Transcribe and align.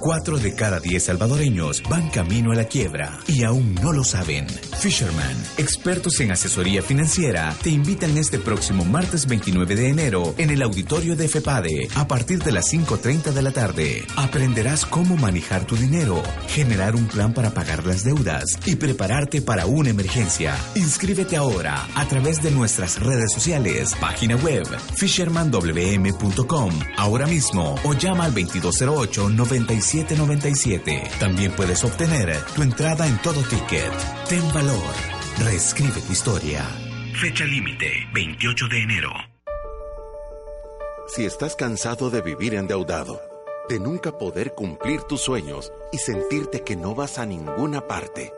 Cuatro 0.00 0.38
de 0.38 0.54
cada 0.54 0.80
diez 0.80 1.04
salvadoreños 1.04 1.82
van 1.90 2.08
camino 2.08 2.52
a 2.52 2.54
la 2.54 2.64
quiebra 2.64 3.18
y 3.26 3.44
aún 3.44 3.74
no 3.74 3.92
lo 3.92 4.02
saben. 4.02 4.46
Fisherman, 4.48 5.36
expertos 5.58 6.20
en 6.20 6.32
asesoría 6.32 6.80
financiera, 6.80 7.54
te 7.62 7.68
invitan 7.68 8.16
este 8.16 8.38
próximo 8.38 8.86
martes 8.86 9.26
29 9.26 9.76
de 9.76 9.88
enero 9.90 10.34
en 10.38 10.48
el 10.48 10.62
auditorio 10.62 11.16
de 11.16 11.28
FEPADE 11.28 11.88
a 11.96 12.08
partir 12.08 12.42
de 12.42 12.52
las 12.52 12.72
5.30 12.72 13.32
de 13.32 13.42
la 13.42 13.50
tarde. 13.50 14.06
Aprenderás 14.16 14.86
cómo 14.86 15.18
manejar 15.18 15.66
tu 15.66 15.76
dinero, 15.76 16.22
generar 16.48 16.96
un 16.96 17.06
plan 17.06 17.34
para 17.34 17.50
pagar 17.50 17.84
las 17.84 18.02
deudas 18.02 18.58
y 18.64 18.76
prepararte 18.76 19.42
para 19.42 19.66
una 19.66 19.90
emergencia. 19.90 20.56
Inscríbete 20.76 21.36
ahora 21.36 21.86
a 21.94 22.08
través 22.08 22.42
de 22.42 22.50
nuestras 22.50 22.98
redes 23.00 23.32
sociales, 23.34 23.94
página 24.00 24.36
web, 24.36 24.66
fishermanwm.com, 24.96 26.70
ahora 26.96 27.26
mismo 27.26 27.74
o 27.84 27.92
llama 27.92 28.24
al 28.24 28.32
2208-9797. 29.90 31.18
También 31.18 31.52
puedes 31.52 31.84
obtener 31.84 32.36
tu 32.54 32.62
entrada 32.62 33.06
en 33.06 33.20
todo 33.22 33.42
ticket. 33.42 33.92
Ten 34.28 34.46
valor. 34.52 34.94
Reescribe 35.38 36.00
tu 36.00 36.12
historia. 36.12 36.64
Fecha 37.20 37.44
límite, 37.44 37.90
28 38.14 38.68
de 38.68 38.82
enero. 38.82 39.10
Si 41.08 41.24
estás 41.24 41.56
cansado 41.56 42.08
de 42.08 42.22
vivir 42.22 42.54
endeudado, 42.54 43.20
de 43.68 43.80
nunca 43.80 44.16
poder 44.16 44.54
cumplir 44.54 45.02
tus 45.02 45.20
sueños 45.20 45.72
y 45.92 45.98
sentirte 45.98 46.62
que 46.62 46.76
no 46.76 46.94
vas 46.94 47.18
a 47.18 47.26
ninguna 47.26 47.86
parte, 47.86 48.32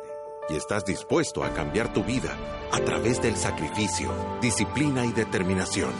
y 0.48 0.56
estás 0.56 0.84
dispuesto 0.84 1.44
a 1.44 1.52
cambiar 1.52 1.92
tu 1.92 2.02
vida 2.02 2.36
a 2.72 2.80
través 2.80 3.20
del 3.20 3.36
sacrificio, 3.36 4.10
disciplina 4.40 5.04
y 5.04 5.12
determinación. 5.12 5.92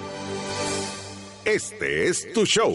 Este 1.44 2.08
es 2.08 2.32
tu 2.32 2.46
show. 2.46 2.74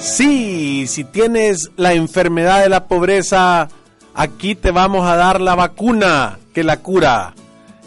Sí, 0.00 0.86
si 0.86 1.04
tienes 1.04 1.70
la 1.76 1.92
enfermedad 1.92 2.62
de 2.62 2.70
la 2.70 2.86
pobreza, 2.86 3.68
aquí 4.14 4.54
te 4.54 4.70
vamos 4.70 5.06
a 5.06 5.14
dar 5.14 5.42
la 5.42 5.54
vacuna 5.54 6.38
que 6.54 6.64
la 6.64 6.78
cura. 6.78 7.34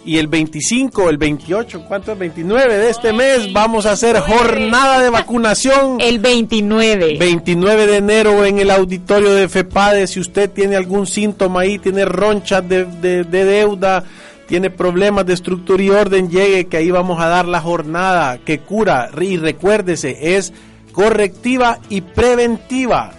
Y 0.05 0.17
el 0.17 0.27
25, 0.27 1.09
el 1.09 1.17
28, 1.17 1.85
¿cuánto 1.87 2.11
es? 2.11 2.19
29 2.19 2.77
de 2.77 2.89
este 2.89 3.13
mes 3.13 3.51
vamos 3.51 3.87
a 3.87 3.93
hacer 3.93 4.19
jornada 4.19 5.01
de 5.01 5.09
vacunación. 5.09 5.97
El 6.01 6.19
29. 6.19 7.17
29 7.17 7.87
de 7.87 7.97
enero 7.97 8.45
en 8.45 8.59
el 8.59 8.69
auditorio 8.69 9.33
de 9.33 9.47
FEPADE. 9.47 10.05
Si 10.07 10.19
usted 10.19 10.51
tiene 10.51 10.75
algún 10.75 11.07
síntoma 11.07 11.61
ahí, 11.61 11.79
tiene 11.79 12.03
ronchas 12.03 12.67
de, 12.67 12.83
de, 12.83 13.23
de 13.23 13.45
deuda, 13.45 14.03
tiene 14.45 14.69
problemas 14.69 15.25
de 15.25 15.33
estructura 15.33 15.81
y 15.81 15.89
orden, 15.89 16.29
llegue 16.29 16.65
que 16.65 16.77
ahí 16.77 16.91
vamos 16.91 17.21
a 17.21 17.27
dar 17.27 17.47
la 17.47 17.61
jornada 17.61 18.39
que 18.39 18.59
cura. 18.59 19.09
Y 19.19 19.37
recuérdese, 19.37 20.35
es 20.35 20.53
correctiva 20.93 21.79
y 21.89 22.01
preventiva. 22.01 23.11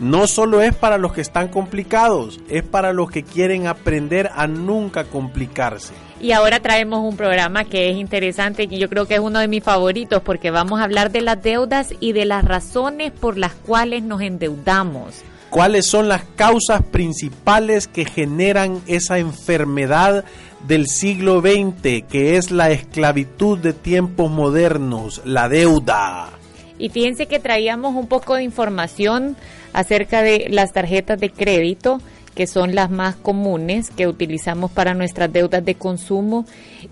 No 0.00 0.26
solo 0.26 0.60
es 0.62 0.74
para 0.74 0.98
los 0.98 1.12
que 1.12 1.22
están 1.22 1.48
complicados, 1.48 2.40
es 2.48 2.62
para 2.62 2.92
los 2.92 3.10
que 3.10 3.22
quieren 3.22 3.66
aprender 3.66 4.30
a 4.34 4.46
nunca 4.46 5.04
complicarse. 5.04 5.94
Y 6.20 6.32
ahora 6.32 6.60
traemos 6.60 7.00
un 7.00 7.16
programa 7.16 7.64
que 7.64 7.90
es 7.90 7.96
interesante 7.96 8.68
y 8.70 8.78
yo 8.78 8.88
creo 8.88 9.06
que 9.06 9.14
es 9.14 9.20
uno 9.20 9.38
de 9.38 9.48
mis 9.48 9.64
favoritos 9.64 10.22
porque 10.22 10.50
vamos 10.50 10.80
a 10.80 10.84
hablar 10.84 11.10
de 11.10 11.22
las 11.22 11.42
deudas 11.42 11.92
y 12.00 12.12
de 12.12 12.24
las 12.26 12.44
razones 12.44 13.12
por 13.12 13.36
las 13.36 13.54
cuales 13.54 14.02
nos 14.02 14.20
endeudamos. 14.20 15.22
¿Cuáles 15.50 15.86
son 15.86 16.08
las 16.08 16.24
causas 16.36 16.82
principales 16.82 17.86
que 17.86 18.04
generan 18.04 18.82
esa 18.86 19.18
enfermedad 19.18 20.24
del 20.66 20.86
siglo 20.86 21.40
XX, 21.40 22.04
que 22.08 22.36
es 22.36 22.50
la 22.50 22.70
esclavitud 22.70 23.58
de 23.58 23.72
tiempos 23.72 24.30
modernos, 24.30 25.22
la 25.24 25.48
deuda? 25.48 26.35
Y 26.78 26.90
fíjense 26.90 27.26
que 27.26 27.38
traíamos 27.38 27.94
un 27.94 28.06
poco 28.06 28.34
de 28.34 28.42
información 28.42 29.36
acerca 29.72 30.22
de 30.22 30.46
las 30.50 30.72
tarjetas 30.72 31.18
de 31.18 31.30
crédito, 31.30 32.00
que 32.34 32.46
son 32.46 32.74
las 32.74 32.90
más 32.90 33.16
comunes 33.16 33.90
que 33.90 34.06
utilizamos 34.06 34.70
para 34.70 34.92
nuestras 34.92 35.32
deudas 35.32 35.64
de 35.64 35.74
consumo. 35.74 36.44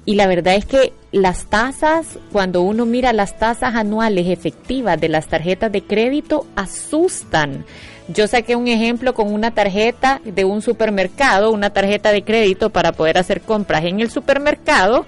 Y 0.07 0.15
la 0.15 0.27
verdad 0.27 0.55
es 0.55 0.65
que 0.65 0.95
las 1.13 1.47
tasas, 1.47 2.19
cuando 2.33 2.63
uno 2.63 2.87
mira 2.87 3.13
las 3.13 3.39
tasas 3.39 3.75
anuales 3.75 4.29
efectivas 4.29 4.99
de 4.99 5.11
las 5.11 5.27
tarjetas 5.27 5.71
de 5.71 5.83
crédito, 5.83 6.47
asustan. 6.57 7.67
Yo 8.09 8.27
saqué 8.27 8.57
un 8.57 8.69
ejemplo 8.69 9.15
con 9.15 9.33
una 9.33 9.51
tarjeta 9.51 10.21
de 10.25 10.45
un 10.45 10.63
supermercado, 10.63 11.51
una 11.53 11.71
tarjeta 11.71 12.13
de 12.13 12.23
crédito 12.23 12.71
para 12.71 12.93
poder 12.93 13.19
hacer 13.19 13.41
compras 13.43 13.85
en 13.85 14.01
el 14.01 14.11
supermercado 14.11 15.07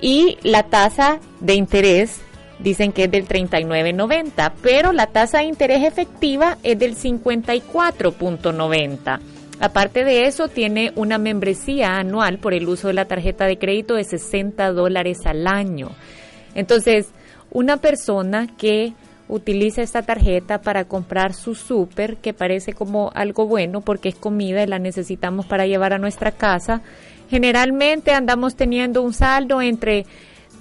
y 0.00 0.38
la 0.42 0.64
tasa 0.64 1.20
de 1.40 1.54
interés 1.54 2.20
dicen 2.62 2.92
que 2.92 3.04
es 3.04 3.10
del 3.10 3.26
39.90, 3.26 4.52
pero 4.62 4.92
la 4.92 5.06
tasa 5.06 5.38
de 5.38 5.44
interés 5.44 5.84
efectiva 5.84 6.58
es 6.62 6.78
del 6.78 6.96
54.90. 6.96 9.20
Aparte 9.60 10.04
de 10.04 10.26
eso, 10.26 10.48
tiene 10.48 10.92
una 10.96 11.18
membresía 11.18 11.96
anual 11.96 12.38
por 12.38 12.54
el 12.54 12.68
uso 12.68 12.88
de 12.88 12.94
la 12.94 13.04
tarjeta 13.04 13.46
de 13.46 13.58
crédito 13.58 13.94
de 13.94 14.04
60 14.04 14.72
dólares 14.72 15.18
al 15.24 15.46
año. 15.46 15.90
Entonces, 16.54 17.08
una 17.50 17.76
persona 17.76 18.48
que 18.58 18.92
utiliza 19.28 19.82
esta 19.82 20.02
tarjeta 20.02 20.60
para 20.60 20.84
comprar 20.84 21.32
su 21.32 21.54
súper, 21.54 22.16
que 22.16 22.34
parece 22.34 22.72
como 22.72 23.10
algo 23.14 23.46
bueno 23.46 23.80
porque 23.80 24.08
es 24.08 24.14
comida 24.14 24.62
y 24.62 24.66
la 24.66 24.78
necesitamos 24.78 25.46
para 25.46 25.66
llevar 25.66 25.92
a 25.92 25.98
nuestra 25.98 26.32
casa, 26.32 26.82
generalmente 27.30 28.12
andamos 28.12 28.56
teniendo 28.56 29.00
un 29.00 29.14
saldo 29.14 29.62
entre 29.62 30.04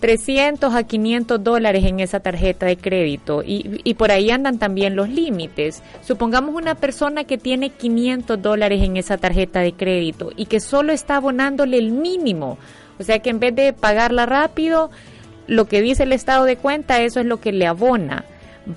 300 0.02 0.74
a 0.74 0.84
500 0.84 1.44
dólares 1.44 1.86
en 1.86 2.00
esa 2.00 2.20
tarjeta 2.20 2.66
de 2.66 2.76
crédito 2.76 3.44
y, 3.44 3.80
y, 3.84 3.94
por 3.94 4.12
ahí 4.12 4.32
andan 4.32 4.58
también 4.58 4.96
los 4.96 5.08
límites. 5.08 5.84
Supongamos 6.02 6.56
una 6.56 6.76
persona 6.76 7.24
que 7.24 7.38
tiene 7.38 7.70
500 7.70 8.42
dólares 8.42 8.82
en 8.84 8.98
esa 8.98 9.18
tarjeta 9.18 9.62
de 9.62 9.74
crédito 9.74 10.32
y 10.36 10.48
que 10.48 10.60
solo 10.60 10.92
está 10.92 11.18
abonándole 11.18 11.78
el 11.78 11.92
mínimo. 11.92 12.58
O 13.00 13.04
sea 13.04 13.20
que 13.20 13.30
en 13.30 13.40
vez 13.40 13.56
de 13.56 13.74
pagarla 13.74 14.26
rápido, 14.26 14.90
lo 15.48 15.66
que 15.66 15.82
dice 15.82 16.04
el 16.04 16.14
estado 16.14 16.46
de 16.46 16.58
cuenta, 16.58 17.02
eso 17.02 17.20
es 17.20 17.28
lo 17.28 17.40
que 17.40 17.52
le 17.52 17.68
abona. 17.68 18.26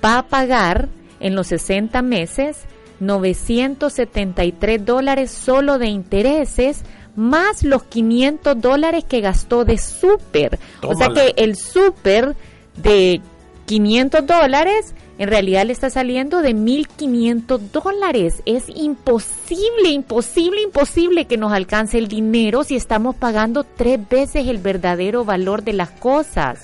Va 0.03 0.19
a 0.19 0.27
pagar 0.27 0.87
en 1.19 1.35
los 1.35 1.47
60 1.47 2.01
meses 2.03 2.65
973 2.99 4.85
dólares 4.85 5.31
solo 5.31 5.79
de 5.79 5.87
intereses 5.87 6.83
más 7.15 7.63
los 7.63 7.83
500 7.83 8.59
dólares 8.59 9.03
que 9.03 9.21
gastó 9.21 9.65
de 9.65 9.77
súper. 9.77 10.59
O 10.81 10.95
sea 10.95 11.09
que 11.09 11.33
el 11.37 11.55
súper 11.55 12.35
de 12.75 13.21
500 13.65 14.25
dólares 14.25 14.93
en 15.17 15.29
realidad 15.29 15.65
le 15.65 15.71
está 15.71 15.89
saliendo 15.89 16.41
de 16.41 16.53
1.500 16.53 17.59
dólares. 17.71 18.43
Es 18.45 18.65
imposible, 18.67 19.89
imposible, 19.89 20.61
imposible 20.61 21.25
que 21.25 21.37
nos 21.37 21.53
alcance 21.53 21.97
el 21.97 22.07
dinero 22.07 22.63
si 22.63 22.75
estamos 22.75 23.15
pagando 23.15 23.63
tres 23.63 23.99
veces 24.09 24.47
el 24.47 24.57
verdadero 24.57 25.23
valor 25.23 25.63
de 25.63 25.73
las 25.73 25.89
cosas. 25.89 26.59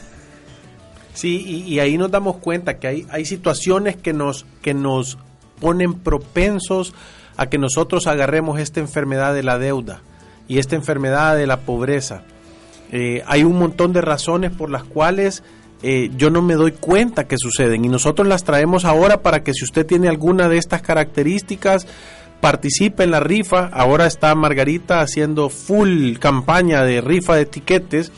Sí, 1.13 1.43
y, 1.45 1.73
y 1.73 1.79
ahí 1.79 1.97
nos 1.97 2.11
damos 2.11 2.37
cuenta 2.37 2.77
que 2.77 2.87
hay, 2.87 3.07
hay 3.09 3.25
situaciones 3.25 3.95
que 3.95 4.13
nos, 4.13 4.45
que 4.61 4.73
nos 4.73 5.17
ponen 5.59 5.93
propensos 5.93 6.93
a 7.37 7.47
que 7.47 7.57
nosotros 7.57 8.07
agarremos 8.07 8.59
esta 8.59 8.81
enfermedad 8.81 9.33
de 9.33 9.43
la 9.43 9.57
deuda 9.57 10.01
y 10.51 10.59
esta 10.59 10.75
enfermedad 10.75 11.37
de 11.37 11.47
la 11.47 11.61
pobreza. 11.61 12.23
Eh, 12.91 13.23
hay 13.25 13.45
un 13.45 13.57
montón 13.57 13.93
de 13.93 14.01
razones 14.01 14.51
por 14.51 14.69
las 14.69 14.83
cuales 14.83 15.43
eh, 15.81 16.11
yo 16.17 16.29
no 16.29 16.41
me 16.41 16.55
doy 16.55 16.73
cuenta 16.73 17.25
que 17.25 17.37
suceden 17.37 17.85
y 17.85 17.87
nosotros 17.87 18.27
las 18.27 18.43
traemos 18.43 18.83
ahora 18.83 19.21
para 19.21 19.43
que 19.43 19.53
si 19.53 19.63
usted 19.63 19.85
tiene 19.85 20.09
alguna 20.09 20.49
de 20.49 20.57
estas 20.57 20.81
características, 20.81 21.87
participe 22.41 23.05
en 23.05 23.11
la 23.11 23.21
rifa. 23.21 23.69
Ahora 23.71 24.07
está 24.07 24.35
Margarita 24.35 24.99
haciendo 24.99 25.47
full 25.47 26.17
campaña 26.17 26.83
de 26.83 26.99
rifa 26.99 27.35
de 27.35 27.43
etiquetes. 27.43 28.11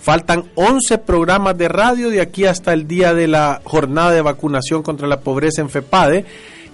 Faltan 0.00 0.44
11 0.54 0.96
programas 0.98 1.58
de 1.58 1.66
radio 1.66 2.08
de 2.08 2.20
aquí 2.20 2.44
hasta 2.44 2.72
el 2.72 2.86
día 2.86 3.14
de 3.14 3.26
la 3.26 3.62
jornada 3.64 4.12
de 4.12 4.22
vacunación 4.22 4.84
contra 4.84 5.08
la 5.08 5.22
pobreza 5.22 5.60
en 5.60 5.70
FEPADE 5.70 6.24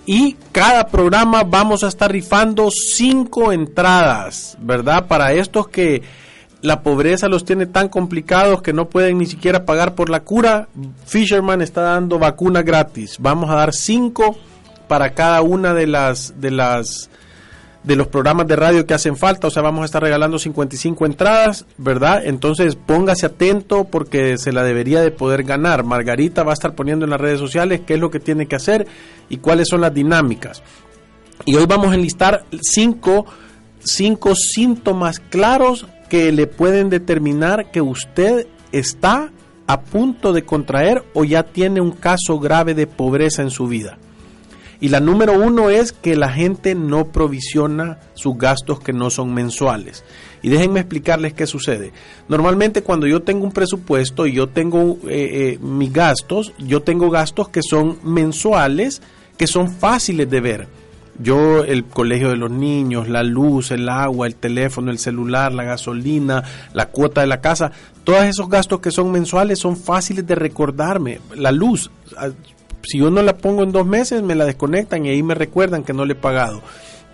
y 0.06 0.36
cada 0.52 0.86
programa 0.86 1.42
vamos 1.42 1.82
a 1.82 1.88
estar 1.88 2.10
rifando 2.10 2.68
cinco 2.70 3.52
entradas, 3.52 4.56
¿verdad? 4.60 5.06
Para 5.06 5.32
estos 5.32 5.68
que 5.68 6.02
la 6.62 6.82
pobreza 6.82 7.28
los 7.28 7.44
tiene 7.44 7.66
tan 7.66 7.88
complicados 7.88 8.62
que 8.62 8.72
no 8.72 8.88
pueden 8.88 9.18
ni 9.18 9.26
siquiera 9.26 9.66
pagar 9.66 9.94
por 9.94 10.08
la 10.08 10.20
cura, 10.20 10.68
Fisherman 11.04 11.60
está 11.60 11.82
dando 11.82 12.18
vacuna 12.18 12.62
gratis. 12.62 13.16
Vamos 13.18 13.50
a 13.50 13.56
dar 13.56 13.74
cinco 13.74 14.36
para 14.88 15.10
cada 15.10 15.42
una 15.42 15.74
de 15.74 15.88
las 15.88 16.40
de 16.40 16.52
las 16.52 17.10
de 17.86 17.94
los 17.94 18.08
programas 18.08 18.48
de 18.48 18.56
radio 18.56 18.84
que 18.84 18.94
hacen 18.94 19.16
falta, 19.16 19.46
o 19.46 19.50
sea, 19.50 19.62
vamos 19.62 19.82
a 19.82 19.84
estar 19.84 20.02
regalando 20.02 20.40
55 20.40 21.06
entradas, 21.06 21.66
¿verdad? 21.78 22.26
Entonces, 22.26 22.74
póngase 22.74 23.26
atento 23.26 23.84
porque 23.84 24.38
se 24.38 24.52
la 24.52 24.64
debería 24.64 25.00
de 25.00 25.12
poder 25.12 25.44
ganar. 25.44 25.84
Margarita 25.84 26.42
va 26.42 26.50
a 26.50 26.54
estar 26.54 26.74
poniendo 26.74 27.04
en 27.04 27.12
las 27.12 27.20
redes 27.20 27.38
sociales 27.38 27.82
qué 27.86 27.94
es 27.94 28.00
lo 28.00 28.10
que 28.10 28.18
tiene 28.18 28.46
que 28.46 28.56
hacer 28.56 28.88
y 29.28 29.36
cuáles 29.36 29.68
son 29.68 29.82
las 29.82 29.94
dinámicas. 29.94 30.64
Y 31.44 31.54
hoy 31.54 31.66
vamos 31.66 31.92
a 31.92 31.94
enlistar 31.94 32.44
cinco, 32.60 33.24
cinco 33.78 34.34
síntomas 34.34 35.20
claros 35.20 35.86
que 36.10 36.32
le 36.32 36.48
pueden 36.48 36.90
determinar 36.90 37.70
que 37.70 37.82
usted 37.82 38.48
está 38.72 39.30
a 39.68 39.80
punto 39.80 40.32
de 40.32 40.44
contraer 40.44 41.04
o 41.14 41.24
ya 41.24 41.44
tiene 41.44 41.80
un 41.80 41.92
caso 41.92 42.40
grave 42.40 42.74
de 42.74 42.88
pobreza 42.88 43.42
en 43.42 43.50
su 43.50 43.68
vida. 43.68 43.96
Y 44.80 44.88
la 44.88 45.00
número 45.00 45.32
uno 45.32 45.70
es 45.70 45.92
que 45.92 46.16
la 46.16 46.30
gente 46.30 46.74
no 46.74 47.08
provisiona 47.08 47.98
sus 48.14 48.36
gastos 48.36 48.80
que 48.80 48.92
no 48.92 49.10
son 49.10 49.32
mensuales. 49.32 50.04
Y 50.42 50.48
déjenme 50.48 50.80
explicarles 50.80 51.32
qué 51.32 51.46
sucede. 51.46 51.92
Normalmente 52.28 52.82
cuando 52.82 53.06
yo 53.06 53.22
tengo 53.22 53.44
un 53.44 53.52
presupuesto 53.52 54.26
y 54.26 54.32
yo 54.32 54.48
tengo 54.48 54.98
eh, 55.08 55.54
eh, 55.54 55.58
mis 55.60 55.92
gastos, 55.92 56.52
yo 56.58 56.82
tengo 56.82 57.10
gastos 57.10 57.48
que 57.48 57.62
son 57.62 57.98
mensuales, 58.02 59.02
que 59.36 59.46
son 59.46 59.70
fáciles 59.70 60.28
de 60.30 60.40
ver. 60.40 60.68
Yo, 61.18 61.64
el 61.64 61.84
colegio 61.84 62.28
de 62.28 62.36
los 62.36 62.50
niños, 62.50 63.08
la 63.08 63.22
luz, 63.22 63.70
el 63.70 63.88
agua, 63.88 64.26
el 64.26 64.34
teléfono, 64.34 64.90
el 64.90 64.98
celular, 64.98 65.52
la 65.52 65.64
gasolina, 65.64 66.44
la 66.74 66.90
cuota 66.90 67.22
de 67.22 67.26
la 67.26 67.40
casa, 67.40 67.72
todos 68.04 68.24
esos 68.24 68.48
gastos 68.50 68.80
que 68.80 68.90
son 68.90 69.10
mensuales 69.10 69.58
son 69.58 69.76
fáciles 69.76 70.26
de 70.26 70.34
recordarme. 70.34 71.20
La 71.34 71.52
luz, 71.52 71.90
si 72.86 72.98
yo 72.98 73.10
no 73.10 73.22
la 73.22 73.36
pongo 73.36 73.62
en 73.62 73.72
dos 73.72 73.86
meses, 73.86 74.22
me 74.22 74.34
la 74.34 74.44
desconectan 74.44 75.04
y 75.04 75.10
ahí 75.10 75.22
me 75.22 75.34
recuerdan 75.34 75.84
que 75.84 75.92
no 75.92 76.04
le 76.04 76.12
he 76.12 76.16
pagado. 76.16 76.62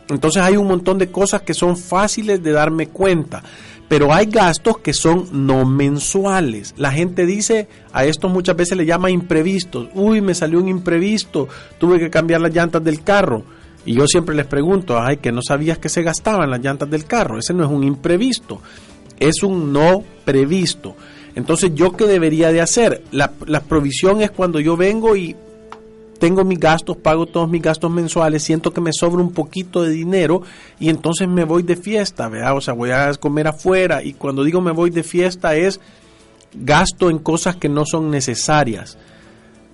Entonces 0.09 0.43
hay 0.43 0.57
un 0.57 0.67
montón 0.67 0.99
de 0.99 1.11
cosas 1.11 1.43
que 1.43 1.55
son 1.55 1.77
fáciles 1.77 2.43
de 2.43 2.53
darme 2.53 2.89
cuenta. 2.89 3.43
Pero 3.89 4.15
hay 4.15 4.27
gastos 4.27 4.79
que 4.79 4.95
son 4.95 5.47
no 5.47 5.67
mensuales. 5.67 6.75
La 6.79 6.93
gente 6.93 7.27
dice, 7.27 7.69
a 7.93 8.07
esto 8.07 8.29
muchas 8.29 8.57
veces 8.57 8.79
le 8.79 8.87
llama 8.87 9.11
imprevistos. 9.11 9.89
Uy, 9.95 10.23
me 10.23 10.35
salió 10.35 10.61
un 10.61 10.69
imprevisto, 10.69 11.47
tuve 11.79 11.99
que 11.99 12.09
cambiar 12.09 12.41
las 12.41 12.55
llantas 12.55 12.83
del 12.83 13.03
carro. 13.03 13.45
Y 13.85 13.95
yo 13.95 14.07
siempre 14.07 14.35
les 14.35 14.47
pregunto, 14.47 14.99
ay, 14.99 15.19
que 15.19 15.31
no 15.31 15.41
sabías 15.47 15.77
que 15.77 15.91
se 15.91 16.03
gastaban 16.03 16.51
las 16.51 16.61
llantas 16.63 16.89
del 16.89 17.05
carro. 17.05 17.39
Ese 17.39 17.53
no 17.53 17.65
es 17.65 17.71
un 17.71 17.85
imprevisto, 17.85 18.63
es 19.19 19.43
un 19.43 19.75
no 19.75 20.03
previsto. 20.25 20.97
Entonces, 21.35 21.73
¿yo 21.75 21.93
qué 21.93 22.07
debería 22.07 22.51
de 22.51 22.63
hacer? 22.63 23.03
La 23.11 23.61
provisión 23.61 24.23
es 24.23 24.31
cuando 24.31 24.59
yo 24.59 24.75
vengo 24.77 25.17
y 25.17 25.37
tengo 26.23 26.45
mis 26.45 26.61
gastos, 26.61 26.97
pago 26.99 27.27
todos 27.27 27.51
mis 27.51 27.61
gastos 27.61 27.91
mensuales, 27.91 28.45
siento 28.45 28.73
que 28.73 28.81
me 28.81 28.93
sobra 28.93 29.21
un 29.21 29.33
poquito 29.33 29.83
de 29.83 29.91
dinero 29.91 30.43
y 30.79 30.89
entonces 30.89 31.27
me 31.27 31.43
voy 31.43 31.65
de 31.65 31.75
fiesta, 31.75 32.29
¿verdad? 32.29 32.57
O 32.57 32.61
sea, 32.61 32.75
voy 32.75 32.93
a 32.93 33.13
comer 33.15 33.49
afuera 33.49 34.05
y 34.05 34.13
cuando 34.13 34.45
digo 34.45 34.61
me 34.61 34.71
voy 34.71 34.91
de 34.91 35.03
fiesta 35.03 35.57
es 35.57 35.81
gasto 36.55 37.11
en 37.11 37.19
cosas 37.19 37.57
que 37.57 37.69
no 37.69 37.85
son 37.85 38.13
necesarias. 38.13 38.97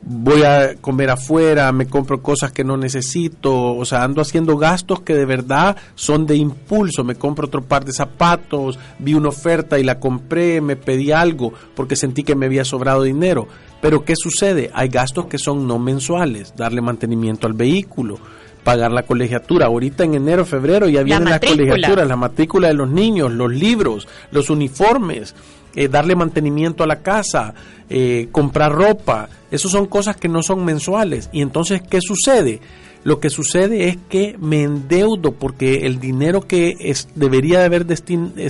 Voy 0.01 0.43
a 0.43 0.77
comer 0.77 1.11
afuera, 1.11 1.71
me 1.73 1.87
compro 1.87 2.23
cosas 2.23 2.51
que 2.51 2.65
no 2.65 2.79
necesito, 2.79 3.77
o 3.77 3.85
sea, 3.85 4.03
ando 4.03 4.23
haciendo 4.23 4.57
gastos 4.57 5.03
que 5.03 5.15
de 5.15 5.27
verdad 5.27 5.77
son 5.97 6.25
de 6.25 6.37
impulso. 6.37 7.05
Me 7.05 7.17
compro 7.17 7.49
otro 7.49 7.61
par 7.61 7.85
de 7.85 7.93
zapatos, 7.93 8.79
vi 8.99 9.13
una 9.13 9.29
oferta 9.29 9.79
y 9.79 9.85
la 9.85 10.01
compré, 10.01 10.63
me 10.63 10.77
pedí 10.77 11.13
algo 11.13 11.53
porque 11.75 11.95
sentí 11.95 12.23
que 12.23 12.37
me 12.37 12.47
había 12.47 12.65
sobrado 12.65 13.03
dinero 13.03 13.49
pero 13.81 14.05
¿qué 14.05 14.15
sucede? 14.17 14.71
Hay 14.75 14.89
gastos 14.89 15.27
que 15.27 15.39
son 15.39 15.67
no 15.67 15.79
mensuales, 15.79 16.55
darle 16.57 16.81
mantenimiento 16.81 17.47
al 17.47 17.53
vehículo, 17.53 18.19
pagar 18.65 18.91
la 18.91 19.05
colegiatura. 19.05 19.67
Ahorita 19.67 20.05
en 20.05 20.15
enero, 20.15 20.45
febrero 20.45 20.89
ya 20.89 21.03
vienen 21.03 21.31
las 21.31 21.41
colegiaturas, 21.41 22.07
la 22.07 22.17
matrícula 22.17 22.69
de 22.69 22.75
los 22.75 22.91
niños, 22.91 23.33
los 23.33 23.53
libros, 23.53 24.09
los 24.33 24.51
uniformes, 24.51 25.35
eh, 25.75 25.89
darle 25.89 26.17
mantenimiento 26.17 26.83
a 26.83 26.89
la 26.89 27.01
casa, 27.03 27.55
eh, 27.89 28.29
comprar 28.33 28.73
ropa. 28.73 29.29
Esos 29.51 29.71
son 29.71 29.87
cosas 29.87 30.17
que 30.17 30.29
no 30.29 30.43
son 30.43 30.65
mensuales. 30.65 31.31
Y 31.33 31.41
entonces, 31.41 31.81
¿qué 31.89 32.01
sucede? 32.01 32.61
Lo 33.05 33.21
que 33.21 33.31
sucede 33.31 33.89
es 33.89 33.97
que 34.09 34.37
me 34.41 34.65
endeudo 34.65 35.33
porque 35.33 35.87
el 35.87 36.01
dinero 36.01 36.41
que 36.41 36.75
es, 36.81 37.09
debería 37.15 37.61
de 37.61 37.67
haber 37.67 37.87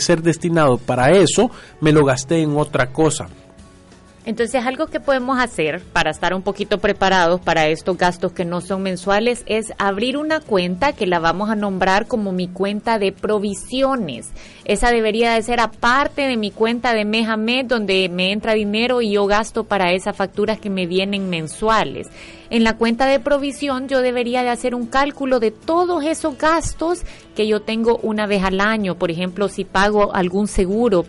ser 0.00 0.22
destinado 0.22 0.78
para 0.78 1.10
eso, 1.10 1.50
me 1.82 1.92
lo 1.92 2.04
gasté 2.04 2.40
en 2.40 2.56
otra 2.56 2.92
cosa. 2.92 3.28
Entonces, 4.24 4.66
algo 4.66 4.88
que 4.88 5.00
podemos 5.00 5.38
hacer 5.38 5.80
para 5.80 6.10
estar 6.10 6.34
un 6.34 6.42
poquito 6.42 6.78
preparados 6.78 7.40
para 7.40 7.68
estos 7.68 7.96
gastos 7.96 8.32
que 8.32 8.44
no 8.44 8.60
son 8.60 8.82
mensuales 8.82 9.42
es 9.46 9.72
abrir 9.78 10.18
una 10.18 10.40
cuenta 10.40 10.92
que 10.92 11.06
la 11.06 11.18
vamos 11.18 11.48
a 11.48 11.56
nombrar 11.56 12.06
como 12.06 12.32
mi 12.32 12.46
cuenta 12.46 12.98
de 12.98 13.12
provisiones. 13.12 14.30
Esa 14.64 14.90
debería 14.90 15.32
de 15.32 15.42
ser 15.42 15.60
aparte 15.60 16.22
de 16.22 16.36
mi 16.36 16.50
cuenta 16.50 16.92
de 16.92 17.06
mes 17.06 17.28
a 17.28 17.38
mes 17.38 17.66
donde 17.66 18.08
me 18.10 18.32
entra 18.32 18.52
dinero 18.52 19.00
y 19.00 19.12
yo 19.12 19.26
gasto 19.26 19.64
para 19.64 19.92
esas 19.92 20.14
facturas 20.14 20.60
que 20.60 20.68
me 20.68 20.86
vienen 20.86 21.30
mensuales. 21.30 22.08
En 22.50 22.64
la 22.64 22.76
cuenta 22.76 23.06
de 23.06 23.20
provisión 23.20 23.88
yo 23.88 24.02
debería 24.02 24.42
de 24.42 24.50
hacer 24.50 24.74
un 24.74 24.86
cálculo 24.86 25.40
de 25.40 25.50
todos 25.52 26.04
esos 26.04 26.36
gastos 26.36 27.02
que 27.34 27.46
yo 27.46 27.60
tengo 27.60 27.98
una 28.02 28.26
vez 28.26 28.42
al 28.42 28.60
año. 28.60 28.96
Por 28.96 29.10
ejemplo, 29.10 29.48
si 29.48 29.64
pago 29.64 30.14
algún 30.14 30.48
seguro 30.48 31.06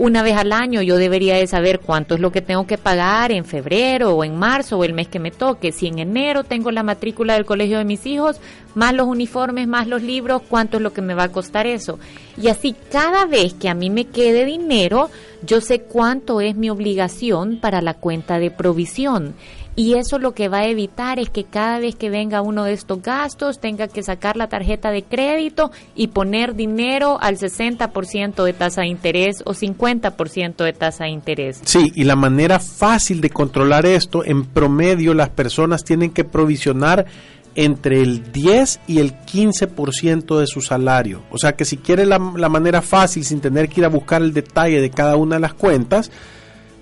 una 0.00 0.22
vez 0.22 0.34
al 0.34 0.52
año 0.52 0.80
yo 0.80 0.96
debería 0.96 1.36
de 1.36 1.46
saber 1.46 1.78
cuánto 1.78 2.14
es 2.14 2.22
lo 2.22 2.32
que 2.32 2.40
tengo 2.40 2.66
que 2.66 2.78
pagar 2.78 3.32
en 3.32 3.44
febrero 3.44 4.14
o 4.16 4.24
en 4.24 4.34
marzo 4.34 4.78
o 4.78 4.84
el 4.84 4.94
mes 4.94 5.08
que 5.08 5.18
me 5.18 5.30
toque. 5.30 5.72
Si 5.72 5.88
en 5.88 5.98
enero 5.98 6.42
tengo 6.42 6.70
la 6.70 6.82
matrícula 6.82 7.34
del 7.34 7.44
colegio 7.44 7.76
de 7.76 7.84
mis 7.84 8.06
hijos, 8.06 8.40
más 8.74 8.94
los 8.94 9.06
uniformes, 9.06 9.68
más 9.68 9.86
los 9.86 10.02
libros, 10.02 10.40
cuánto 10.48 10.78
es 10.78 10.82
lo 10.82 10.94
que 10.94 11.02
me 11.02 11.12
va 11.12 11.24
a 11.24 11.32
costar 11.32 11.66
eso. 11.66 11.98
Y 12.40 12.48
así 12.48 12.74
cada 12.90 13.26
vez 13.26 13.52
que 13.52 13.68
a 13.68 13.74
mí 13.74 13.90
me 13.90 14.06
quede 14.06 14.46
dinero, 14.46 15.10
yo 15.42 15.60
sé 15.60 15.82
cuánto 15.82 16.40
es 16.40 16.56
mi 16.56 16.70
obligación 16.70 17.58
para 17.60 17.82
la 17.82 17.92
cuenta 17.92 18.38
de 18.38 18.50
provisión. 18.50 19.34
Y 19.76 19.94
eso 19.94 20.18
lo 20.18 20.32
que 20.32 20.48
va 20.48 20.58
a 20.58 20.66
evitar 20.66 21.18
es 21.18 21.30
que 21.30 21.44
cada 21.44 21.78
vez 21.78 21.94
que 21.94 22.10
venga 22.10 22.42
uno 22.42 22.64
de 22.64 22.72
estos 22.72 23.02
gastos 23.02 23.60
tenga 23.60 23.88
que 23.88 24.02
sacar 24.02 24.36
la 24.36 24.48
tarjeta 24.48 24.90
de 24.90 25.02
crédito 25.02 25.70
y 25.94 26.08
poner 26.08 26.54
dinero 26.54 27.18
al 27.20 27.38
60% 27.38 28.44
de 28.44 28.52
tasa 28.52 28.82
de 28.82 28.88
interés 28.88 29.42
o 29.46 29.54
50% 29.54 30.64
de 30.64 30.72
tasa 30.72 31.04
de 31.04 31.10
interés. 31.10 31.60
Sí, 31.64 31.92
y 31.94 32.04
la 32.04 32.16
manera 32.16 32.58
fácil 32.58 33.20
de 33.20 33.30
controlar 33.30 33.86
esto, 33.86 34.24
en 34.24 34.44
promedio 34.44 35.14
las 35.14 35.30
personas 35.30 35.84
tienen 35.84 36.10
que 36.10 36.24
provisionar 36.24 37.06
entre 37.54 38.00
el 38.00 38.32
10 38.32 38.80
y 38.86 38.98
el 38.98 39.14
15% 39.14 40.38
de 40.38 40.46
su 40.46 40.60
salario. 40.60 41.22
O 41.30 41.38
sea 41.38 41.56
que 41.56 41.64
si 41.64 41.76
quiere 41.76 42.06
la, 42.06 42.18
la 42.36 42.48
manera 42.48 42.82
fácil 42.82 43.24
sin 43.24 43.40
tener 43.40 43.68
que 43.68 43.80
ir 43.80 43.84
a 43.84 43.88
buscar 43.88 44.22
el 44.22 44.32
detalle 44.32 44.80
de 44.80 44.90
cada 44.90 45.16
una 45.16 45.36
de 45.36 45.40
las 45.40 45.54
cuentas, 45.54 46.10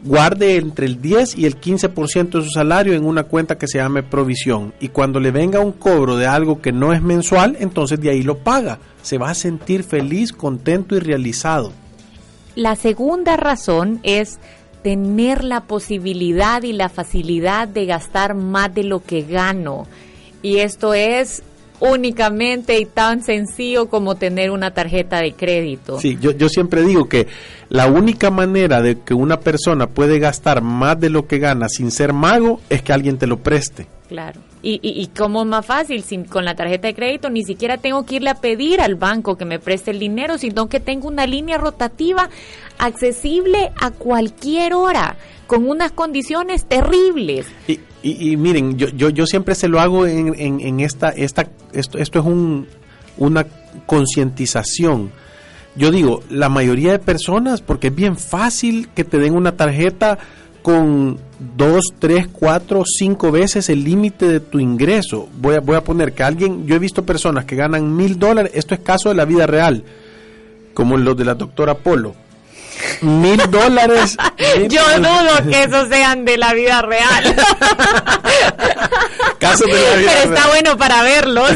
guarde 0.04 0.56
entre 0.56 0.86
el 0.86 1.00
10 1.00 1.38
y 1.38 1.46
el 1.46 1.60
15% 1.60 2.30
de 2.30 2.42
su 2.42 2.50
salario 2.50 2.94
en 2.94 3.04
una 3.04 3.24
cuenta 3.24 3.58
que 3.58 3.66
se 3.66 3.78
llame 3.78 4.02
provisión 4.02 4.72
y 4.80 4.88
cuando 4.88 5.20
le 5.20 5.30
venga 5.30 5.60
un 5.60 5.72
cobro 5.72 6.16
de 6.16 6.26
algo 6.26 6.60
que 6.60 6.72
no 6.72 6.92
es 6.92 7.02
mensual, 7.02 7.56
entonces 7.60 8.00
de 8.00 8.10
ahí 8.10 8.22
lo 8.22 8.38
paga. 8.38 8.78
Se 9.02 9.18
va 9.18 9.30
a 9.30 9.34
sentir 9.34 9.84
feliz, 9.84 10.32
contento 10.32 10.94
y 10.94 11.00
realizado. 11.00 11.72
La 12.54 12.76
segunda 12.76 13.36
razón 13.36 14.00
es 14.02 14.38
tener 14.82 15.44
la 15.44 15.62
posibilidad 15.62 16.62
y 16.62 16.72
la 16.72 16.88
facilidad 16.88 17.68
de 17.68 17.86
gastar 17.86 18.34
más 18.34 18.74
de 18.74 18.84
lo 18.84 19.00
que 19.00 19.22
gano. 19.22 19.86
Y 20.42 20.58
esto 20.58 20.94
es 20.94 21.42
únicamente 21.80 22.78
y 22.78 22.86
tan 22.86 23.22
sencillo 23.22 23.88
como 23.88 24.16
tener 24.16 24.50
una 24.50 24.72
tarjeta 24.72 25.20
de 25.20 25.32
crédito. 25.32 26.00
Sí, 26.00 26.18
yo, 26.20 26.32
yo 26.32 26.48
siempre 26.48 26.82
digo 26.82 27.08
que 27.08 27.26
la 27.68 27.86
única 27.86 28.30
manera 28.30 28.82
de 28.82 29.00
que 29.00 29.14
una 29.14 29.40
persona 29.40 29.88
puede 29.88 30.18
gastar 30.18 30.62
más 30.62 30.98
de 30.98 31.10
lo 31.10 31.26
que 31.26 31.38
gana 31.38 31.68
sin 31.68 31.90
ser 31.90 32.12
mago 32.12 32.60
es 32.68 32.82
que 32.82 32.92
alguien 32.92 33.18
te 33.18 33.26
lo 33.26 33.38
preste. 33.38 33.86
Claro. 34.08 34.40
Y, 34.62 34.80
y, 34.82 35.00
y 35.00 35.06
como 35.08 35.44
más 35.44 35.64
fácil, 35.66 36.02
sin, 36.02 36.24
con 36.24 36.44
la 36.44 36.56
tarjeta 36.56 36.88
de 36.88 36.94
crédito 36.94 37.30
ni 37.30 37.44
siquiera 37.44 37.76
tengo 37.76 38.04
que 38.04 38.16
irle 38.16 38.30
a 38.30 38.34
pedir 38.34 38.80
al 38.80 38.96
banco 38.96 39.36
que 39.36 39.44
me 39.44 39.58
preste 39.58 39.90
el 39.92 39.98
dinero, 39.98 40.38
sino 40.38 40.68
que 40.68 40.80
tengo 40.80 41.06
una 41.06 41.26
línea 41.26 41.58
rotativa 41.58 42.28
accesible 42.78 43.70
a 43.80 43.90
cualquier 43.90 44.74
hora, 44.74 45.16
con 45.46 45.68
unas 45.68 45.92
condiciones 45.92 46.64
terribles. 46.64 47.46
Y, 47.68 47.80
y, 48.02 48.36
miren, 48.36 48.76
yo, 48.76 48.88
yo, 48.88 49.08
yo, 49.08 49.26
siempre 49.26 49.54
se 49.54 49.68
lo 49.68 49.80
hago 49.80 50.06
en, 50.06 50.34
en, 50.38 50.80
esta, 50.80 51.08
esta, 51.08 51.48
esto, 51.72 51.98
esto 51.98 52.20
es 52.20 52.24
un, 52.24 52.68
una 53.16 53.44
concientización. 53.86 55.10
Yo 55.74 55.90
digo, 55.90 56.22
la 56.30 56.48
mayoría 56.48 56.92
de 56.92 57.00
personas, 57.00 57.60
porque 57.60 57.88
es 57.88 57.94
bien 57.94 58.16
fácil 58.16 58.88
que 58.94 59.04
te 59.04 59.18
den 59.18 59.34
una 59.34 59.56
tarjeta 59.56 60.18
con 60.62 61.18
dos, 61.56 61.92
tres, 61.98 62.28
cuatro, 62.28 62.84
cinco 62.86 63.32
veces 63.32 63.68
el 63.68 63.82
límite 63.82 64.28
de 64.28 64.40
tu 64.40 64.60
ingreso. 64.60 65.28
Voy 65.40 65.56
a, 65.56 65.60
voy 65.60 65.76
a 65.76 65.82
poner 65.82 66.12
que 66.12 66.22
alguien, 66.22 66.66
yo 66.66 66.76
he 66.76 66.80
visto 66.80 67.04
personas 67.04 67.46
que 67.46 67.56
ganan 67.56 67.96
mil 67.96 68.18
dólares, 68.18 68.52
esto 68.54 68.74
es 68.74 68.80
caso 68.80 69.08
de 69.08 69.16
la 69.16 69.24
vida 69.24 69.46
real, 69.46 69.82
como 70.72 70.96
los 70.96 71.16
de 71.16 71.24
la 71.24 71.34
doctora 71.34 71.74
Polo 71.74 72.14
mil 73.02 73.38
dólares. 73.50 74.16
Yo 74.68 74.82
dudo 74.98 75.50
que 75.50 75.64
esos 75.64 75.88
sean 75.88 76.24
de 76.24 76.36
la 76.38 76.52
vida 76.54 76.82
real. 76.82 77.36
Casos 79.38 79.66
de 79.66 79.72
la 79.72 79.96
vida 79.96 80.10
Pero 80.14 80.34
está 80.34 80.42
real. 80.42 80.48
bueno 80.48 80.76
para 80.76 81.02
verlos. 81.02 81.50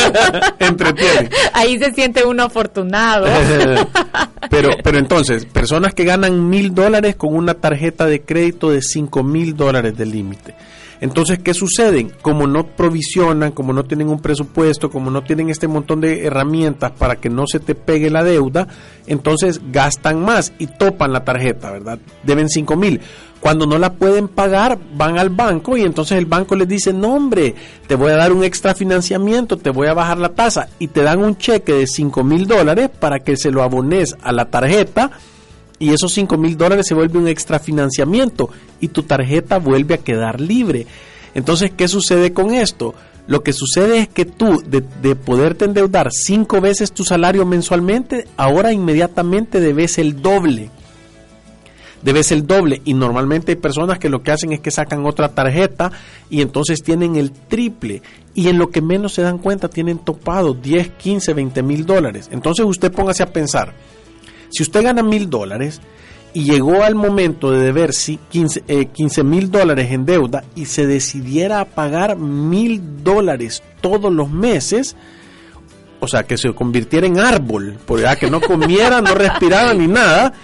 Entretiene. 0.58 1.30
Ahí 1.52 1.78
se 1.78 1.92
siente 1.92 2.24
uno 2.24 2.44
afortunado. 2.44 3.26
pero, 4.50 4.70
pero 4.82 4.98
entonces, 4.98 5.44
personas 5.44 5.92
que 5.94 6.04
ganan 6.04 6.48
mil 6.48 6.74
dólares 6.74 7.16
con 7.16 7.34
una 7.34 7.54
tarjeta 7.54 8.06
de 8.06 8.22
crédito 8.22 8.70
de 8.70 8.80
cinco 8.82 9.22
mil 9.22 9.56
dólares 9.56 9.96
de 9.96 10.06
límite. 10.06 10.54
Entonces, 11.00 11.38
¿qué 11.38 11.54
sucede? 11.54 12.08
Como 12.22 12.46
no 12.46 12.66
provisionan, 12.66 13.52
como 13.52 13.72
no 13.72 13.84
tienen 13.84 14.08
un 14.08 14.20
presupuesto, 14.20 14.90
como 14.90 15.10
no 15.10 15.22
tienen 15.22 15.50
este 15.50 15.68
montón 15.68 16.00
de 16.00 16.24
herramientas 16.24 16.92
para 16.92 17.16
que 17.16 17.28
no 17.28 17.46
se 17.46 17.60
te 17.60 17.74
pegue 17.74 18.10
la 18.10 18.24
deuda, 18.24 18.66
entonces 19.06 19.60
gastan 19.70 20.24
más 20.24 20.52
y 20.58 20.66
topan 20.66 21.12
la 21.12 21.24
tarjeta, 21.24 21.70
¿verdad? 21.70 21.98
Deben 22.22 22.48
cinco 22.48 22.76
mil. 22.76 23.00
Cuando 23.40 23.66
no 23.66 23.78
la 23.78 23.92
pueden 23.92 24.28
pagar, 24.28 24.78
van 24.94 25.18
al 25.18 25.28
banco 25.28 25.76
y 25.76 25.82
entonces 25.82 26.18
el 26.18 26.26
banco 26.26 26.56
les 26.56 26.66
dice, 26.66 26.92
no 26.92 27.14
hombre, 27.14 27.54
te 27.86 27.94
voy 27.94 28.10
a 28.10 28.16
dar 28.16 28.32
un 28.32 28.42
extra 28.42 28.74
financiamiento, 28.74 29.58
te 29.58 29.70
voy 29.70 29.88
a 29.88 29.94
bajar 29.94 30.18
la 30.18 30.30
tasa 30.30 30.68
y 30.78 30.88
te 30.88 31.02
dan 31.02 31.22
un 31.22 31.36
cheque 31.36 31.74
de 31.74 31.86
cinco 31.86 32.24
mil 32.24 32.46
dólares 32.46 32.90
para 32.98 33.20
que 33.20 33.36
se 33.36 33.50
lo 33.50 33.62
abones 33.62 34.16
a 34.22 34.32
la 34.32 34.46
tarjeta 34.46 35.10
y 35.78 35.90
esos 35.92 36.12
5 36.12 36.36
mil 36.38 36.56
dólares 36.56 36.86
se 36.88 36.94
vuelve 36.94 37.18
un 37.18 37.28
extra 37.28 37.58
financiamiento 37.58 38.48
y 38.80 38.88
tu 38.88 39.02
tarjeta 39.02 39.58
vuelve 39.58 39.94
a 39.94 39.98
quedar 39.98 40.40
libre. 40.40 40.86
Entonces, 41.34 41.70
¿qué 41.76 41.86
sucede 41.88 42.32
con 42.32 42.54
esto? 42.54 42.94
Lo 43.26 43.42
que 43.42 43.52
sucede 43.52 43.98
es 43.98 44.08
que 44.08 44.24
tú, 44.24 44.62
de, 44.66 44.82
de 45.02 45.16
poderte 45.16 45.64
endeudar 45.64 46.08
cinco 46.12 46.60
veces 46.60 46.92
tu 46.92 47.04
salario 47.04 47.44
mensualmente, 47.44 48.26
ahora 48.36 48.72
inmediatamente 48.72 49.60
debes 49.60 49.98
el 49.98 50.22
doble. 50.22 50.70
Debes 52.02 52.30
el 52.30 52.46
doble 52.46 52.82
y 52.84 52.94
normalmente 52.94 53.52
hay 53.52 53.56
personas 53.56 53.98
que 53.98 54.08
lo 54.08 54.22
que 54.22 54.30
hacen 54.30 54.52
es 54.52 54.60
que 54.60 54.70
sacan 54.70 55.04
otra 55.06 55.30
tarjeta 55.30 55.90
y 56.30 56.40
entonces 56.40 56.82
tienen 56.82 57.16
el 57.16 57.32
triple 57.32 58.00
y 58.32 58.48
en 58.48 58.58
lo 58.58 58.70
que 58.70 58.80
menos 58.80 59.14
se 59.14 59.22
dan 59.22 59.38
cuenta 59.38 59.68
tienen 59.68 59.98
topado 59.98 60.54
10, 60.54 60.90
15, 60.90 61.34
20 61.34 61.62
mil 61.62 61.84
dólares. 61.84 62.28
Entonces 62.30 62.64
usted 62.64 62.92
póngase 62.92 63.24
a 63.24 63.32
pensar, 63.32 63.74
si 64.50 64.62
usted 64.62 64.82
gana 64.82 65.02
mil 65.02 65.28
dólares 65.30 65.80
y 66.32 66.44
llegó 66.44 66.82
al 66.82 66.94
momento 66.94 67.50
de 67.50 67.64
deber 67.64 67.92
15 67.92 69.24
mil 69.24 69.50
dólares 69.50 69.90
en 69.90 70.04
deuda 70.04 70.44
y 70.54 70.66
se 70.66 70.86
decidiera 70.86 71.60
a 71.60 71.64
pagar 71.64 72.16
mil 72.16 73.02
dólares 73.02 73.62
todos 73.80 74.12
los 74.12 74.30
meses, 74.30 74.96
o 76.00 76.06
sea, 76.06 76.24
que 76.24 76.36
se 76.36 76.52
convirtiera 76.52 77.06
en 77.06 77.18
árbol, 77.18 77.78
porque 77.86 78.02
ya 78.02 78.16
que 78.16 78.30
no 78.30 78.40
comiera, 78.40 79.00
no 79.00 79.14
respirara 79.14 79.72
ni 79.72 79.86
nada, 79.86 80.34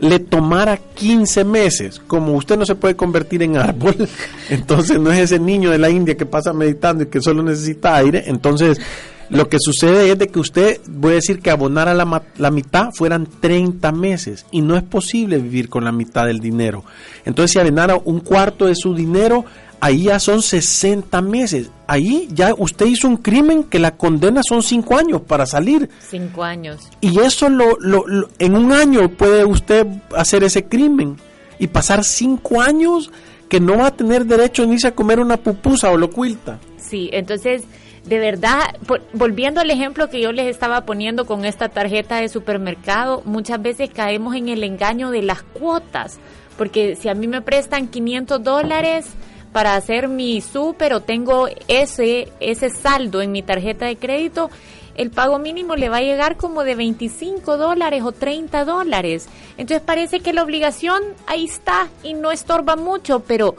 le 0.00 0.18
tomara 0.20 0.78
15 0.78 1.44
meses. 1.44 2.00
Como 2.06 2.32
usted 2.32 2.56
no 2.56 2.64
se 2.64 2.74
puede 2.74 2.96
convertir 2.96 3.42
en 3.42 3.56
árbol, 3.56 4.08
entonces 4.50 4.98
no 4.98 5.12
es 5.12 5.18
ese 5.18 5.38
niño 5.38 5.70
de 5.70 5.78
la 5.78 5.90
India 5.90 6.16
que 6.16 6.26
pasa 6.26 6.52
meditando 6.52 7.04
y 7.04 7.08
que 7.08 7.20
solo 7.20 7.42
necesita 7.42 7.96
aire, 7.96 8.24
entonces 8.26 8.80
lo 9.30 9.48
que 9.48 9.58
sucede 9.60 10.10
es 10.12 10.18
de 10.18 10.28
que 10.28 10.38
usted, 10.38 10.80
voy 10.88 11.12
a 11.12 11.14
decir 11.16 11.40
que 11.40 11.50
abonara 11.50 11.94
la, 11.94 12.22
la 12.38 12.50
mitad 12.50 12.90
fueran 12.94 13.26
30 13.40 13.90
meses 13.92 14.46
y 14.50 14.60
no 14.60 14.76
es 14.76 14.82
posible 14.82 15.38
vivir 15.38 15.68
con 15.68 15.84
la 15.84 15.92
mitad 15.92 16.26
del 16.26 16.40
dinero. 16.40 16.84
Entonces 17.24 17.52
si 17.52 17.58
abonara 17.58 18.00
un 18.04 18.20
cuarto 18.20 18.66
de 18.66 18.74
su 18.76 18.94
dinero, 18.94 19.44
ahí 19.80 20.04
ya 20.04 20.18
son 20.20 20.42
60 20.42 21.20
meses. 21.22 21.70
Ahí 21.86 22.28
ya 22.32 22.54
usted 22.56 22.86
hizo 22.86 23.08
un 23.08 23.16
crimen 23.18 23.64
que 23.64 23.78
la 23.78 23.96
condena 23.96 24.40
son 24.48 24.62
5 24.62 24.96
años 24.96 25.22
para 25.22 25.46
salir. 25.46 25.88
Cinco 26.08 26.42
años. 26.42 26.88
Y 27.00 27.18
eso 27.20 27.48
lo, 27.48 27.76
lo- 27.80 28.06
lo- 28.06 28.28
en 28.38 28.54
un 28.56 28.72
año 28.72 29.08
puede 29.10 29.44
usted 29.44 29.86
hacer 30.16 30.44
ese 30.44 30.64
crimen 30.64 31.16
y 31.58 31.66
pasar 31.68 32.04
5 32.04 32.60
años 32.60 33.10
que 33.48 33.60
no 33.60 33.78
va 33.78 33.88
a 33.88 33.96
tener 33.96 34.24
derecho 34.26 34.66
ni 34.66 34.76
a 34.84 34.92
comer 34.94 35.20
una 35.20 35.36
pupusa 35.36 35.90
o 35.90 35.96
lo 35.96 36.10
cuilta. 36.10 36.58
Sí, 36.78 37.08
entonces, 37.12 37.62
de 38.06 38.18
verdad, 38.18 38.60
por- 38.86 39.02
volviendo 39.12 39.60
al 39.60 39.70
ejemplo 39.70 40.08
que 40.08 40.20
yo 40.20 40.32
les 40.32 40.46
estaba 40.46 40.82
poniendo 40.86 41.26
con 41.26 41.44
esta 41.44 41.68
tarjeta 41.68 42.16
de 42.20 42.28
supermercado, 42.28 43.22
muchas 43.24 43.60
veces 43.60 43.90
caemos 43.90 44.34
en 44.36 44.48
el 44.48 44.62
engaño 44.64 45.10
de 45.10 45.22
las 45.22 45.42
cuotas, 45.42 46.18
porque 46.56 46.96
si 46.96 47.08
a 47.08 47.14
mí 47.14 47.26
me 47.26 47.42
prestan 47.42 47.88
500 47.88 48.42
dólares 48.42 49.06
para 49.52 49.74
hacer 49.74 50.08
mi 50.08 50.40
súper 50.40 50.92
o 50.94 51.00
tengo 51.00 51.48
ese, 51.68 52.28
ese 52.40 52.70
saldo 52.70 53.22
en 53.22 53.32
mi 53.32 53.42
tarjeta 53.42 53.86
de 53.86 53.96
crédito, 53.96 54.50
el 54.94 55.10
pago 55.10 55.38
mínimo 55.38 55.76
le 55.76 55.88
va 55.88 55.98
a 55.98 56.02
llegar 56.02 56.36
como 56.36 56.62
de 56.64 56.74
25 56.74 57.56
dólares 57.58 58.02
o 58.02 58.12
30 58.12 58.64
dólares. 58.64 59.28
Entonces 59.58 59.82
parece 59.84 60.20
que 60.20 60.32
la 60.32 60.42
obligación 60.42 61.02
ahí 61.26 61.44
está 61.44 61.88
y 62.02 62.14
no 62.14 62.30
estorba 62.32 62.76
mucho, 62.76 63.20
pero 63.20 63.56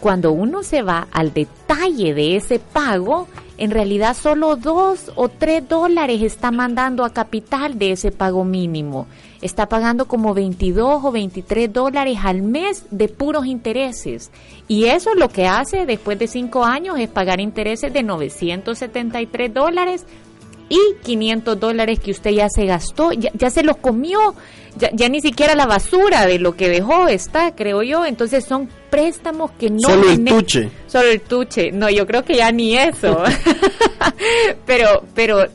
cuando 0.00 0.32
uno 0.32 0.62
se 0.62 0.82
va 0.82 1.08
al 1.12 1.32
detalle 1.34 2.14
de 2.14 2.36
ese 2.36 2.58
pago, 2.58 3.28
en 3.58 3.70
realidad 3.70 4.16
solo 4.16 4.56
dos 4.56 5.12
o 5.14 5.28
tres 5.28 5.66
dólares 5.68 6.22
está 6.22 6.50
mandando 6.50 7.04
a 7.04 7.10
capital 7.10 7.78
de 7.78 7.92
ese 7.92 8.12
pago 8.12 8.44
mínimo. 8.44 9.06
Está 9.42 9.68
pagando 9.68 10.06
como 10.06 10.34
22 10.34 11.04
o 11.04 11.12
23 11.12 11.72
dólares 11.72 12.18
al 12.22 12.42
mes 12.42 12.86
de 12.90 13.08
puros 13.08 13.46
intereses. 13.46 14.30
Y 14.68 14.86
eso 14.86 15.14
lo 15.14 15.28
que 15.28 15.46
hace 15.46 15.86
después 15.86 16.18
de 16.18 16.26
cinco 16.26 16.64
años 16.64 16.98
es 16.98 17.08
pagar 17.08 17.40
intereses 17.40 17.92
de 17.92 18.02
973 18.02 19.52
dólares 19.52 20.06
y 20.68 20.80
500 21.02 21.58
dólares 21.58 22.00
que 22.00 22.10
usted 22.10 22.30
ya 22.30 22.48
se 22.48 22.66
gastó, 22.66 23.12
ya, 23.12 23.30
ya 23.34 23.50
se 23.50 23.62
los 23.62 23.76
comió, 23.76 24.34
ya, 24.76 24.90
ya 24.92 25.08
ni 25.08 25.20
siquiera 25.20 25.54
la 25.54 25.66
basura 25.66 26.26
de 26.26 26.38
lo 26.38 26.56
que 26.56 26.68
dejó 26.68 27.08
está, 27.08 27.54
creo 27.54 27.82
yo. 27.82 28.04
Entonces 28.04 28.44
son 28.44 28.68
préstamos 28.90 29.50
que 29.52 29.70
no... 29.70 29.88
Solo 29.88 30.10
el 30.10 30.24
tuche. 30.24 30.70
Solo 30.86 31.08
el 31.08 31.20
tuche. 31.20 31.72
No, 31.72 31.88
yo 31.88 32.06
creo 32.06 32.24
que 32.24 32.36
ya 32.36 32.50
ni 32.52 32.76
eso. 32.76 33.22
pero, 34.66 35.04
pero 35.14 35.46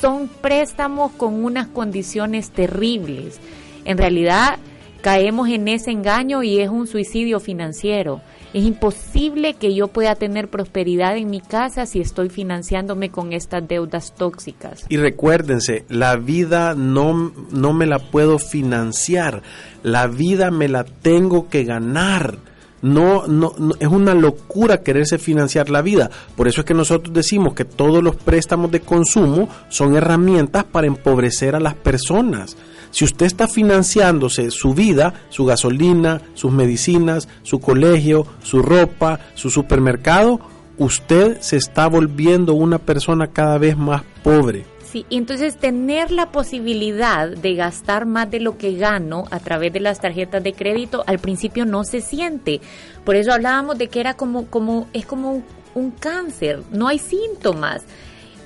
son 0.00 0.28
préstamos 0.28 1.12
con 1.12 1.44
unas 1.44 1.66
condiciones 1.68 2.50
terribles. 2.50 3.40
En 3.84 3.98
realidad 3.98 4.58
caemos 5.02 5.48
en 5.48 5.68
ese 5.68 5.90
engaño 5.90 6.42
y 6.42 6.60
es 6.60 6.68
un 6.68 6.86
suicidio 6.86 7.40
financiero. 7.40 8.20
Es 8.52 8.64
imposible 8.64 9.54
que 9.54 9.74
yo 9.74 9.88
pueda 9.88 10.16
tener 10.16 10.48
prosperidad 10.48 11.16
en 11.16 11.30
mi 11.30 11.40
casa 11.40 11.86
si 11.86 12.00
estoy 12.00 12.30
financiándome 12.30 13.10
con 13.10 13.32
estas 13.32 13.66
deudas 13.66 14.12
tóxicas. 14.16 14.84
Y 14.88 14.96
recuérdense, 14.96 15.84
la 15.88 16.16
vida 16.16 16.74
no, 16.74 17.32
no 17.52 17.72
me 17.72 17.86
la 17.86 17.98
puedo 17.98 18.38
financiar, 18.38 19.42
la 19.84 20.08
vida 20.08 20.50
me 20.50 20.68
la 20.68 20.84
tengo 20.84 21.48
que 21.48 21.62
ganar. 21.64 22.38
No, 22.82 23.26
no, 23.26 23.52
no, 23.58 23.74
es 23.78 23.88
una 23.88 24.14
locura 24.14 24.82
quererse 24.82 25.18
financiar 25.18 25.68
la 25.68 25.82
vida. 25.82 26.10
Por 26.36 26.48
eso 26.48 26.62
es 26.62 26.66
que 26.66 26.74
nosotros 26.74 27.12
decimos 27.14 27.54
que 27.54 27.64
todos 27.64 28.02
los 28.02 28.16
préstamos 28.16 28.70
de 28.70 28.80
consumo 28.80 29.48
son 29.68 29.96
herramientas 29.96 30.64
para 30.64 30.86
empobrecer 30.86 31.54
a 31.54 31.60
las 31.60 31.74
personas. 31.74 32.56
Si 32.90 33.04
usted 33.04 33.26
está 33.26 33.46
financiándose 33.46 34.50
su 34.50 34.74
vida, 34.74 35.14
su 35.28 35.44
gasolina, 35.44 36.20
sus 36.34 36.52
medicinas, 36.52 37.28
su 37.42 37.60
colegio, 37.60 38.26
su 38.42 38.62
ropa, 38.62 39.20
su 39.34 39.50
supermercado, 39.50 40.40
usted 40.78 41.40
se 41.40 41.56
está 41.56 41.86
volviendo 41.86 42.54
una 42.54 42.78
persona 42.78 43.28
cada 43.28 43.58
vez 43.58 43.76
más 43.76 44.02
pobre. 44.24 44.64
Sí, 44.90 45.06
y 45.08 45.18
entonces 45.18 45.56
tener 45.56 46.10
la 46.10 46.32
posibilidad 46.32 47.28
de 47.28 47.54
gastar 47.54 48.06
más 48.06 48.28
de 48.28 48.40
lo 48.40 48.58
que 48.58 48.74
gano 48.74 49.24
a 49.30 49.38
través 49.38 49.72
de 49.72 49.78
las 49.78 50.00
tarjetas 50.00 50.42
de 50.42 50.52
crédito 50.52 51.04
al 51.06 51.20
principio 51.20 51.64
no 51.64 51.84
se 51.84 52.00
siente. 52.00 52.60
Por 53.04 53.14
eso 53.14 53.32
hablábamos 53.32 53.78
de 53.78 53.86
que 53.86 54.00
era 54.00 54.14
como, 54.14 54.46
como, 54.46 54.88
es 54.92 55.06
como 55.06 55.30
un, 55.30 55.44
un 55.74 55.92
cáncer, 55.92 56.64
no 56.72 56.88
hay 56.88 56.98
síntomas. 56.98 57.84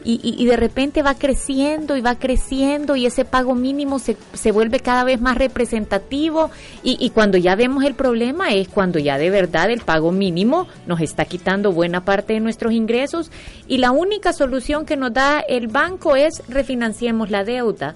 Y, 0.04 0.20
y, 0.22 0.42
y 0.42 0.46
de 0.46 0.56
repente 0.56 1.02
va 1.02 1.14
creciendo 1.14 1.96
y 1.96 2.02
va 2.02 2.16
creciendo 2.16 2.94
y 2.94 3.06
ese 3.06 3.24
pago 3.24 3.54
mínimo 3.54 3.98
se, 3.98 4.16
se 4.34 4.52
vuelve 4.52 4.80
cada 4.80 5.02
vez 5.02 5.20
más 5.20 5.38
representativo 5.38 6.50
y, 6.82 6.96
y 7.04 7.10
cuando 7.10 7.38
ya 7.38 7.56
vemos 7.56 7.84
el 7.84 7.94
problema 7.94 8.52
es 8.52 8.68
cuando 8.68 8.98
ya 8.98 9.16
de 9.16 9.30
verdad 9.30 9.70
el 9.70 9.80
pago 9.80 10.12
mínimo 10.12 10.66
nos 10.86 11.00
está 11.00 11.24
quitando 11.24 11.72
buena 11.72 12.04
parte 12.04 12.34
de 12.34 12.40
nuestros 12.40 12.72
ingresos 12.74 13.30
y 13.66 13.78
la 13.78 13.92
única 13.92 14.32
solución 14.32 14.84
que 14.84 14.96
nos 14.96 15.12
da 15.14 15.40
el 15.40 15.68
banco 15.68 16.16
es 16.16 16.42
refinanciemos 16.48 17.30
la 17.30 17.44
deuda. 17.44 17.94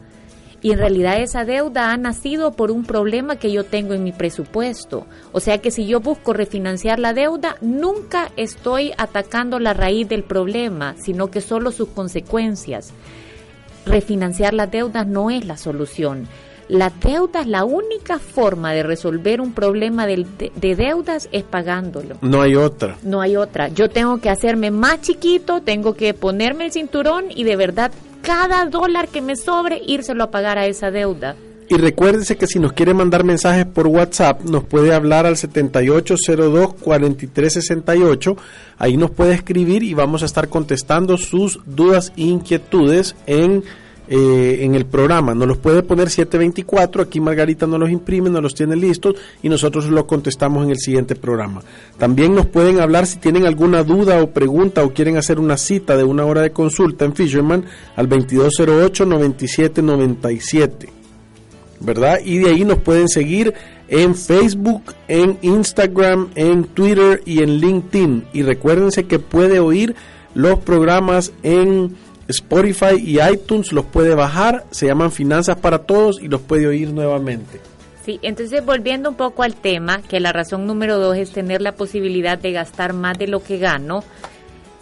Y 0.60 0.72
en 0.72 0.78
realidad 0.78 1.20
esa 1.20 1.44
deuda 1.44 1.92
ha 1.92 1.96
nacido 1.96 2.52
por 2.52 2.70
un 2.70 2.84
problema 2.84 3.36
que 3.36 3.52
yo 3.52 3.64
tengo 3.64 3.94
en 3.94 4.02
mi 4.02 4.12
presupuesto. 4.12 5.06
O 5.32 5.40
sea 5.40 5.58
que 5.58 5.70
si 5.70 5.86
yo 5.86 6.00
busco 6.00 6.32
refinanciar 6.32 6.98
la 6.98 7.14
deuda, 7.14 7.56
nunca 7.60 8.32
estoy 8.36 8.92
atacando 8.98 9.60
la 9.60 9.72
raíz 9.72 10.08
del 10.08 10.24
problema, 10.24 10.96
sino 10.98 11.30
que 11.30 11.40
solo 11.40 11.70
sus 11.70 11.88
consecuencias. 11.88 12.92
Refinanciar 13.86 14.52
las 14.52 14.70
deudas 14.70 15.06
no 15.06 15.30
es 15.30 15.46
la 15.46 15.56
solución. 15.56 16.26
La 16.68 16.90
deuda, 16.90 17.46
la 17.46 17.64
única 17.64 18.18
forma 18.18 18.72
de 18.72 18.82
resolver 18.82 19.40
un 19.40 19.54
problema 19.54 20.06
de, 20.06 20.26
de, 20.36 20.52
de, 20.54 20.76
deudas 20.76 21.28
es 21.32 21.42
pagándolo. 21.42 22.16
No 22.20 22.42
hay 22.42 22.56
otra. 22.56 22.98
No 23.02 23.22
hay 23.22 23.36
otra. 23.36 23.68
Yo 23.68 23.88
tengo 23.88 24.18
que 24.18 24.28
hacerme 24.28 24.70
más 24.70 25.00
chiquito, 25.00 25.62
tengo 25.62 25.94
que 25.94 26.12
ponerme 26.12 26.66
el 26.66 26.72
cinturón 26.72 27.26
y 27.30 27.44
de 27.44 27.56
verdad 27.56 27.90
cada 28.28 28.64
dólar 28.66 29.08
que 29.08 29.22
me 29.22 29.36
sobre 29.36 29.80
írselo 29.86 30.24
a 30.24 30.30
pagar 30.30 30.58
a 30.58 30.66
esa 30.66 30.90
deuda. 30.90 31.34
Y 31.70 31.78
recuérdese 31.78 32.36
que 32.36 32.46
si 32.46 32.58
nos 32.58 32.74
quiere 32.74 32.92
mandar 32.92 33.24
mensajes 33.24 33.64
por 33.64 33.86
WhatsApp, 33.86 34.42
nos 34.42 34.64
puede 34.64 34.92
hablar 34.92 35.24
al 35.24 35.36
7802-4368. 35.36 38.36
Ahí 38.76 38.98
nos 38.98 39.12
puede 39.12 39.32
escribir 39.32 39.82
y 39.82 39.94
vamos 39.94 40.22
a 40.22 40.26
estar 40.26 40.48
contestando 40.48 41.16
sus 41.16 41.60
dudas 41.64 42.12
e 42.18 42.24
inquietudes 42.24 43.16
en 43.26 43.64
eh, 44.10 44.60
en 44.62 44.74
el 44.74 44.86
programa. 44.86 45.34
Nos 45.34 45.48
los 45.48 45.58
puede 45.58 45.82
poner 45.82 46.08
724, 46.08 47.02
aquí 47.02 47.20
Margarita 47.20 47.66
nos 47.66 47.78
los 47.78 47.90
imprime, 47.90 48.30
nos 48.30 48.42
los 48.42 48.54
tiene 48.54 48.74
listos 48.74 49.16
y 49.42 49.50
nosotros 49.50 49.90
los 49.90 50.04
contestamos 50.04 50.64
en 50.64 50.70
el 50.70 50.78
siguiente 50.78 51.14
programa. 51.14 51.60
También 51.98 52.34
nos 52.34 52.46
pueden 52.46 52.80
hablar 52.80 53.06
si 53.06 53.18
tienen 53.18 53.44
alguna 53.44 53.82
duda 53.82 54.22
o 54.22 54.30
pregunta 54.30 54.82
o 54.82 54.94
quieren 54.94 55.18
hacer 55.18 55.38
una 55.38 55.58
cita 55.58 55.94
de 55.96 56.04
una 56.04 56.24
hora 56.24 56.40
de 56.40 56.52
consulta 56.52 57.04
en 57.04 57.14
Fisherman 57.14 57.66
al 57.96 58.08
2208-9797. 58.08 60.88
¿Verdad? 61.80 62.18
Y 62.24 62.38
de 62.38 62.50
ahí 62.50 62.64
nos 62.64 62.78
pueden 62.78 63.08
seguir 63.08 63.54
en 63.88 64.14
Facebook, 64.14 64.94
en 65.06 65.38
Instagram, 65.42 66.28
en 66.34 66.64
Twitter 66.64 67.22
y 67.24 67.42
en 67.42 67.58
LinkedIn. 67.58 68.24
Y 68.32 68.42
recuérdense 68.42 69.04
que 69.04 69.18
puede 69.18 69.60
oír 69.60 69.94
los 70.34 70.58
programas 70.60 71.32
en 71.42 71.94
Spotify 72.28 72.96
y 72.98 73.20
iTunes 73.20 73.72
los 73.72 73.86
puede 73.86 74.14
bajar, 74.14 74.64
se 74.70 74.86
llaman 74.86 75.10
Finanzas 75.10 75.56
para 75.56 75.78
Todos 75.78 76.20
y 76.20 76.28
los 76.28 76.42
puede 76.42 76.66
oír 76.66 76.92
nuevamente. 76.92 77.60
Sí, 78.04 78.18
entonces 78.22 78.64
volviendo 78.64 79.10
un 79.10 79.16
poco 79.16 79.42
al 79.42 79.54
tema, 79.54 80.02
que 80.02 80.20
la 80.20 80.32
razón 80.32 80.66
número 80.66 80.98
dos 80.98 81.16
es 81.16 81.32
tener 81.32 81.62
la 81.62 81.72
posibilidad 81.72 82.38
de 82.38 82.52
gastar 82.52 82.92
más 82.92 83.18
de 83.18 83.28
lo 83.28 83.42
que 83.42 83.58
gano. 83.58 84.04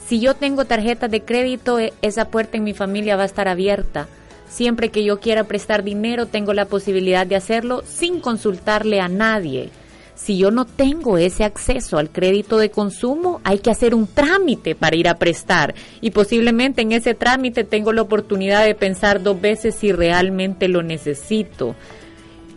Si 0.07 0.21
yo 0.21 0.35
tengo 0.35 0.65
tarjetas 0.65 1.11
de 1.11 1.23
crédito, 1.23 1.79
e, 1.79 1.93
esa 2.03 2.29
puerta 2.29 2.57
en 2.57 2.65
mi 2.65 2.75
familia 2.75 3.17
va 3.17 3.23
a 3.23 3.27
estar 3.27 3.49
abierta. 3.49 4.07
Siempre 4.49 4.91
que 4.91 5.05
yo 5.05 5.19
quiera 5.19 5.45
prestar 5.45 5.83
dinero, 5.83 6.27
tengo 6.27 6.53
la 6.53 6.67
posibilidad 6.67 7.27
de 7.27 7.37
hacerlo 7.37 7.83
sin 7.85 8.21
consultarle 8.21 9.01
a 9.01 9.09
nadie 9.09 9.71
si 10.17 10.39
yo 10.39 10.51
no 10.51 10.65
tengo 10.65 11.19
ese 11.19 11.45
acceso 11.45 11.99
al 11.99 12.11
crédito 12.11 12.57
de 12.59 12.71
consumo, 12.71 13.41
hay 13.45 13.59
que 13.59 13.71
hacer 13.71 13.95
un 13.95 14.07
trámite 14.07 14.75
para 14.75 14.97
ir 14.97 15.09
a 15.09 15.19
prestar 15.19 15.75
y 16.01 16.11
posiblemente 16.11 16.83
en 16.83 16.93
ese 16.93 17.15
trámite 17.15 17.65
tengo 17.65 17.93
la 17.93 18.03
oportunidad 18.03 18.65
de 18.65 18.75
pensar 18.75 19.23
dos 19.23 19.41
veces 19.41 19.75
si 19.75 19.93
realmente 19.93 20.69
lo 20.69 20.83
necesito. 20.83 21.77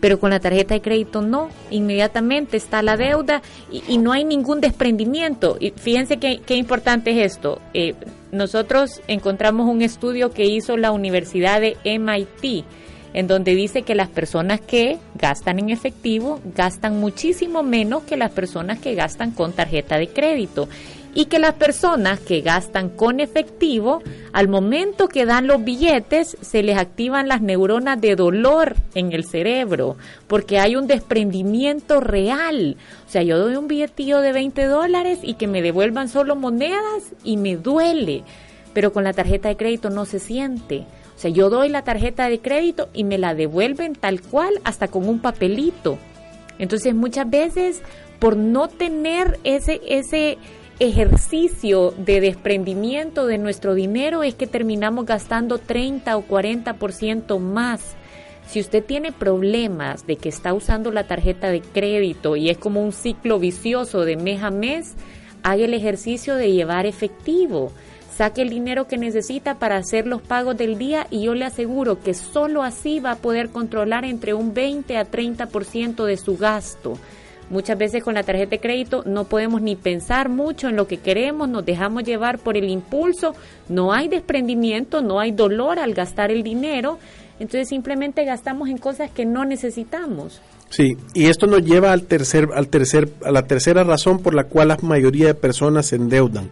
Pero 0.00 0.18
con 0.18 0.30
la 0.30 0.40
tarjeta 0.40 0.72
de 0.72 0.80
crédito 0.80 1.20
no, 1.20 1.50
inmediatamente 1.70 2.56
está 2.56 2.82
la 2.82 2.96
deuda 2.96 3.42
y, 3.70 3.98
no 3.98 4.12
hay 4.12 4.24
ningún 4.24 4.62
desprendimiento. 4.62 5.58
Y 5.60 5.72
fíjense 5.72 6.16
qué, 6.16 6.56
importante 6.56 7.10
es 7.10 7.32
esto. 7.34 7.60
Eh, 7.74 7.94
nosotros 8.32 9.02
encontramos 9.08 9.68
un 9.68 9.82
estudio 9.82 10.30
que 10.30 10.46
hizo 10.46 10.78
la 10.78 10.92
Universidad 10.92 11.60
de 11.60 11.76
MIT 11.84 12.64
en 13.12 13.26
donde 13.26 13.54
dice 13.54 13.82
que 13.82 13.94
las 13.94 14.08
personas 14.08 14.60
que 14.60 14.98
gastan 15.14 15.58
en 15.58 15.70
efectivo 15.70 16.40
gastan 16.54 17.00
muchísimo 17.00 17.62
menos 17.62 18.04
que 18.04 18.16
las 18.16 18.30
personas 18.30 18.78
que 18.78 18.94
gastan 18.94 19.32
con 19.32 19.52
tarjeta 19.52 19.98
de 19.98 20.08
crédito 20.08 20.68
y 21.14 21.26
que 21.26 21.38
las 21.38 21.54
personas 21.54 22.20
que 22.20 22.40
gastan 22.40 22.88
con 22.88 23.20
efectivo, 23.20 24.02
al 24.32 24.48
momento 24.48 25.08
que 25.08 25.26
dan 25.26 25.46
los 25.46 25.64
billetes, 25.64 26.36
se 26.40 26.62
les 26.62 26.78
activan 26.78 27.28
las 27.28 27.42
neuronas 27.42 28.00
de 28.00 28.14
dolor 28.14 28.76
en 28.94 29.12
el 29.12 29.24
cerebro, 29.24 29.96
porque 30.28 30.58
hay 30.58 30.76
un 30.76 30.86
desprendimiento 30.86 32.00
real. 32.00 32.76
O 33.06 33.10
sea, 33.10 33.22
yo 33.22 33.38
doy 33.38 33.56
un 33.56 33.66
billetillo 33.66 34.20
de 34.20 34.32
20 34.32 34.64
dólares 34.66 35.18
y 35.22 35.34
que 35.34 35.48
me 35.48 35.62
devuelvan 35.62 36.08
solo 36.08 36.36
monedas 36.36 37.12
y 37.24 37.36
me 37.36 37.56
duele, 37.56 38.22
pero 38.72 38.92
con 38.92 39.02
la 39.02 39.12
tarjeta 39.12 39.48
de 39.48 39.56
crédito 39.56 39.90
no 39.90 40.04
se 40.04 40.20
siente. 40.20 40.86
O 41.20 41.22
sea, 41.22 41.30
yo 41.30 41.50
doy 41.50 41.68
la 41.68 41.82
tarjeta 41.82 42.30
de 42.30 42.40
crédito 42.40 42.88
y 42.94 43.04
me 43.04 43.18
la 43.18 43.34
devuelven 43.34 43.92
tal 43.92 44.22
cual, 44.22 44.54
hasta 44.64 44.88
con 44.88 45.06
un 45.06 45.18
papelito. 45.18 45.98
Entonces, 46.58 46.94
muchas 46.94 47.28
veces, 47.28 47.82
por 48.18 48.38
no 48.38 48.68
tener 48.68 49.38
ese, 49.44 49.82
ese 49.86 50.38
ejercicio 50.78 51.92
de 51.98 52.22
desprendimiento 52.22 53.26
de 53.26 53.36
nuestro 53.36 53.74
dinero, 53.74 54.22
es 54.22 54.34
que 54.34 54.46
terminamos 54.46 55.04
gastando 55.04 55.58
30 55.58 56.16
o 56.16 56.26
40% 56.26 57.38
más. 57.38 57.96
Si 58.46 58.58
usted 58.58 58.82
tiene 58.82 59.12
problemas 59.12 60.06
de 60.06 60.16
que 60.16 60.30
está 60.30 60.54
usando 60.54 60.90
la 60.90 61.06
tarjeta 61.06 61.50
de 61.50 61.60
crédito 61.60 62.36
y 62.36 62.48
es 62.48 62.56
como 62.56 62.82
un 62.82 62.92
ciclo 62.92 63.38
vicioso 63.38 64.06
de 64.06 64.16
mes 64.16 64.42
a 64.42 64.50
mes, 64.50 64.94
haga 65.42 65.66
el 65.66 65.74
ejercicio 65.74 66.36
de 66.36 66.50
llevar 66.50 66.86
efectivo 66.86 67.72
saque 68.20 68.42
el 68.42 68.50
dinero 68.50 68.86
que 68.86 68.98
necesita 68.98 69.54
para 69.54 69.78
hacer 69.78 70.06
los 70.06 70.20
pagos 70.20 70.54
del 70.54 70.76
día 70.76 71.06
y 71.08 71.22
yo 71.22 71.34
le 71.34 71.46
aseguro 71.46 72.02
que 72.02 72.12
solo 72.12 72.62
así 72.62 73.00
va 73.00 73.12
a 73.12 73.16
poder 73.16 73.48
controlar 73.48 74.04
entre 74.04 74.34
un 74.34 74.52
20 74.52 74.98
a 74.98 75.10
30% 75.10 76.04
de 76.04 76.18
su 76.18 76.36
gasto. 76.36 76.98
Muchas 77.48 77.78
veces 77.78 78.04
con 78.04 78.12
la 78.12 78.22
tarjeta 78.22 78.50
de 78.50 78.60
crédito 78.60 79.04
no 79.06 79.24
podemos 79.24 79.62
ni 79.62 79.74
pensar 79.74 80.28
mucho 80.28 80.68
en 80.68 80.76
lo 80.76 80.86
que 80.86 80.98
queremos, 80.98 81.48
nos 81.48 81.64
dejamos 81.64 82.04
llevar 82.04 82.38
por 82.38 82.58
el 82.58 82.68
impulso, 82.68 83.34
no 83.70 83.94
hay 83.94 84.08
desprendimiento, 84.08 85.00
no 85.00 85.18
hay 85.18 85.32
dolor 85.32 85.78
al 85.78 85.94
gastar 85.94 86.30
el 86.30 86.42
dinero, 86.42 86.98
entonces 87.38 87.70
simplemente 87.70 88.26
gastamos 88.26 88.68
en 88.68 88.76
cosas 88.76 89.10
que 89.10 89.24
no 89.24 89.46
necesitamos. 89.46 90.42
Sí, 90.68 90.94
y 91.14 91.24
esto 91.28 91.46
nos 91.46 91.64
lleva 91.64 91.90
al 91.90 92.02
tercer, 92.02 92.50
al 92.54 92.68
tercer, 92.68 93.08
a 93.24 93.30
la 93.30 93.46
tercera 93.46 93.82
razón 93.82 94.18
por 94.18 94.34
la 94.34 94.44
cual 94.44 94.68
la 94.68 94.76
mayoría 94.82 95.28
de 95.28 95.34
personas 95.34 95.86
se 95.86 95.96
endeudan 95.96 96.50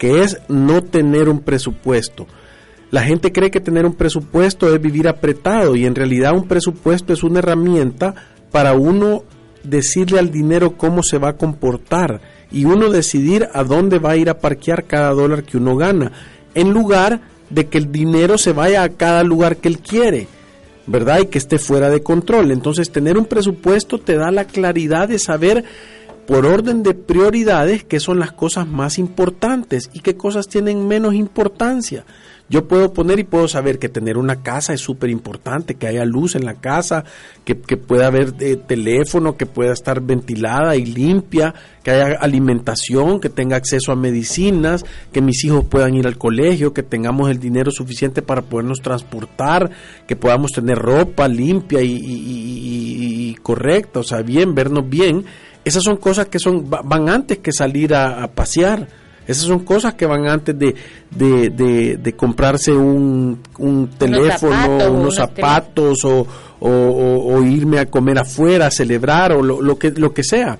que 0.00 0.22
es 0.22 0.38
no 0.48 0.82
tener 0.82 1.28
un 1.28 1.40
presupuesto. 1.40 2.26
La 2.90 3.02
gente 3.02 3.32
cree 3.32 3.50
que 3.50 3.60
tener 3.60 3.84
un 3.84 3.94
presupuesto 3.94 4.74
es 4.74 4.80
vivir 4.80 5.06
apretado 5.06 5.76
y 5.76 5.84
en 5.84 5.94
realidad 5.94 6.34
un 6.34 6.48
presupuesto 6.48 7.12
es 7.12 7.22
una 7.22 7.40
herramienta 7.40 8.14
para 8.50 8.72
uno 8.72 9.24
decirle 9.62 10.18
al 10.18 10.30
dinero 10.30 10.78
cómo 10.78 11.02
se 11.02 11.18
va 11.18 11.28
a 11.28 11.36
comportar 11.36 12.22
y 12.50 12.64
uno 12.64 12.88
decidir 12.88 13.46
a 13.52 13.62
dónde 13.62 13.98
va 13.98 14.12
a 14.12 14.16
ir 14.16 14.30
a 14.30 14.38
parquear 14.38 14.84
cada 14.84 15.10
dólar 15.10 15.44
que 15.44 15.58
uno 15.58 15.76
gana, 15.76 16.12
en 16.54 16.72
lugar 16.72 17.20
de 17.50 17.66
que 17.66 17.76
el 17.76 17.92
dinero 17.92 18.38
se 18.38 18.54
vaya 18.54 18.82
a 18.82 18.88
cada 18.88 19.22
lugar 19.22 19.58
que 19.58 19.68
él 19.68 19.80
quiere, 19.80 20.28
¿verdad? 20.86 21.20
Y 21.20 21.26
que 21.26 21.36
esté 21.36 21.58
fuera 21.58 21.90
de 21.90 22.02
control. 22.02 22.52
Entonces 22.52 22.90
tener 22.90 23.18
un 23.18 23.26
presupuesto 23.26 23.98
te 23.98 24.16
da 24.16 24.30
la 24.30 24.46
claridad 24.46 25.08
de 25.08 25.18
saber 25.18 25.62
por 26.30 26.46
orden 26.46 26.84
de 26.84 26.94
prioridades 26.94 27.82
qué 27.82 27.98
son 27.98 28.20
las 28.20 28.30
cosas 28.30 28.64
más 28.64 29.00
importantes 29.00 29.90
y 29.92 29.98
qué 29.98 30.16
cosas 30.16 30.46
tienen 30.46 30.86
menos 30.86 31.14
importancia. 31.14 32.04
Yo 32.48 32.68
puedo 32.68 32.92
poner 32.92 33.18
y 33.18 33.24
puedo 33.24 33.48
saber 33.48 33.80
que 33.80 33.88
tener 33.88 34.16
una 34.16 34.40
casa 34.40 34.72
es 34.72 34.80
súper 34.80 35.10
importante, 35.10 35.74
que 35.74 35.88
haya 35.88 36.04
luz 36.04 36.36
en 36.36 36.44
la 36.44 36.54
casa, 36.54 37.02
que, 37.44 37.56
pueda 37.56 38.06
haber 38.06 38.34
eh, 38.38 38.54
teléfono, 38.56 39.36
que 39.36 39.46
pueda 39.46 39.72
estar 39.72 40.00
ventilada 40.00 40.76
y 40.76 40.84
limpia, 40.84 41.52
que 41.82 41.90
haya 41.90 42.16
alimentación, 42.20 43.18
que 43.18 43.28
tenga 43.28 43.56
acceso 43.56 43.90
a 43.90 43.96
medicinas, 43.96 44.84
que 45.12 45.20
mis 45.20 45.44
hijos 45.44 45.64
puedan 45.64 45.96
ir 45.96 46.06
al 46.06 46.16
colegio, 46.16 46.72
que 46.72 46.84
tengamos 46.84 47.28
el 47.28 47.40
dinero 47.40 47.72
suficiente 47.72 48.22
para 48.22 48.42
podernos 48.42 48.80
transportar, 48.82 49.68
que 50.06 50.14
podamos 50.14 50.52
tener 50.52 50.78
ropa 50.78 51.26
limpia 51.26 51.82
y, 51.82 51.98
y 52.00 53.34
correcta, 53.42 53.98
o 53.98 54.04
sea, 54.04 54.22
bien, 54.22 54.54
vernos 54.54 54.88
bien 54.88 55.24
esas 55.64 55.82
son 55.82 55.96
cosas 55.96 56.26
que 56.26 56.38
son 56.38 56.68
van 56.68 57.08
antes 57.08 57.38
que 57.38 57.52
salir 57.52 57.94
a, 57.94 58.26
pasear. 58.28 58.86
Esas 59.26 59.44
son 59.44 59.60
cosas 59.60 59.94
que 59.94 60.06
van 60.06 60.26
antes 60.26 60.58
de, 60.58 60.74
de, 61.10 62.14
comprarse 62.16 62.72
un, 62.72 63.38
un 63.58 63.88
teléfono, 63.90 64.90
unos 64.90 65.14
zapatos, 65.14 66.04
o, 66.04 66.26
o, 66.58 67.42
irme 67.42 67.78
a 67.78 67.86
comer 67.86 68.18
afuera, 68.18 68.66
a 68.66 68.70
celebrar 68.70 69.32
o 69.32 69.42
lo, 69.42 69.60
lo, 69.60 69.78
que, 69.78 69.92
lo 69.92 70.12
que 70.12 70.24
sea. 70.24 70.58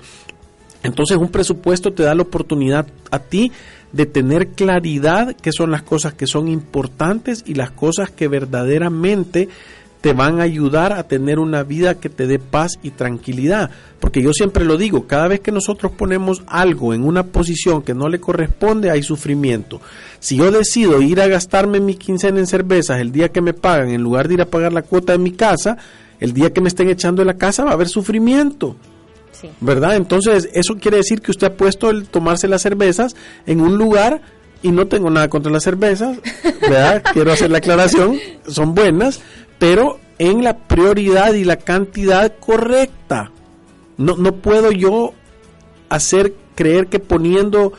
Entonces 0.83 1.17
un 1.17 1.29
presupuesto 1.29 1.91
te 1.91 2.03
da 2.03 2.15
la 2.15 2.23
oportunidad 2.23 2.87
a 3.11 3.19
ti 3.19 3.51
de 3.91 4.05
tener 4.05 4.49
claridad 4.49 5.35
qué 5.35 5.51
son 5.51 5.71
las 5.71 5.83
cosas 5.83 6.13
que 6.13 6.27
son 6.27 6.47
importantes 6.47 7.43
y 7.45 7.55
las 7.55 7.71
cosas 7.71 8.09
que 8.09 8.27
verdaderamente 8.27 9.49
te 10.01 10.13
van 10.13 10.39
a 10.39 10.43
ayudar 10.43 10.93
a 10.93 11.03
tener 11.03 11.37
una 11.37 11.63
vida 11.63 11.99
que 11.99 12.09
te 12.09 12.25
dé 12.25 12.39
paz 12.39 12.79
y 12.81 12.89
tranquilidad. 12.89 13.69
Porque 13.99 14.23
yo 14.23 14.33
siempre 14.33 14.65
lo 14.65 14.77
digo, 14.77 15.05
cada 15.05 15.27
vez 15.27 15.41
que 15.41 15.51
nosotros 15.51 15.91
ponemos 15.91 16.41
algo 16.47 16.95
en 16.95 17.03
una 17.03 17.23
posición 17.23 17.83
que 17.83 17.93
no 17.93 18.09
le 18.09 18.19
corresponde, 18.19 18.89
hay 18.89 19.03
sufrimiento. 19.03 19.79
Si 20.19 20.37
yo 20.37 20.51
decido 20.51 21.01
ir 21.01 21.21
a 21.21 21.27
gastarme 21.27 21.79
mi 21.79 21.95
quincena 21.95 22.39
en 22.39 22.47
cervezas 22.47 22.99
el 22.99 23.11
día 23.11 23.29
que 23.29 23.41
me 23.41 23.53
pagan, 23.53 23.89
en 23.89 24.01
lugar 24.01 24.27
de 24.27 24.33
ir 24.33 24.41
a 24.41 24.49
pagar 24.49 24.73
la 24.73 24.81
cuota 24.81 25.13
de 25.13 25.19
mi 25.19 25.31
casa, 25.31 25.77
el 26.19 26.33
día 26.33 26.51
que 26.51 26.61
me 26.61 26.67
estén 26.67 26.89
echando 26.89 27.21
de 27.21 27.27
la 27.27 27.37
casa 27.37 27.63
va 27.63 27.71
a 27.71 27.73
haber 27.73 27.87
sufrimiento. 27.87 28.75
¿Verdad? 29.59 29.95
Entonces, 29.95 30.49
eso 30.53 30.75
quiere 30.75 30.97
decir 30.97 31.21
que 31.21 31.31
usted 31.31 31.47
ha 31.47 31.53
puesto 31.55 31.89
el 31.89 32.07
tomarse 32.07 32.47
las 32.47 32.61
cervezas 32.61 33.15
en 33.47 33.61
un 33.61 33.75
lugar 33.75 34.21
y 34.61 34.71
no 34.71 34.87
tengo 34.87 35.09
nada 35.09 35.29
contra 35.29 35.51
las 35.51 35.63
cervezas, 35.63 36.17
¿verdad? 36.61 37.03
Quiero 37.13 37.31
hacer 37.31 37.49
la 37.49 37.57
aclaración, 37.57 38.19
son 38.47 38.75
buenas, 38.75 39.21
pero 39.61 39.99
en 40.17 40.43
la 40.43 40.57
prioridad 40.57 41.35
y 41.35 41.43
la 41.43 41.57
cantidad 41.57 42.33
correcta. 42.39 43.29
No, 43.95 44.17
no 44.17 44.37
puedo 44.37 44.71
yo 44.71 45.13
hacer 45.87 46.33
creer 46.55 46.87
que 46.87 46.97
poniendo 46.97 47.71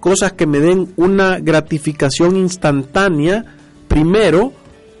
cosas 0.00 0.32
que 0.32 0.48
me 0.48 0.58
den 0.58 0.92
una 0.96 1.38
gratificación 1.38 2.36
instantánea, 2.36 3.44
primero, 3.86 4.52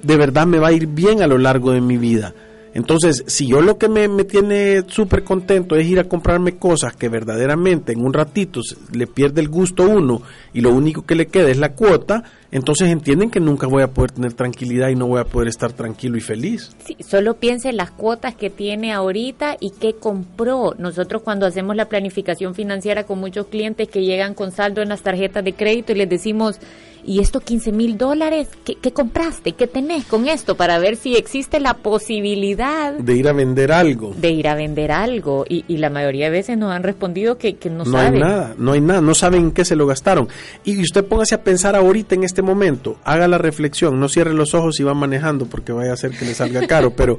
de 0.04 0.16
verdad 0.16 0.46
me 0.46 0.60
va 0.60 0.68
a 0.68 0.72
ir 0.72 0.86
bien 0.86 1.22
a 1.22 1.26
lo 1.26 1.38
largo 1.38 1.72
de 1.72 1.80
mi 1.80 1.96
vida. 1.96 2.32
Entonces, 2.72 3.24
si 3.26 3.48
yo 3.48 3.60
lo 3.60 3.76
que 3.76 3.88
me, 3.88 4.06
me 4.06 4.22
tiene 4.22 4.84
súper 4.86 5.24
contento 5.24 5.74
es 5.74 5.88
ir 5.88 5.98
a 5.98 6.04
comprarme 6.04 6.56
cosas 6.56 6.94
que 6.94 7.08
verdaderamente 7.08 7.94
en 7.94 8.04
un 8.04 8.12
ratito 8.12 8.60
le 8.92 9.08
pierde 9.08 9.40
el 9.40 9.48
gusto 9.48 9.82
a 9.82 9.86
uno 9.86 10.22
y 10.54 10.60
lo 10.60 10.72
único 10.72 11.04
que 11.04 11.16
le 11.16 11.26
queda 11.26 11.50
es 11.50 11.58
la 11.58 11.72
cuota, 11.72 12.22
entonces 12.50 12.88
entienden 12.88 13.30
que 13.30 13.40
nunca 13.40 13.66
voy 13.66 13.82
a 13.82 13.88
poder 13.88 14.12
tener 14.12 14.32
tranquilidad 14.32 14.88
y 14.88 14.96
no 14.96 15.06
voy 15.06 15.20
a 15.20 15.24
poder 15.24 15.48
estar 15.48 15.72
tranquilo 15.72 16.16
y 16.16 16.20
feliz. 16.20 16.70
Sí, 16.84 16.96
solo 17.00 17.34
piense 17.34 17.68
en 17.68 17.76
las 17.76 17.90
cuotas 17.90 18.34
que 18.34 18.48
tiene 18.48 18.92
ahorita 18.92 19.56
y 19.60 19.70
que 19.70 19.94
compró. 19.94 20.74
Nosotros 20.78 21.22
cuando 21.22 21.46
hacemos 21.46 21.76
la 21.76 21.88
planificación 21.88 22.54
financiera 22.54 23.04
con 23.04 23.20
muchos 23.20 23.46
clientes 23.48 23.88
que 23.88 24.02
llegan 24.02 24.34
con 24.34 24.52
saldo 24.52 24.80
en 24.80 24.88
las 24.88 25.02
tarjetas 25.02 25.44
de 25.44 25.52
crédito 25.52 25.92
y 25.92 25.96
les 25.96 26.08
decimos, 26.08 26.58
¿y 27.04 27.20
esto 27.20 27.40
15 27.40 27.72
mil 27.72 27.98
dólares? 27.98 28.48
¿Qué, 28.64 28.76
¿Qué, 28.76 28.92
compraste? 28.92 29.52
¿Qué 29.52 29.66
tenés 29.66 30.04
con 30.04 30.28
esto? 30.28 30.56
Para 30.56 30.78
ver 30.78 30.96
si 30.96 31.16
existe 31.16 31.60
la 31.60 31.74
posibilidad 31.74 32.94
de 32.94 33.14
ir 33.14 33.28
a 33.28 33.32
vender 33.32 33.72
algo. 33.72 34.14
De 34.16 34.30
ir 34.30 34.48
a 34.48 34.54
vender 34.54 34.92
algo. 34.92 35.44
Y, 35.48 35.64
y 35.68 35.78
la 35.78 35.90
mayoría 35.90 36.26
de 36.26 36.30
veces 36.30 36.58
nos 36.58 36.72
han 36.72 36.82
respondido 36.82 37.38
que, 37.38 37.56
que 37.56 37.70
no, 37.70 37.84
no 37.84 37.92
saben. 37.92 38.14
hay 38.14 38.20
nada, 38.20 38.54
no 38.58 38.72
hay 38.72 38.80
nada, 38.80 39.00
no 39.00 39.14
saben 39.14 39.42
en 39.42 39.50
qué 39.52 39.64
se 39.64 39.76
lo 39.76 39.86
gastaron. 39.86 40.28
Y 40.64 40.80
usted 40.80 41.04
póngase 41.04 41.34
a 41.34 41.42
pensar 41.42 41.76
ahorita 41.76 42.14
en 42.14 42.24
este 42.24 42.37
momento, 42.42 42.96
haga 43.04 43.28
la 43.28 43.38
reflexión, 43.38 43.98
no 43.98 44.08
cierre 44.08 44.34
los 44.34 44.54
ojos 44.54 44.78
y 44.80 44.84
va 44.84 44.94
manejando 44.94 45.46
porque 45.46 45.72
vaya 45.72 45.90
a 45.90 45.94
hacer 45.94 46.10
que 46.12 46.24
le 46.24 46.34
salga 46.34 46.66
caro, 46.66 46.92
pero, 46.94 47.18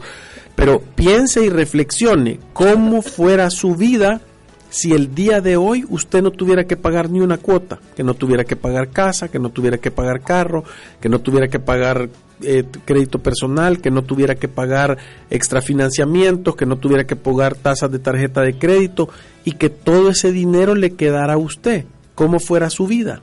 pero 0.56 0.80
piense 0.80 1.44
y 1.44 1.50
reflexione 1.50 2.40
cómo 2.54 3.02
fuera 3.02 3.50
su 3.50 3.76
vida 3.76 4.22
si 4.70 4.94
el 4.94 5.14
día 5.16 5.42
de 5.42 5.58
hoy 5.58 5.86
usted 5.90 6.22
no 6.22 6.32
tuviera 6.32 6.66
que 6.66 6.78
pagar 6.78 7.10
ni 7.10 7.20
una 7.20 7.38
cuota, 7.38 7.80
que 7.96 8.04
no 8.04 8.14
tuviera 8.14 8.44
que 8.44 8.56
pagar 8.56 8.90
casa, 8.90 9.28
que 9.28 9.40
no 9.40 9.50
tuviera 9.50 9.78
que 9.78 9.92
pagar 9.92 10.22
carro, 10.22 10.64
que 11.02 11.10
no 11.10 11.20
tuviera 11.20 11.48
que 11.48 11.60
pagar 11.60 12.10
eh, 12.42 12.64
crédito 12.86 13.20
personal, 13.20 13.82
que 13.82 13.92
no 13.92 14.04
tuviera 14.04 14.36
que 14.36 14.48
pagar 14.48 14.98
extrafinanciamientos, 15.30 16.56
que 16.56 16.66
no 16.66 16.78
tuviera 16.78 17.06
que 17.06 17.16
pagar 17.16 17.56
tasas 17.56 17.92
de 17.92 18.00
tarjeta 18.00 18.42
de 18.42 18.58
crédito 18.58 19.10
y 19.44 19.54
que 19.54 19.70
todo 19.70 20.10
ese 20.10 20.32
dinero 20.32 20.76
le 20.76 20.92
quedara 20.92 21.34
a 21.34 21.38
usted, 21.38 21.86
como 22.16 22.40
fuera 22.40 22.70
su 22.70 22.88
vida. 22.88 23.22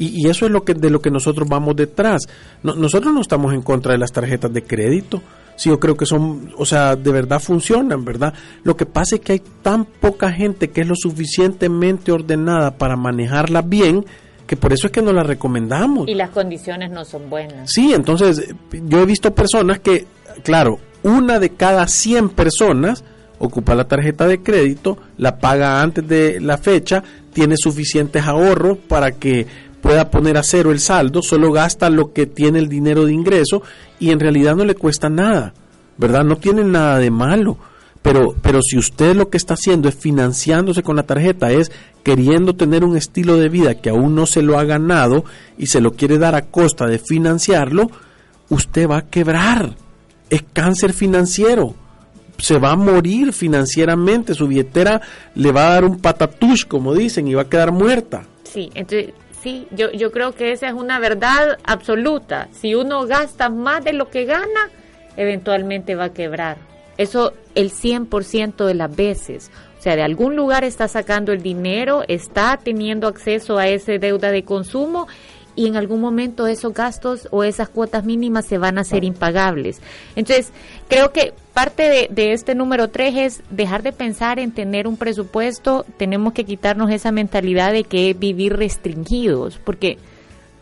Y, 0.00 0.24
y, 0.24 0.28
eso 0.28 0.46
es 0.46 0.50
lo 0.50 0.64
que 0.64 0.74
de 0.74 0.90
lo 0.90 1.00
que 1.00 1.10
nosotros 1.10 1.48
vamos 1.48 1.76
detrás. 1.76 2.26
No, 2.64 2.74
nosotros 2.74 3.14
no 3.14 3.20
estamos 3.20 3.54
en 3.54 3.62
contra 3.62 3.92
de 3.92 3.98
las 3.98 4.10
tarjetas 4.10 4.52
de 4.52 4.64
crédito. 4.64 5.22
Sí, 5.56 5.68
yo 5.68 5.78
creo 5.78 5.96
que 5.96 6.06
son, 6.06 6.52
o 6.56 6.64
sea, 6.64 6.96
de 6.96 7.12
verdad 7.12 7.38
funcionan, 7.38 8.04
¿verdad? 8.04 8.34
Lo 8.64 8.76
que 8.76 8.86
pasa 8.86 9.16
es 9.16 9.20
que 9.20 9.32
hay 9.34 9.42
tan 9.62 9.84
poca 9.84 10.32
gente 10.32 10.70
que 10.70 10.80
es 10.80 10.88
lo 10.88 10.96
suficientemente 10.96 12.10
ordenada 12.10 12.72
para 12.78 12.96
manejarla 12.96 13.62
bien 13.62 14.04
que 14.50 14.56
por 14.56 14.72
eso 14.72 14.88
es 14.88 14.92
que 14.92 15.00
no 15.00 15.12
la 15.12 15.22
recomendamos. 15.22 16.08
Y 16.08 16.14
las 16.14 16.30
condiciones 16.30 16.90
no 16.90 17.04
son 17.04 17.30
buenas. 17.30 17.70
Sí, 17.70 17.92
entonces 17.94 18.52
yo 18.72 19.00
he 19.00 19.06
visto 19.06 19.32
personas 19.32 19.78
que, 19.78 20.06
claro, 20.42 20.80
una 21.04 21.38
de 21.38 21.50
cada 21.50 21.86
100 21.86 22.30
personas 22.30 23.04
ocupa 23.38 23.76
la 23.76 23.84
tarjeta 23.84 24.26
de 24.26 24.42
crédito, 24.42 24.98
la 25.18 25.38
paga 25.38 25.80
antes 25.80 26.08
de 26.08 26.40
la 26.40 26.58
fecha, 26.58 27.02
tiene 27.32 27.56
suficientes 27.56 28.24
ahorros 28.24 28.78
para 28.78 29.12
que 29.12 29.46
pueda 29.80 30.10
poner 30.10 30.36
a 30.36 30.42
cero 30.42 30.72
el 30.72 30.80
saldo, 30.80 31.22
solo 31.22 31.52
gasta 31.52 31.90
lo 31.90 32.12
que 32.12 32.26
tiene 32.26 32.58
el 32.58 32.68
dinero 32.68 33.04
de 33.04 33.12
ingreso 33.12 33.62
y 33.98 34.10
en 34.10 34.20
realidad 34.20 34.56
no 34.56 34.64
le 34.64 34.74
cuesta 34.74 35.08
nada, 35.08 35.54
¿verdad? 35.96 36.24
No 36.24 36.36
tiene 36.36 36.64
nada 36.64 36.98
de 36.98 37.10
malo. 37.10 37.58
Pero, 38.02 38.34
pero 38.40 38.62
si 38.62 38.78
usted 38.78 39.14
lo 39.14 39.28
que 39.28 39.36
está 39.36 39.54
haciendo 39.54 39.88
es 39.88 39.94
financiándose 39.94 40.82
con 40.82 40.96
la 40.96 41.02
tarjeta, 41.02 41.50
es 41.50 41.70
queriendo 42.02 42.56
tener 42.56 42.82
un 42.82 42.96
estilo 42.96 43.36
de 43.36 43.50
vida 43.50 43.74
que 43.74 43.90
aún 43.90 44.14
no 44.14 44.24
se 44.24 44.42
lo 44.42 44.58
ha 44.58 44.64
ganado 44.64 45.24
y 45.58 45.66
se 45.66 45.82
lo 45.82 45.92
quiere 45.92 46.16
dar 46.16 46.34
a 46.34 46.46
costa 46.46 46.86
de 46.86 46.98
financiarlo, 46.98 47.90
usted 48.48 48.88
va 48.88 48.98
a 48.98 49.06
quebrar. 49.06 49.76
Es 50.30 50.44
cáncer 50.52 50.94
financiero. 50.94 51.74
Se 52.38 52.58
va 52.58 52.70
a 52.70 52.76
morir 52.76 53.34
financieramente. 53.34 54.34
Su 54.34 54.48
billetera 54.48 55.02
le 55.34 55.52
va 55.52 55.66
a 55.66 55.74
dar 55.74 55.84
un 55.84 55.98
patatush, 55.98 56.64
como 56.66 56.94
dicen, 56.94 57.28
y 57.28 57.34
va 57.34 57.42
a 57.42 57.48
quedar 57.50 57.70
muerta. 57.70 58.22
Sí, 58.44 58.70
entonces 58.74 59.12
sí, 59.42 59.66
yo, 59.70 59.90
yo 59.92 60.12
creo 60.12 60.32
que 60.32 60.52
esa 60.52 60.68
es 60.68 60.74
una 60.74 60.98
verdad 60.98 61.58
absoluta. 61.64 62.48
Si 62.52 62.74
uno 62.74 63.06
gasta 63.06 63.48
más 63.48 63.84
de 63.84 63.92
lo 63.92 64.08
que 64.08 64.24
gana, 64.24 64.70
eventualmente 65.16 65.94
va 65.94 66.04
a 66.04 66.12
quebrar. 66.12 66.58
Eso 66.96 67.32
el 67.54 67.70
100% 67.70 68.66
de 68.66 68.74
las 68.74 68.94
veces. 68.94 69.50
O 69.78 69.82
sea, 69.82 69.96
de 69.96 70.02
algún 70.02 70.36
lugar 70.36 70.64
está 70.64 70.88
sacando 70.88 71.32
el 71.32 71.42
dinero, 71.42 72.04
está 72.06 72.58
teniendo 72.62 73.08
acceso 73.08 73.56
a 73.56 73.66
esa 73.68 73.92
deuda 73.92 74.30
de 74.30 74.44
consumo 74.44 75.08
y 75.56 75.66
en 75.66 75.76
algún 75.76 76.00
momento 76.00 76.46
esos 76.46 76.74
gastos 76.74 77.28
o 77.30 77.44
esas 77.44 77.68
cuotas 77.68 78.04
mínimas 78.04 78.44
se 78.44 78.58
van 78.58 78.76
a 78.76 78.82
hacer 78.82 79.04
impagables. 79.04 79.80
Entonces, 80.16 80.52
creo 80.88 81.12
que 81.12 81.32
parte 81.60 82.08
de, 82.10 82.32
este 82.32 82.54
número 82.54 82.88
tres 82.88 83.14
es 83.16 83.42
dejar 83.50 83.82
de 83.82 83.92
pensar 83.92 84.38
en 84.38 84.50
tener 84.50 84.86
un 84.86 84.96
presupuesto, 84.96 85.84
tenemos 85.98 86.32
que 86.32 86.46
quitarnos 86.46 86.90
esa 86.90 87.12
mentalidad 87.12 87.70
de 87.74 87.84
que 87.84 88.14
vivir 88.14 88.56
restringidos, 88.56 89.58
porque 89.62 89.98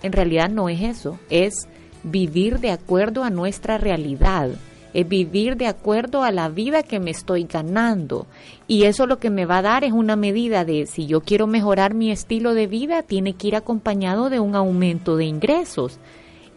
en 0.02 0.10
realidad 0.10 0.48
no 0.48 0.68
es 0.68 0.82
eso, 0.82 1.20
es 1.30 1.68
vivir 2.02 2.58
de 2.58 2.72
acuerdo 2.72 3.22
a 3.22 3.30
nuestra 3.30 3.78
realidad 3.78 4.50
es 4.94 5.06
vivir 5.06 5.56
de 5.56 5.66
acuerdo 5.66 6.22
a 6.24 6.32
la 6.32 6.48
vida 6.48 6.82
que 6.82 6.98
me 6.98 7.10
estoy 7.10 7.44
ganando. 7.44 8.26
Y 8.66 8.84
eso 8.84 9.06
lo 9.06 9.18
que 9.18 9.30
me 9.30 9.44
va 9.44 9.58
a 9.58 9.62
dar 9.62 9.84
es 9.84 9.92
una 9.92 10.16
medida 10.16 10.64
de 10.64 10.86
si 10.86 11.06
yo 11.06 11.20
quiero 11.20 11.46
mejorar 11.46 11.94
mi 11.94 12.10
estilo 12.10 12.54
de 12.54 12.66
vida, 12.66 13.02
tiene 13.02 13.34
que 13.34 13.48
ir 13.48 13.56
acompañado 13.56 14.30
de 14.30 14.40
un 14.40 14.56
aumento 14.56 15.16
de 15.16 15.26
ingresos. 15.26 15.98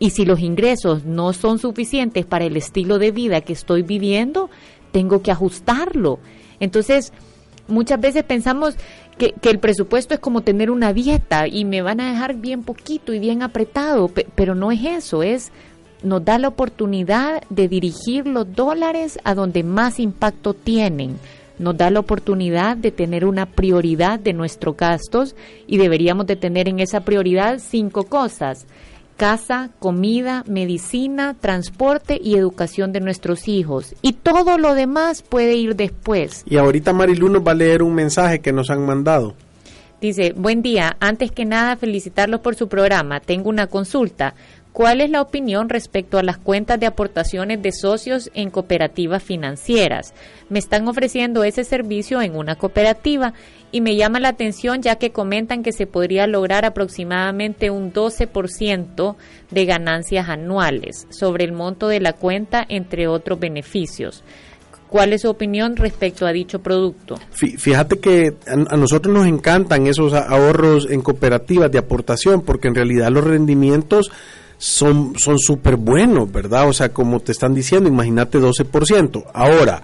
Y 0.02 0.10
si 0.10 0.26
los 0.26 0.40
ingresos 0.40 1.06
no 1.06 1.32
son 1.32 1.60
suficientes 1.60 2.26
para 2.26 2.46
el 2.46 2.58
estilo 2.58 2.98
de 2.98 3.12
vida 3.12 3.42
que 3.42 3.54
estoy 3.54 3.84
viviendo, 3.84 4.50
tengo 4.92 5.22
que 5.22 5.30
ajustarlo. 5.30 6.18
Entonces, 6.60 7.14
muchas 7.68 8.02
veces 8.02 8.24
pensamos 8.24 8.74
que, 9.20 9.36
el 9.44 9.60
presupuesto 9.60 10.16
es 10.16 10.20
como 10.20 10.42
tener 10.42 10.72
una 10.72 10.92
dieta 10.92 11.48
y 11.48 11.66
me 11.66 11.84
van 11.84 12.02
a 12.02 12.10
dejar 12.10 12.34
bien 12.38 12.64
poquito 12.64 13.14
y 13.14 13.20
bien 13.20 13.44
apretado, 13.44 14.10
pero 14.34 14.56
no 14.56 14.72
es 14.72 14.84
eso, 14.84 15.22
es 15.22 15.52
nos 16.02 16.26
da 16.26 16.40
la 16.40 16.48
oportunidad 16.48 17.44
de 17.52 17.68
dirigir 17.68 18.26
los 18.26 18.52
dólares 18.56 19.20
a 19.24 19.36
donde 19.36 19.62
más 19.62 20.00
impacto 20.00 20.56
tienen. 20.56 21.20
Nos 21.60 21.78
da 21.78 21.92
la 21.92 22.00
oportunidad 22.00 22.76
de 22.76 22.90
tener 22.90 23.24
una 23.24 23.46
prioridad 23.46 24.20
de 24.20 24.34
nuestros 24.34 24.76
gastos 24.76 25.36
y 25.68 25.78
deberíamos 25.78 26.26
de 26.26 26.38
tener 26.38 26.68
en 26.68 26.80
esa 26.80 27.02
prioridad 27.02 27.60
cinco 27.60 28.06
cosas. 28.06 28.66
Casa, 29.22 29.70
comida, 29.78 30.44
medicina, 30.48 31.36
transporte 31.40 32.20
y 32.20 32.38
educación 32.38 32.92
de 32.92 33.02
nuestros 33.02 33.48
hijos. 33.48 33.94
Y 34.02 34.14
todo 34.14 34.58
lo 34.58 34.74
demás 34.74 35.22
puede 35.22 35.54
ir 35.58 35.76
después. 35.76 36.42
Y 36.48 36.58
ahorita 36.58 36.92
Marilu 36.92 37.30
nos 37.30 37.46
va 37.46 37.52
a 37.52 37.54
leer 37.54 37.84
un 37.84 37.94
mensaje 37.94 38.40
que 38.40 38.52
nos 38.52 38.72
han 38.72 38.84
mandado. 38.84 39.36
Dice, 40.02 40.34
buen 40.36 40.64
día, 40.64 40.98
antes 41.00 41.32
que 41.32 41.46
nada 41.46 41.76
felicitarlos 41.76 42.40
por 42.40 42.56
su 42.56 42.68
programa. 42.68 43.20
Tengo 43.20 43.50
una 43.50 43.68
consulta. 43.68 44.34
¿Cuál 44.74 45.02
es 45.02 45.10
la 45.10 45.22
opinión 45.22 45.68
respecto 45.68 46.18
a 46.18 46.24
las 46.24 46.38
cuentas 46.38 46.80
de 46.80 46.86
aportaciones 46.86 47.62
de 47.62 47.74
socios 47.74 48.32
en 48.34 48.50
cooperativas 48.50 49.22
financieras? 49.22 50.14
Me 50.50 50.60
están 50.60 50.88
ofreciendo 50.88 51.44
ese 51.44 51.66
servicio 51.66 52.22
en 52.22 52.38
una 52.38 52.56
cooperativa 52.56 53.34
y 53.74 53.82
me 53.82 53.98
llama 53.98 54.22
la 54.22 54.30
atención 54.30 54.82
ya 54.82 54.96
que 54.96 55.12
comentan 55.12 55.62
que 55.62 55.74
se 55.74 55.88
podría 55.88 56.26
lograr 56.26 56.64
aproximadamente 56.64 57.70
un 57.70 57.92
12% 57.92 59.16
de 59.50 59.66
ganancias 59.66 60.30
anuales 60.30 61.06
sobre 61.10 61.44
el 61.44 61.52
monto 61.52 61.90
de 61.90 62.00
la 62.00 62.14
cuenta, 62.14 62.66
entre 62.68 63.10
otros 63.10 63.42
beneficios. 63.42 64.24
¿Cuál 64.88 65.14
es 65.14 65.22
su 65.22 65.30
opinión 65.30 65.78
respecto 65.78 66.26
a 66.26 66.34
dicho 66.34 66.60
producto? 66.60 67.18
Fíjate 67.32 68.00
que 68.00 68.36
a 68.46 68.76
nosotros 68.76 69.14
nos 69.14 69.26
encantan 69.26 69.88
esos 69.88 70.14
ahorros 70.14 70.90
en 70.90 71.02
cooperativas 71.02 71.72
de 71.72 71.78
aportación 71.78 72.42
porque 72.42 72.68
en 72.68 72.76
realidad 72.76 73.10
los 73.10 73.24
rendimientos 73.24 74.12
son 74.62 75.14
son 75.18 75.38
buenos, 75.80 76.32
¿verdad? 76.32 76.70
O 76.70 76.74
sea, 76.74 76.90
como 76.90 77.20
te 77.20 77.32
están 77.32 77.56
diciendo, 77.56 77.90
imagínate 77.90 78.38
12%. 78.38 79.26
Ahora, 79.34 79.82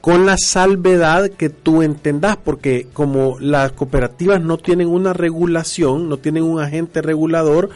con 0.00 0.26
la 0.26 0.36
salvedad 0.36 1.30
que 1.30 1.48
tú 1.48 1.82
entendas, 1.82 2.36
porque 2.36 2.88
como 2.92 3.38
las 3.38 3.70
cooperativas 3.70 4.42
no 4.42 4.58
tienen 4.58 4.88
una 4.88 5.12
regulación, 5.12 6.08
no 6.08 6.16
tienen 6.16 6.42
un 6.42 6.58
agente 6.60 7.02
regulador, 7.02 7.70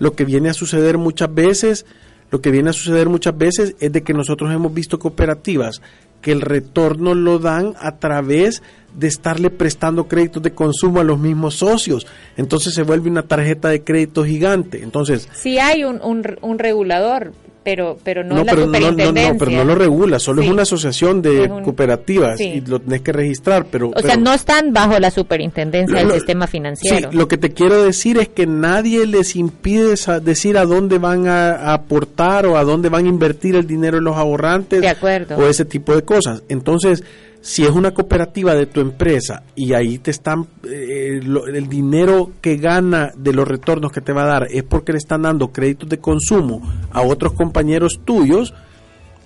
lo 0.00 0.14
que 0.14 0.24
viene 0.24 0.48
a 0.48 0.54
suceder 0.54 0.98
muchas 0.98 1.32
veces, 1.32 1.86
lo 2.32 2.40
que 2.40 2.50
viene 2.50 2.70
a 2.70 2.72
suceder 2.72 3.08
muchas 3.08 3.38
veces 3.38 3.76
es 3.78 3.92
de 3.92 4.02
que 4.02 4.12
nosotros 4.12 4.52
hemos 4.52 4.74
visto 4.74 4.98
cooperativas 4.98 5.82
que 6.26 6.32
el 6.32 6.40
retorno 6.40 7.14
lo 7.14 7.38
dan 7.38 7.74
a 7.78 7.98
través 7.98 8.60
de 8.92 9.06
estarle 9.06 9.48
prestando 9.48 10.08
créditos 10.08 10.42
de 10.42 10.50
consumo 10.50 10.98
a 10.98 11.04
los 11.04 11.20
mismos 11.20 11.54
socios. 11.54 12.04
Entonces 12.36 12.74
se 12.74 12.82
vuelve 12.82 13.08
una 13.08 13.22
tarjeta 13.22 13.68
de 13.68 13.84
crédito 13.84 14.24
gigante. 14.24 14.82
Entonces, 14.82 15.28
si 15.34 15.60
hay 15.60 15.84
un, 15.84 16.02
un, 16.02 16.24
un 16.42 16.58
regulador, 16.58 17.32
pero, 17.66 17.98
pero 18.04 18.22
no, 18.22 18.38
es 18.38 18.46
la 18.46 18.52
superintendencia. 18.52 19.32
No, 19.32 19.38
pero 19.40 19.50
no 19.50 19.64
lo 19.64 19.74
regula, 19.74 20.20
solo 20.20 20.40
es 20.40 20.48
una 20.48 20.62
asociación 20.62 21.20
de 21.20 21.48
cooperativas 21.64 22.40
y 22.40 22.60
lo 22.60 22.78
tenés 22.78 23.00
que 23.00 23.10
registrar. 23.10 23.66
pero 23.68 23.90
O 23.92 24.00
sea, 24.00 24.16
no 24.16 24.32
están 24.32 24.72
bajo 24.72 24.96
la 25.00 25.10
superintendencia 25.10 25.98
del 25.98 26.12
sistema 26.12 26.46
financiero. 26.46 27.10
Sí, 27.10 27.16
lo 27.16 27.26
que 27.26 27.38
te 27.38 27.50
quiero 27.50 27.82
decir 27.82 28.18
es 28.18 28.28
que 28.28 28.46
nadie 28.46 29.04
les 29.04 29.34
impide 29.34 29.96
decir 30.22 30.58
a 30.58 30.64
dónde 30.64 30.98
van 30.98 31.26
a, 31.26 31.74
aportar 31.74 32.46
o 32.46 32.56
a 32.56 32.62
dónde 32.62 32.88
van 32.88 33.06
a 33.06 33.08
invertir 33.08 33.56
el 33.56 33.66
dinero 33.66 33.96
de 33.96 34.04
los 34.04 34.16
ahorrantes. 34.16 34.80
De 34.80 34.88
acuerdo. 34.88 35.36
O 35.36 35.48
ese 35.48 35.64
tipo 35.64 35.92
de 35.92 36.02
cosas. 36.02 36.44
Entonces, 36.48 37.02
si 37.46 37.62
es 37.62 37.70
una 37.70 37.94
cooperativa 37.94 38.56
de 38.56 38.66
tu 38.66 38.80
empresa 38.80 39.44
y 39.54 39.72
ahí 39.72 39.98
te 39.98 40.10
están 40.10 40.48
eh, 40.68 41.20
el 41.22 41.68
dinero 41.68 42.32
que 42.40 42.56
gana 42.56 43.12
de 43.16 43.32
los 43.32 43.46
retornos 43.46 43.92
que 43.92 44.00
te 44.00 44.12
va 44.12 44.24
a 44.24 44.26
dar 44.26 44.48
es 44.50 44.64
porque 44.64 44.90
le 44.90 44.98
están 44.98 45.22
dando 45.22 45.52
créditos 45.52 45.88
de 45.88 45.98
consumo 45.98 46.60
a 46.90 47.02
otros 47.02 47.34
compañeros 47.34 48.00
tuyos, 48.04 48.52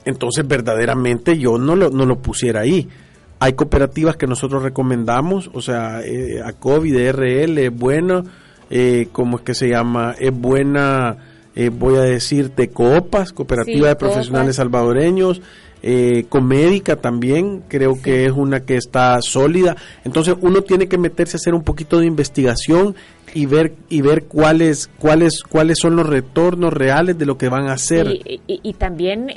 entonces 0.04 0.46
verdaderamente 0.46 1.38
yo 1.38 1.56
no 1.56 1.74
lo, 1.74 1.88
no 1.88 2.04
lo 2.04 2.20
pusiera 2.20 2.60
ahí. 2.60 2.90
Hay 3.38 3.54
cooperativas 3.54 4.16
que 4.16 4.26
nosotros 4.26 4.62
recomendamos, 4.62 5.50
o 5.54 5.62
sea, 5.62 6.02
eh, 6.02 6.42
ACOBI 6.44 6.90
de 6.90 7.12
RL 7.12 7.58
es 7.58 7.74
bueno, 7.74 8.24
eh, 8.68 9.08
¿cómo 9.12 9.38
es 9.38 9.44
que 9.44 9.54
se 9.54 9.70
llama? 9.70 10.14
Es 10.18 10.38
buena, 10.38 11.16
eh, 11.54 11.70
voy 11.70 11.96
a 11.96 12.02
decirte, 12.02 12.68
COOPAS, 12.68 13.32
Cooperativa 13.32 13.88
de 13.88 13.96
Profesionales 13.96 14.56
Salvadoreños, 14.56 15.40
eh, 15.82 16.26
comédica 16.28 16.96
también, 16.96 17.62
creo 17.68 18.00
que 18.02 18.26
es 18.26 18.32
una 18.32 18.60
que 18.60 18.76
está 18.76 19.20
sólida. 19.22 19.76
Entonces 20.04 20.34
uno 20.40 20.62
tiene 20.62 20.88
que 20.88 20.98
meterse 20.98 21.36
a 21.36 21.38
hacer 21.38 21.54
un 21.54 21.62
poquito 21.62 21.98
de 21.98 22.06
investigación 22.06 22.94
y 23.32 23.46
ver 23.46 23.74
y 23.88 24.00
ver 24.00 24.24
cuáles 24.24 24.88
cuáles 24.98 25.42
cuáles 25.42 25.78
son 25.80 25.96
los 25.96 26.06
retornos 26.06 26.72
reales 26.72 27.16
de 27.16 27.26
lo 27.26 27.38
que 27.38 27.48
van 27.48 27.68
a 27.68 27.74
hacer. 27.74 28.08
Y, 28.46 28.72
también 28.74 29.28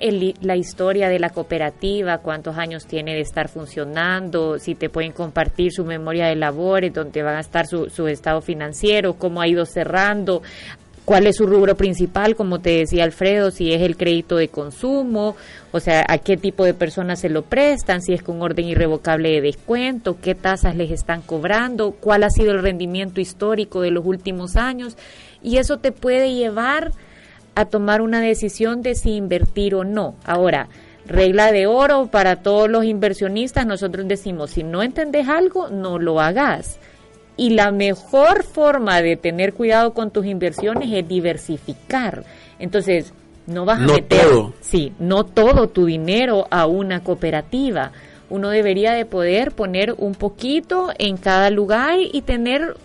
la 0.42 0.56
historia 0.56 1.10
de 1.10 1.20
la 1.20 1.30
cooperativa, 1.30 2.20
cuántos 2.20 2.58
años 2.58 2.86
tiene 2.86 3.14
de 3.14 3.22
estar 3.22 3.50
funcionando, 3.50 4.58
si 4.58 4.76
te 4.76 4.90
pueden 4.90 5.12
compartir 5.12 5.72
su 5.72 5.86
memoria 5.86 6.28
de 6.28 6.36
labores, 6.36 6.94
dónde 6.94 7.22
van 7.22 7.36
a 7.36 7.42
estar 7.42 7.68
su, 7.68 7.90
su 7.90 8.08
estado 8.08 8.42
financiero, 8.42 9.14
cómo 9.14 9.42
ha 9.42 9.48
ido 9.48 9.66
cerrando 9.66 10.42
cuál 11.06 11.28
es 11.28 11.38
su 11.38 11.46
rubro 11.46 11.76
principal, 11.76 12.36
como 12.36 12.60
te 12.60 12.78
decía 12.78 13.04
Alfredo, 13.04 13.52
si 13.52 13.74
es 13.74 13.82
el 13.82 13.98
crédito 13.98 14.38
de 14.38 14.48
consumo, 14.48 15.36
o 15.72 15.80
sea, 15.80 16.06
a 16.08 16.18
qué 16.18 16.38
tipo 16.38 16.64
de 16.64 16.74
personas 16.74 17.20
se 17.20 17.30
lo 17.30 17.44
prestan, 17.44 18.02
si 18.02 18.14
es 18.14 18.24
con 18.24 18.42
orden 18.42 18.66
irrevocable 18.66 19.30
de 19.30 19.42
descuento, 19.42 20.18
qué 20.22 20.36
tasas 20.36 20.76
les 20.76 20.92
están 20.92 21.22
cobrando, 21.22 21.92
cuál 21.92 22.24
ha 22.24 22.30
sido 22.30 22.52
el 22.52 22.62
rendimiento 22.62 23.20
histórico 23.20 23.82
de 23.82 23.92
los 23.92 24.06
últimos 24.06 24.56
años, 24.56 24.98
y 25.42 25.58
eso 25.58 25.78
te 25.78 25.92
puede 25.92 26.34
llevar 26.34 26.92
a 27.56 27.66
tomar 27.66 28.02
una 28.02 28.22
decisión 28.22 28.82
de 28.82 28.96
si 28.96 29.16
invertir 29.16 29.76
o 29.76 29.84
no. 29.84 30.16
Ahora, 30.24 30.70
regla 31.06 31.52
de 31.52 31.68
oro 31.68 32.08
para 32.08 32.38
todos 32.38 32.70
los 32.70 32.86
inversionistas, 32.86 33.66
nosotros 33.66 34.08
decimos, 34.08 34.52
si 34.52 34.64
no 34.64 34.82
entendés 34.82 35.28
algo, 35.28 35.70
no 35.70 36.00
lo 36.00 36.22
hagas. 36.22 36.80
Y 37.36 37.52
la 37.52 37.72
mejor 37.72 38.44
forma 38.44 39.02
de 39.02 39.16
tener 39.16 39.54
cuidado 39.54 39.94
con 39.94 40.12
tus 40.12 40.26
inversiones 40.26 40.90
es 40.92 41.08
diversificar. 41.08 42.24
Entonces, 42.60 43.14
no 43.48 43.66
vas 43.66 43.82
a 43.82 43.86
meter, 43.86 44.28
sí, 44.62 44.94
no 45.00 45.26
todo 45.26 45.68
tu 45.68 45.86
dinero 45.86 46.48
a 46.50 46.66
una 46.66 47.04
cooperativa. 47.04 47.92
Uno 48.30 48.50
debería 48.50 48.94
de 48.94 49.06
poder 49.06 49.52
poner 49.52 49.94
un 49.98 50.16
poquito 50.16 50.92
en 50.98 51.18
cada 51.18 51.50
lugar 51.50 51.98
y 52.00 52.22
tener 52.22 52.78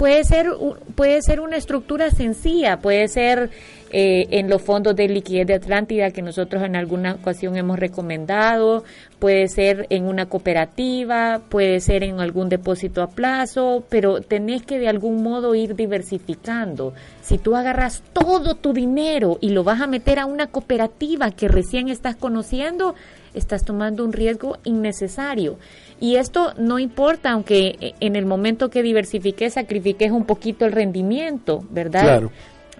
puede 0.00 0.24
ser 0.24 0.46
puede 0.94 1.20
ser 1.20 1.40
una 1.40 1.58
estructura 1.58 2.10
sencilla, 2.10 2.78
puede 2.78 3.06
ser 3.06 3.50
eh, 3.92 4.28
en 4.30 4.48
los 4.48 4.62
fondos 4.62 4.96
de 4.96 5.06
liquidez 5.08 5.46
de 5.46 5.52
Atlántida 5.52 6.10
que 6.10 6.22
nosotros 6.22 6.62
en 6.62 6.74
alguna 6.74 7.16
ocasión 7.16 7.54
hemos 7.58 7.78
recomendado, 7.78 8.82
puede 9.18 9.46
ser 9.48 9.86
en 9.90 10.06
una 10.06 10.24
cooperativa, 10.24 11.42
puede 11.50 11.80
ser 11.80 12.02
en 12.02 12.18
algún 12.18 12.48
depósito 12.48 13.02
a 13.02 13.08
plazo, 13.08 13.84
pero 13.90 14.22
tenés 14.22 14.62
que 14.62 14.78
de 14.78 14.88
algún 14.88 15.22
modo 15.22 15.54
ir 15.54 15.76
diversificando. 15.76 16.94
Si 17.20 17.36
tú 17.36 17.54
agarras 17.54 18.02
todo 18.14 18.54
tu 18.54 18.72
dinero 18.72 19.36
y 19.42 19.50
lo 19.50 19.64
vas 19.64 19.82
a 19.82 19.86
meter 19.86 20.18
a 20.18 20.24
una 20.24 20.46
cooperativa 20.46 21.30
que 21.30 21.46
recién 21.46 21.90
estás 21.90 22.16
conociendo, 22.16 22.94
estás 23.34 23.64
tomando 23.64 24.04
un 24.04 24.12
riesgo 24.12 24.58
innecesario. 24.64 25.58
Y 26.00 26.16
esto 26.16 26.52
no 26.58 26.78
importa, 26.78 27.30
aunque 27.30 27.94
en 28.00 28.16
el 28.16 28.26
momento 28.26 28.70
que 28.70 28.82
diversifiques, 28.82 29.54
sacrifiques 29.54 30.10
un 30.10 30.24
poquito 30.24 30.64
el 30.64 30.72
rendimiento, 30.72 31.64
¿verdad? 31.70 32.02
Claro 32.02 32.30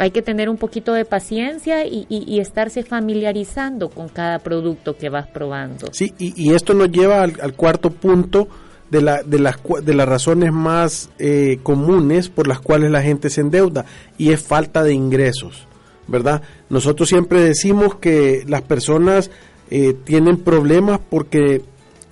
hay 0.00 0.12
que 0.12 0.22
tener 0.22 0.48
un 0.48 0.56
poquito 0.56 0.94
de 0.94 1.04
paciencia 1.04 1.84
y, 1.84 2.40
estarse 2.40 2.82
familiarizando 2.82 3.90
con 3.90 4.08
cada 4.08 4.38
producto 4.38 4.96
que 4.96 5.10
vas 5.10 5.26
probando. 5.26 5.88
Sí, 5.92 6.14
y, 6.18 6.54
esto 6.54 6.72
nos 6.72 6.90
lleva 6.90 7.22
al, 7.22 7.52
cuarto 7.52 7.90
punto 7.90 8.48
de, 8.90 9.02
la, 9.02 9.22
de, 9.22 9.38
las, 9.38 9.56
de 9.82 9.92
las 9.92 10.08
razones 10.08 10.54
más 10.54 11.10
eh, 11.18 11.58
comunes 11.62 12.30
por 12.30 12.48
las 12.48 12.60
cuales 12.60 12.90
la 12.90 13.02
gente 13.02 13.28
se 13.28 13.42
endeuda 13.42 13.84
y 14.16 14.32
es 14.32 14.42
falta 14.42 14.82
de 14.82 14.94
ingresos, 14.94 15.66
¿verdad? 16.08 16.40
Nosotros 16.70 17.06
siempre 17.06 17.42
decimos 17.42 17.96
que 17.96 18.42
las 18.48 18.62
personas 18.62 19.30
eh, 19.70 19.94
tienen 20.04 20.38
problemas 20.38 21.00
porque 21.08 21.62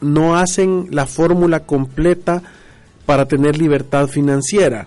no 0.00 0.36
hacen 0.36 0.88
la 0.90 1.06
fórmula 1.06 1.60
completa 1.60 2.42
para 3.04 3.26
tener 3.26 3.58
libertad 3.58 4.06
financiera 4.06 4.86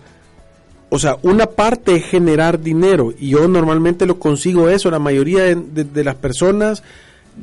o 0.93 0.99
sea, 0.99 1.17
una 1.21 1.45
parte 1.45 1.95
es 1.95 2.03
generar 2.03 2.59
dinero 2.59 3.13
y 3.17 3.29
yo 3.29 3.47
normalmente 3.47 4.05
lo 4.05 4.19
consigo 4.19 4.67
eso, 4.67 4.91
la 4.91 4.99
mayoría 4.99 5.43
de, 5.45 6.03
las 6.03 6.15
personas 6.15 6.83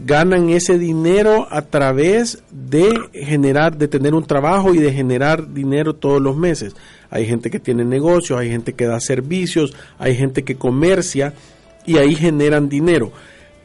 ganan 0.05 0.51
ese 0.51 0.79
dinero 0.79 1.49
a 1.51 1.62
través 1.62 2.43
de 2.51 2.93
generar, 3.14 3.79
de 3.79 3.88
tener 3.88 4.14
un 4.14 4.27
trabajo 4.27 4.75
y 4.75 4.79
de 4.79 4.93
generar 4.93 5.55
dinero 5.55 5.95
todos 5.95 6.21
los 6.21 6.37
meses. 6.37 6.77
Hay 7.09 7.25
gente 7.25 7.51
que 7.51 7.59
tiene 7.59 7.87
negocios, 7.87 8.38
hay 8.38 8.51
gente 8.51 8.75
que 8.75 8.85
da 8.85 9.01
servicios, 9.01 9.75
hay 9.99 10.14
gente 10.14 10.45
que 10.45 10.57
comercia 10.57 11.33
y 11.87 11.97
ahí 11.97 12.14
generan 12.14 12.69
dinero. 12.69 13.12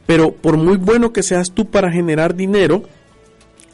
Pero 0.06 0.34
por 0.34 0.58
muy 0.58 0.78
bueno 0.78 1.13
que 1.13 1.24
seas 1.24 1.52
tú 1.52 1.70
para 1.70 1.92
generar 1.92 2.36
dinero, 2.36 2.84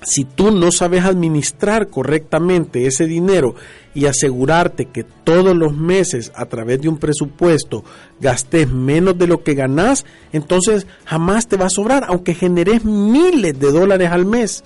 si 0.02 0.24
tú 0.24 0.52
no 0.52 0.72
sabes 0.72 1.04
administrar 1.04 1.90
correctamente 1.90 2.86
ese 2.88 3.06
dinero 3.06 3.56
y 3.94 4.06
asegurarte 4.06 4.86
que 4.86 5.04
todos 5.04 5.56
los 5.56 5.76
meses 5.76 6.32
a 6.36 6.46
través 6.46 6.82
de 6.82 6.88
un 6.88 6.98
presupuesto 6.98 7.84
gastes 8.22 8.72
menos 8.72 9.18
de 9.18 9.28
lo 9.28 9.44
que 9.44 9.56
ganás, 9.56 10.06
entonces 10.32 10.88
jamás 11.06 11.48
te 11.48 11.58
va 11.58 11.66
a 11.66 11.70
sobrar, 11.70 12.06
aunque 12.08 12.34
generes 12.34 12.86
miles 12.86 13.60
de 13.60 13.72
dólares 13.72 14.10
al 14.12 14.26
mes. 14.26 14.64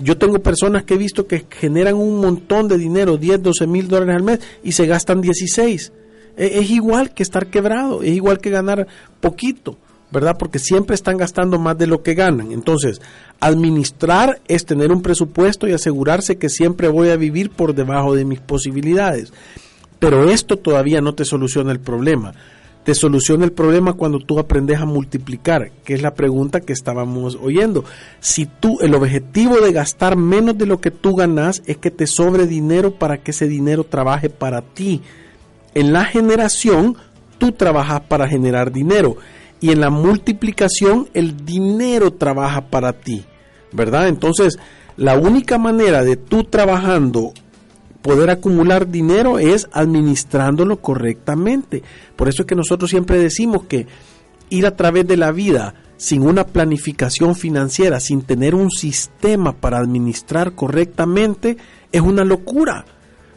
Yo 0.00 0.16
tengo 0.16 0.38
personas 0.38 0.84
que 0.84 0.94
he 0.94 0.98
visto 0.98 1.26
que 1.26 1.46
generan 1.50 1.96
un 1.96 2.20
montón 2.20 2.68
de 2.68 2.78
dinero, 2.78 3.16
10, 3.16 3.42
12 3.42 3.66
mil 3.66 3.88
dólares 3.88 4.14
al 4.14 4.22
mes, 4.22 4.40
y 4.62 4.72
se 4.72 4.86
gastan 4.86 5.20
16. 5.20 5.92
E, 6.36 6.60
es 6.60 6.70
igual 6.70 7.12
que 7.12 7.24
estar 7.24 7.48
quebrado, 7.48 8.02
es 8.02 8.14
igual 8.14 8.38
que 8.38 8.50
ganar 8.50 8.86
poquito. 9.20 9.76
¿Verdad? 10.10 10.36
Porque 10.38 10.58
siempre 10.58 10.94
están 10.94 11.16
gastando 11.16 11.58
más 11.58 11.76
de 11.76 11.86
lo 11.86 12.02
que 12.02 12.14
ganan. 12.14 12.52
Entonces, 12.52 13.00
administrar 13.40 14.40
es 14.48 14.64
tener 14.64 14.90
un 14.90 15.02
presupuesto 15.02 15.68
y 15.68 15.72
asegurarse 15.72 16.38
que 16.38 16.48
siempre 16.48 16.88
voy 16.88 17.10
a 17.10 17.16
vivir 17.16 17.50
por 17.50 17.74
debajo 17.74 18.14
de 18.14 18.24
mis 18.24 18.40
posibilidades. 18.40 19.32
Pero 19.98 20.30
esto 20.30 20.56
todavía 20.56 21.00
no 21.00 21.14
te 21.14 21.24
soluciona 21.24 21.72
el 21.72 21.80
problema. 21.80 22.32
Te 22.84 22.94
soluciona 22.94 23.44
el 23.44 23.52
problema 23.52 23.92
cuando 23.92 24.18
tú 24.18 24.38
aprendes 24.38 24.80
a 24.80 24.86
multiplicar, 24.86 25.72
que 25.84 25.92
es 25.92 26.00
la 26.00 26.14
pregunta 26.14 26.60
que 26.60 26.72
estábamos 26.72 27.36
oyendo. 27.42 27.84
Si 28.20 28.46
tú, 28.46 28.78
el 28.80 28.94
objetivo 28.94 29.60
de 29.60 29.72
gastar 29.72 30.16
menos 30.16 30.56
de 30.56 30.64
lo 30.64 30.80
que 30.80 30.90
tú 30.90 31.14
ganas 31.14 31.62
es 31.66 31.76
que 31.76 31.90
te 31.90 32.06
sobre 32.06 32.46
dinero 32.46 32.94
para 32.94 33.18
que 33.18 33.32
ese 33.32 33.46
dinero 33.46 33.84
trabaje 33.84 34.30
para 34.30 34.62
ti. 34.62 35.02
En 35.74 35.92
la 35.92 36.06
generación, 36.06 36.96
tú 37.36 37.52
trabajas 37.52 38.00
para 38.08 38.26
generar 38.26 38.72
dinero 38.72 39.18
y 39.60 39.70
en 39.70 39.80
la 39.80 39.90
multiplicación 39.90 41.08
el 41.14 41.44
dinero 41.44 42.12
trabaja 42.12 42.62
para 42.62 42.92
ti, 42.92 43.24
¿verdad? 43.72 44.08
Entonces, 44.08 44.58
la 44.96 45.16
única 45.16 45.58
manera 45.58 46.04
de 46.04 46.16
tú 46.16 46.44
trabajando 46.44 47.32
poder 48.02 48.30
acumular 48.30 48.88
dinero 48.88 49.38
es 49.38 49.68
administrándolo 49.72 50.80
correctamente. 50.80 51.82
Por 52.16 52.28
eso 52.28 52.42
es 52.42 52.46
que 52.46 52.54
nosotros 52.54 52.90
siempre 52.90 53.18
decimos 53.18 53.64
que 53.64 53.86
ir 54.50 54.66
a 54.66 54.76
través 54.76 55.06
de 55.06 55.16
la 55.16 55.32
vida 55.32 55.74
sin 55.96 56.22
una 56.22 56.46
planificación 56.46 57.34
financiera, 57.34 57.98
sin 58.00 58.22
tener 58.22 58.54
un 58.54 58.70
sistema 58.70 59.52
para 59.52 59.78
administrar 59.78 60.54
correctamente, 60.54 61.56
es 61.90 62.00
una 62.00 62.24
locura 62.24 62.84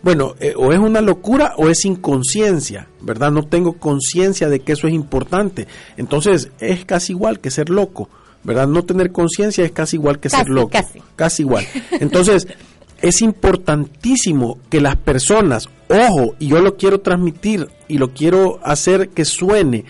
bueno, 0.03 0.35
eh, 0.39 0.53
o 0.57 0.71
es 0.71 0.79
una 0.79 1.01
locura 1.01 1.53
o 1.57 1.69
es 1.69 1.85
inconsciencia, 1.85 2.87
¿verdad? 3.01 3.31
No 3.31 3.43
tengo 3.43 3.73
conciencia 3.73 4.49
de 4.49 4.61
que 4.61 4.73
eso 4.73 4.87
es 4.87 4.93
importante. 4.93 5.67
Entonces 5.97 6.49
es 6.59 6.85
casi 6.85 7.13
igual 7.13 7.39
que 7.39 7.51
ser 7.51 7.69
loco, 7.69 8.09
¿verdad? 8.43 8.67
No 8.67 8.83
tener 8.83 9.11
conciencia 9.11 9.63
es 9.63 9.71
casi 9.71 9.97
igual 9.97 10.19
que 10.19 10.29
ser 10.29 10.49
loco. 10.49 10.71
Casi. 10.71 11.01
casi 11.15 11.43
igual. 11.43 11.65
Entonces 11.91 12.47
es 13.01 13.21
importantísimo 13.21 14.59
que 14.69 14.81
las 14.81 14.95
personas, 14.95 15.69
ojo, 15.89 16.35
y 16.39 16.47
yo 16.47 16.61
lo 16.61 16.77
quiero 16.77 17.01
transmitir 17.01 17.67
y 17.87 17.97
lo 17.97 18.11
quiero 18.11 18.59
hacer 18.63 19.09
que 19.09 19.25
suene, 19.25 19.85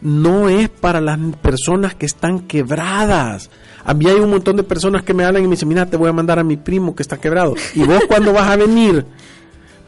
no 0.00 0.48
es 0.48 0.68
para 0.68 1.00
las 1.00 1.18
personas 1.42 1.94
que 1.94 2.06
están 2.06 2.40
quebradas. 2.40 3.50
A 3.84 3.94
mí 3.94 4.06
hay 4.06 4.20
un 4.20 4.30
montón 4.30 4.56
de 4.56 4.62
personas 4.62 5.02
que 5.02 5.14
me 5.14 5.24
hablan 5.24 5.42
y 5.42 5.46
me 5.46 5.52
dicen, 5.52 5.68
mira, 5.68 5.86
te 5.86 5.96
voy 5.96 6.08
a 6.08 6.12
mandar 6.12 6.38
a 6.38 6.44
mi 6.44 6.56
primo 6.56 6.94
que 6.94 7.02
está 7.02 7.16
quebrado. 7.16 7.54
¿Y 7.74 7.82
vos 7.82 8.02
cuándo 8.06 8.32
vas 8.32 8.48
a 8.48 8.56
venir? 8.56 9.04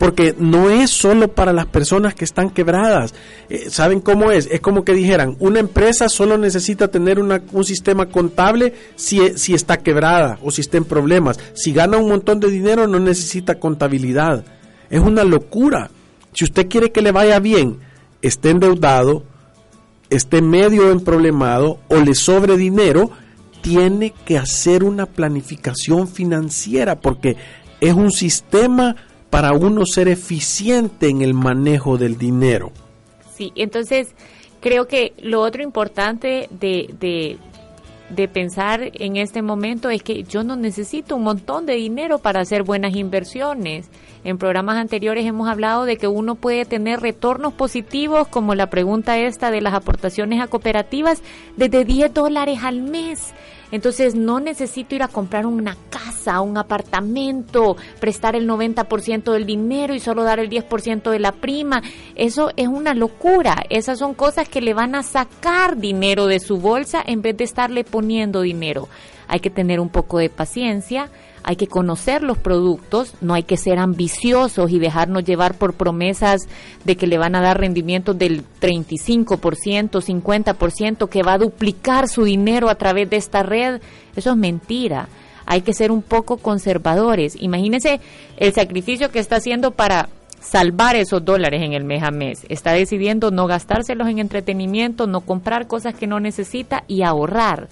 Porque 0.01 0.35
no 0.39 0.71
es 0.71 0.89
solo 0.89 1.29
para 1.29 1.53
las 1.53 1.67
personas 1.67 2.15
que 2.15 2.25
están 2.25 2.49
quebradas. 2.49 3.15
Eh, 3.51 3.69
¿Saben 3.69 4.01
cómo 4.01 4.31
es? 4.31 4.49
Es 4.51 4.61
como 4.61 4.83
que 4.83 4.95
dijeran, 4.95 5.37
una 5.41 5.61
empresa 5.61 6.09
solo 6.09 6.39
necesita 6.39 6.89
tener 6.89 7.19
un 7.19 7.65
sistema 7.67 8.07
contable 8.07 8.73
si, 8.97 9.37
si 9.37 9.53
está 9.53 9.77
quebrada 9.77 10.39
o 10.43 10.51
si 10.51 10.63
está 10.63 10.79
en 10.79 10.87
problemas. 10.87 11.39
Si 11.53 11.75
gana 11.75 11.99
un 11.99 12.09
montón 12.09 12.41
de 12.41 12.51
dinero 12.51 12.87
no 12.87 12.99
necesita 12.99 13.57
contabilidad. 13.57 14.43
Es 14.89 15.01
una 15.01 15.23
locura. 15.23 15.91
Si 16.33 16.45
usted 16.45 16.67
quiere 16.67 16.93
que 16.93 17.03
le 17.03 17.13
vaya 17.13 17.39
bien, 17.39 17.81
esté 18.23 18.49
endeudado, 18.49 19.25
esté 20.09 20.41
medio 20.41 20.93
en 20.93 21.01
problemado 21.01 21.79
o 21.89 22.01
le 22.01 22.15
sobre 22.15 22.57
dinero, 22.57 23.11
tiene 23.61 24.15
que 24.25 24.39
hacer 24.39 24.83
una 24.83 25.05
planificación 25.05 26.09
financiera 26.09 27.01
porque 27.03 27.37
es 27.83 27.93
un 27.93 28.13
sistema 28.13 28.97
para 29.31 29.53
uno 29.53 29.87
ser 29.87 30.09
eficiente 30.09 31.09
en 31.09 31.23
el 31.23 31.35
manejo 31.35 31.97
del 31.97 32.19
dinero. 32.19 32.73
Sí, 33.35 33.53
entonces 33.55 34.15
creo 34.61 34.87
que 34.87 35.15
lo 35.23 35.41
otro 35.41 35.63
importante 35.63 36.49
de, 36.51 36.95
de, 36.99 37.39
de, 38.11 38.29
pensar 38.29 38.91
en 38.93 39.17
este 39.17 39.41
momento 39.41 39.89
es 39.89 40.03
que 40.03 40.25
yo 40.25 40.45
no 40.45 40.57
necesito 40.57 41.17
un 41.17 41.23
montón 41.23 41.65
de 41.65 41.75
dinero 41.75 42.19
para 42.19 42.41
hacer 42.41 42.65
buenas 42.65 42.95
inversiones. 42.97 43.89
En 44.25 44.37
programas 44.37 44.77
anteriores 44.77 45.25
hemos 45.25 45.49
hablado 45.49 45.87
de 45.87 45.97
que 45.97 46.09
uno 46.09 46.35
puede 46.35 46.67
tener 46.67 47.01
retornos 47.01 47.55
positivos, 47.55 48.29
como 48.29 48.55
la 48.55 48.69
pregunta 48.69 49.19
esta 49.19 49.51
de 49.51 49.63
las 49.63 49.73
aportaciones 49.73 50.43
a 50.43 50.49
cooperativas, 50.49 51.23
desde 51.57 51.85
10 51.85 52.13
dólares 52.13 52.59
al 52.63 52.83
mes. 52.83 53.33
Entonces 53.73 54.15
no 54.15 54.41
necesito 54.41 54.95
ir 54.95 55.03
a 55.03 55.09
comprar 55.09 55.47
una 55.47 55.77
casa, 55.91 56.41
un 56.41 56.57
apartamento, 56.57 57.77
prestar 58.01 58.37
el 58.37 58.49
90% 58.49 59.33
del 59.33 59.47
dinero 59.47 59.95
y 59.95 60.01
solo 60.01 60.25
dar 60.25 60.41
el 60.41 60.51
10% 60.51 61.11
de 61.11 61.19
la 61.19 61.33
prima. 61.33 61.83
Eso 62.15 62.51
es 62.57 62.69
una 62.69 62.95
locura. 62.95 63.65
Esas 63.71 63.99
son 63.99 64.15
cosas 64.15 64.49
que 64.49 64.61
le 64.61 64.75
van 64.75 64.95
a 64.95 65.03
sacar 65.03 65.77
dinero 65.77 66.27
de 66.27 66.41
su 66.41 66.59
bolsa 66.59 67.03
en 67.07 67.23
vez 67.23 67.37
de 67.37 67.45
estarle 67.45 67.85
poniendo 67.85 68.41
dinero. 68.43 68.89
Hay 69.29 69.41
que 69.41 69.51
tener 69.51 69.79
un 69.81 69.89
poco 69.89 70.19
de 70.19 70.29
paciencia 70.29 71.11
hay 71.43 71.57
que 71.57 71.67
conocer 71.67 72.23
los 72.23 72.39
productos, 72.39 73.15
no 73.21 73.35
hay 73.35 73.43
que 73.43 73.57
ser 73.57 73.79
ambiciosos 73.79 74.71
y 74.71 74.79
dejarnos 74.79 75.25
llevar 75.25 75.55
por 75.55 75.75
promesas 75.75 76.49
de 76.85 76.97
que 76.97 77.07
le 77.07 77.19
van 77.19 77.35
a 77.35 77.41
dar 77.41 77.59
rendimientos 77.59 78.19
del 78.19 78.45
35%, 78.61 80.01
50%, 80.01 81.09
que 81.09 81.23
va 81.23 81.35
a 81.35 81.39
duplicar 81.39 82.09
su 82.09 82.25
dinero 82.25 82.69
a 82.69 82.75
través 82.75 83.09
de 83.11 83.17
esta 83.17 83.43
red. 83.43 83.81
Eso 84.17 84.31
es 84.31 84.37
mentira. 84.37 85.09
Hay 85.47 85.63
que 85.63 85.73
ser 85.73 85.91
un 85.91 86.03
poco 86.03 86.37
conservadores. 86.37 87.35
Imagínense 87.41 88.01
el 88.37 88.53
sacrificio 88.53 89.11
que 89.11 89.19
está 89.19 89.37
haciendo 89.37 89.73
para 89.73 90.09
salvar 90.41 90.97
esos 90.97 91.25
dólares 91.25 91.63
en 91.63 91.73
el 91.73 91.85
mes 91.85 92.03
a 92.03 92.11
mes. 92.11 92.47
Está 92.49 92.73
decidiendo 92.73 93.31
no 93.31 93.47
gastárselos 93.47 94.09
en 94.09 94.19
entretenimiento, 94.19 95.07
no 95.07 95.21
comprar 95.21 95.67
cosas 95.67 95.95
que 95.95 96.07
no 96.07 96.21
necesita 96.21 96.85
y 96.87 97.03
ahorrar 97.03 97.69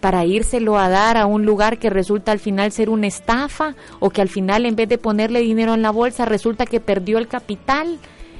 para 0.00 0.24
írselo 0.24 0.78
a 0.78 0.88
dar 0.88 1.16
a 1.16 1.26
un 1.26 1.44
lugar 1.44 1.78
que 1.78 1.90
resulta 1.90 2.32
al 2.32 2.38
final 2.38 2.72
ser 2.72 2.90
una 2.90 3.06
estafa 3.06 3.74
o 3.98 4.10
que 4.10 4.22
al 4.22 4.28
final 4.28 4.66
en 4.66 4.76
vez 4.76 4.88
de 4.88 4.98
ponerle 4.98 5.40
dinero 5.40 5.74
en 5.74 5.82
la 5.82 5.90
bolsa 5.90 6.24
resulta 6.24 6.66
que 6.66 6.80
perdió 6.80 7.18
el 7.18 7.28
capital. 7.28 7.98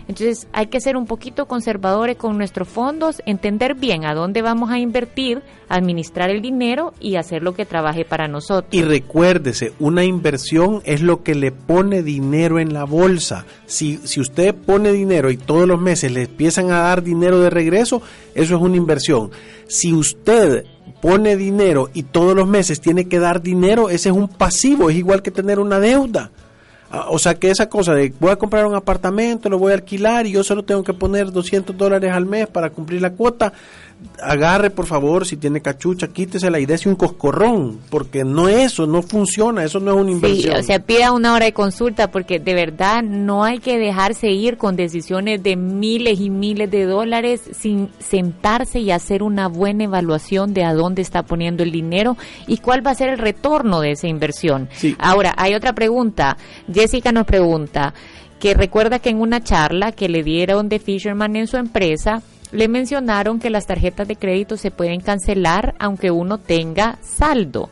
Entonces 0.09 0.49
hay 0.53 0.67
que 0.67 0.81
ser 0.81 0.97
un 0.97 1.07
poquito 1.07 1.47
conservadores 1.47 2.17
con 2.17 2.37
nuestros 2.37 2.67
fondos, 2.67 3.23
entender 3.27 3.77
bien 3.77 4.05
a 4.05 4.13
dónde 4.13 4.43
vamos 4.43 4.71
a 4.71 4.79
invertir, 4.81 5.41
administrar 5.69 6.31
el 6.31 6.43
dinero 6.43 6.95
y 6.99 7.15
hacer 7.15 7.45
lo 7.45 7.55
que 7.55 7.65
trabaje 7.65 8.05
para 8.05 8.27
nosotros. 8.27 8.75
Y 8.75 8.83
recuérdese, 8.83 9.73
una 9.79 10.03
inversión 10.03 10.83
es 10.85 11.01
lo 11.01 11.23
que 11.23 11.37
le 11.37 11.53
pone 11.53 12.03
dinero 12.03 12.59
en 12.59 12.73
la 12.73 12.83
bolsa. 12.83 13.47
Si, 13.67 13.99
si 13.99 14.19
usted 14.19 14.53
pone 14.53 14.91
dinero 14.91 15.31
y 15.31 15.37
todos 15.37 15.69
los 15.69 15.81
meses 15.81 16.11
le 16.11 16.23
empiezan 16.23 16.73
a 16.73 16.81
dar 16.81 17.05
dinero 17.05 17.39
de 17.39 17.51
regreso, 17.51 18.03
eso 18.35 18.57
es 18.57 18.61
una 18.61 18.77
inversión. 18.77 19.31
Si 19.69 19.93
usted 19.93 20.65
pone 21.01 21.37
dinero 21.37 21.91
y 21.95 22.03
todos 22.05 22.35
los 22.37 22.47
meses 22.47 22.81
tiene 22.81 23.07
que 23.09 23.19
dar 23.19 23.43
dinero, 23.43 23.91
ese 23.91 24.11
es 24.11 24.15
un 24.15 24.29
pasivo, 24.29 24.91
es 24.91 24.97
igual 24.97 25.23
que 25.23 25.31
tener 25.31 25.59
una 25.59 25.81
deuda. 25.81 26.31
Ah, 26.93 27.07
o 27.09 27.21
sea 27.21 27.37
que 27.37 27.51
esa 27.51 27.69
cosa 27.69 27.95
de 27.95 28.13
voy 28.19 28.33
a 28.33 28.37
comprar 28.37 28.67
un 28.67 28.75
apartamento, 28.75 29.49
lo 29.49 29.59
voy 29.59 29.71
a 29.71 29.77
alquilar 29.77 30.27
y 30.27 30.33
yo 30.33 30.43
solo 30.43 30.65
tengo 30.65 30.83
que 30.83 30.93
poner 30.93 31.31
200 31.31 31.77
dólares 31.77 32.13
al 32.13 32.27
mes 32.27 32.49
para 32.49 32.71
cumplir 32.71 33.01
la 33.01 33.13
cuota, 33.13 33.53
agarre 34.23 34.71
por 34.71 34.87
favor, 34.87 35.27
si 35.27 35.37
tiene 35.37 35.61
cachucha, 35.61 36.09
quítesela 36.09 36.59
y 36.59 36.67
dése 36.67 36.89
un 36.89 36.97
coscorrón, 36.97 37.81
porque 37.91 38.25
no 38.25 38.49
eso, 38.49 38.87
no 38.87 39.03
funciona, 39.03 39.65
eso 39.65 39.81
no 39.81 39.93
es 39.93 40.01
una 40.01 40.11
inversión. 40.11 40.55
Sí, 40.55 40.61
o 40.61 40.63
sea, 40.63 40.79
pida 40.81 41.13
una 41.13 41.35
hora 41.35 41.47
de 41.47 41.53
consulta, 41.53 42.11
porque 42.11 42.39
de 42.39 42.55
verdad 42.55 43.03
no 43.03 43.45
hay 43.45 43.59
que 43.59 43.79
dejarse 43.79 44.31
ir 44.31 44.57
con 44.57 44.77
decisiones 44.77 45.43
de 45.43 45.57
miles 45.57 46.21
y 46.21 46.31
miles 46.31 46.71
de 46.71 46.85
dólares 46.85 47.43
sin 47.53 47.91
sentarse 47.99 48.81
y 48.81 48.91
hacer 48.91 49.23
una 49.23 49.49
buena 49.49 49.85
evaluación 49.85 50.55
de 50.55 50.65
a 50.65 50.75
dónde 50.75 51.03
está 51.03 51.23
poniendo 51.23 51.63
el 51.63 51.73
dinero 51.73 52.17
y 52.47 52.59
cuál 52.59 52.87
va 52.87 52.91
a 52.91 52.95
ser 52.95 53.09
el 53.11 53.19
retorno 53.19 53.81
de 53.81 53.93
esa 53.93 54.09
inversión. 54.09 54.69
Ahora, 54.99 55.35
hay 55.37 55.55
otra 55.55 55.73
pregunta. 55.73 56.37
Jessica 56.73 57.13
nos 57.13 57.27
pregunta 57.27 57.95
que 58.39 58.55
recuerda 58.55 58.99
que 58.99 59.11
en 59.11 59.21
una 59.21 59.43
charla 59.43 59.93
que 59.93 60.09
le 60.09 60.23
dieron 60.23 60.69
de 60.69 60.79
Fisherman 60.79 61.37
en 61.37 61.47
su 61.47 61.59
empresa, 61.59 62.23
le 62.53 62.69
mencionaron 62.69 63.39
que 63.39 63.51
las 63.51 63.67
tarjetas 63.67 64.09
de 64.09 64.17
crédito 64.17 64.57
se 64.57 64.71
pueden 64.71 65.01
cancelar 65.01 65.75
aunque 65.79 66.11
uno 66.11 66.39
tenga 66.39 66.99
saldo 67.03 67.71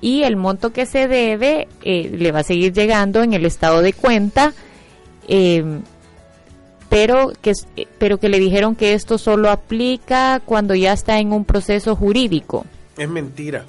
y 0.00 0.22
el 0.22 0.36
monto 0.36 0.72
que 0.72 0.86
se 0.86 1.08
debe 1.08 1.68
eh, 1.82 2.10
le 2.12 2.32
va 2.32 2.40
a 2.40 2.44
seguir 2.44 2.72
llegando 2.72 3.22
en 3.22 3.34
el 3.34 3.44
estado 3.44 3.82
de 3.82 3.92
cuenta, 3.92 4.54
em, 5.28 5.82
pero, 6.88 7.32
que, 7.40 7.52
pero 7.98 8.18
que 8.18 8.28
le 8.28 8.38
dijeron 8.38 8.74
que 8.74 8.94
esto 8.94 9.18
solo 9.18 9.50
aplica 9.50 10.40
cuando 10.44 10.74
ya 10.74 10.92
está 10.92 11.18
en 11.18 11.32
un 11.32 11.44
proceso 11.44 11.94
jurídico. 11.96 12.64
Es 12.96 13.08
mentira. 13.08 13.64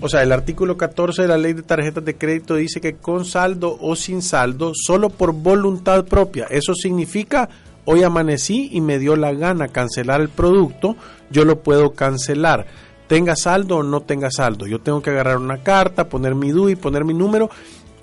O 0.00 0.08
sea, 0.08 0.22
el 0.22 0.32
artículo 0.32 0.78
14 0.78 1.22
de 1.22 1.28
la 1.28 1.36
ley 1.36 1.52
de 1.52 1.60
tarjetas 1.60 2.02
de 2.02 2.16
crédito 2.16 2.54
dice 2.54 2.80
que 2.80 2.94
con 2.94 3.26
saldo 3.26 3.76
o 3.78 3.94
sin 3.96 4.22
saldo, 4.22 4.72
solo 4.74 5.10
por 5.10 5.34
voluntad 5.34 6.06
propia. 6.06 6.46
Eso 6.48 6.74
significa 6.74 7.50
hoy 7.84 8.02
amanecí 8.02 8.70
y 8.72 8.80
me 8.80 8.98
dio 8.98 9.16
la 9.16 9.32
gana 9.32 9.68
cancelar 9.68 10.20
el 10.20 10.28
producto, 10.28 10.96
yo 11.30 11.44
lo 11.44 11.62
puedo 11.62 11.92
cancelar. 11.92 12.66
Tenga 13.06 13.36
saldo 13.36 13.78
o 13.78 13.82
no 13.82 14.00
tenga 14.00 14.30
saldo. 14.30 14.66
Yo 14.66 14.80
tengo 14.80 15.02
que 15.02 15.10
agarrar 15.10 15.38
una 15.38 15.62
carta, 15.62 16.08
poner 16.08 16.34
mi 16.34 16.50
DUI, 16.50 16.76
poner 16.76 17.04
mi 17.04 17.14
número 17.14 17.50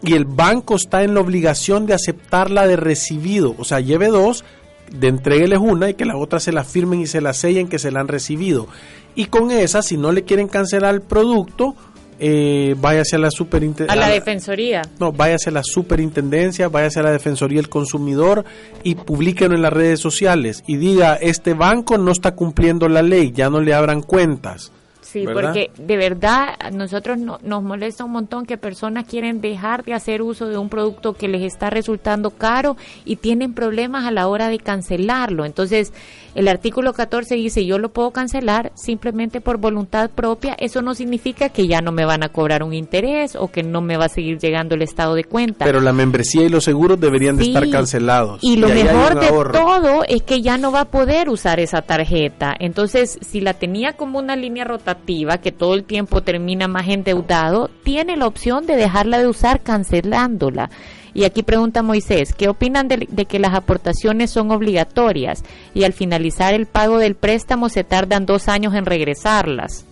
y 0.03 0.13
el 0.13 0.25
banco 0.25 0.75
está 0.75 1.03
en 1.03 1.13
la 1.13 1.21
obligación 1.21 1.85
de 1.85 1.93
aceptarla 1.93 2.67
de 2.67 2.75
recibido. 2.75 3.55
O 3.57 3.63
sea, 3.63 3.79
lleve 3.79 4.07
dos, 4.07 4.43
de 4.91 5.07
entregueles 5.07 5.59
una 5.59 5.89
y 5.89 5.93
que 5.93 6.05
la 6.05 6.17
otra 6.17 6.39
se 6.39 6.51
la 6.51 6.63
firmen 6.63 7.01
y 7.01 7.07
se 7.07 7.21
la 7.21 7.33
sellen 7.33 7.67
que 7.67 7.79
se 7.79 7.91
la 7.91 8.01
han 8.01 8.07
recibido. 8.07 8.67
Y 9.15 9.25
con 9.25 9.51
esa, 9.51 9.81
si 9.81 9.97
no 9.97 10.11
le 10.11 10.23
quieren 10.23 10.47
cancelar 10.47 10.93
el 10.95 11.01
producto, 11.01 11.75
eh, 12.23 12.75
váyase 12.77 13.15
a 13.15 13.19
la 13.19 13.31
superintendencia. 13.31 13.99
A 13.99 14.07
la 14.07 14.13
defensoría. 14.13 14.83
No, 14.99 15.11
váyase 15.11 15.49
a 15.49 15.53
la 15.53 15.63
superintendencia, 15.63 16.69
váyase 16.69 16.99
a 16.99 17.03
la 17.03 17.11
defensoría 17.11 17.57
del 17.57 17.69
consumidor 17.69 18.45
y 18.83 18.93
publíquenlo 18.93 19.55
en 19.55 19.63
las 19.63 19.73
redes 19.73 19.99
sociales 19.99 20.63
y 20.67 20.77
diga, 20.77 21.15
este 21.15 21.55
banco 21.55 21.97
no 21.97 22.11
está 22.11 22.35
cumpliendo 22.35 22.87
la 22.87 23.01
ley, 23.01 23.31
ya 23.31 23.49
no 23.49 23.59
le 23.59 23.73
abran 23.73 24.03
cuentas. 24.03 24.71
Sí, 25.01 25.25
porque 25.25 25.71
de 25.77 25.97
verdad 25.97 26.55
a 26.57 26.69
nosotros 26.69 27.17
nos 27.17 27.63
molesta 27.63 28.05
un 28.05 28.11
montón 28.11 28.45
que 28.45 28.57
personas 28.57 29.05
quieren 29.05 29.41
dejar 29.41 29.83
de 29.83 29.93
hacer 29.93 30.21
uso 30.21 30.47
de 30.47 30.57
un 30.57 30.69
producto 30.69 31.13
que 31.13 31.27
les 31.27 31.41
está 31.41 31.69
resultando 31.69 32.29
caro 32.29 32.77
y 33.03 33.17
tienen 33.17 33.53
problemas 33.53 34.05
a 34.05 34.11
la 34.11 34.27
hora 34.27 34.47
de 34.47 34.59
cancelarlo. 34.59 35.43
Entonces, 35.43 35.91
el 36.33 36.47
artículo 36.47 36.93
14 36.93 37.35
dice, 37.35 37.65
yo 37.65 37.77
lo 37.77 37.89
puedo 37.89 38.11
cancelar 38.11 38.71
simplemente 38.75 39.41
por 39.41 39.57
voluntad 39.57 40.09
propia. 40.09 40.55
Eso 40.57 40.81
no 40.81 40.95
significa 40.95 41.49
que 41.49 41.67
ya 41.67 41.81
no 41.81 41.91
me 41.91 42.05
van 42.05 42.23
a 42.23 42.29
cobrar 42.29 42.63
un 42.63 42.73
interés 42.73 43.35
o 43.35 43.49
que 43.49 43.63
no 43.63 43.81
me 43.81 43.97
va 43.97 44.05
a 44.05 44.09
seguir 44.09 44.39
llegando 44.39 44.75
el 44.75 44.81
estado 44.81 45.15
de 45.15 45.25
cuenta. 45.25 45.65
Pero 45.65 45.81
la 45.81 45.93
membresía 45.93 46.43
y 46.43 46.49
los 46.49 46.63
seguros 46.63 46.99
deberían 46.99 47.37
de 47.37 47.45
estar 47.45 47.69
cancelados. 47.69 48.39
Y 48.43 48.57
lo 48.57 48.69
mejor 48.69 49.19
de 49.19 49.27
todo 49.27 50.03
es 50.07 50.23
que 50.23 50.41
ya 50.41 50.57
no 50.57 50.71
va 50.71 50.81
a 50.81 50.85
poder 50.85 51.29
usar 51.29 51.59
esa 51.59 51.81
tarjeta. 51.81 52.55
Entonces, 52.59 53.17
si 53.21 53.41
la 53.41 53.53
tenía 53.53 53.93
como 53.93 54.19
una 54.19 54.35
línea 54.35 54.63
rotativa 54.63 55.39
que 55.39 55.51
todo 55.51 55.73
el 55.73 55.83
tiempo 55.83 56.21
termina 56.21 56.67
más 56.67 56.87
endeudado, 56.87 57.69
tiene 57.83 58.15
la 58.15 58.27
opción 58.27 58.65
de 58.65 58.75
dejarla 58.75 59.19
de 59.19 59.27
usar 59.27 59.61
cancelándola. 59.61 60.69
Y 61.13 61.25
aquí 61.25 61.43
pregunta 61.43 61.83
Moisés, 61.83 62.33
¿qué 62.33 62.47
opinan 62.47 62.87
de, 62.87 63.25
que 63.25 63.39
las 63.39 63.53
aportaciones 63.53 64.31
son 64.31 64.51
obligatorias 64.51 65.43
y 65.73 65.83
al 65.83 65.93
finalizar 65.93 66.53
el 66.53 66.65
pago 66.65 66.97
del 66.97 67.15
préstamo 67.15 67.69
se 67.69 67.83
tardan 67.83 68.25
dos 68.25 68.47
años 68.47 68.73
en 68.75 68.85
regresarlas? 68.85 69.85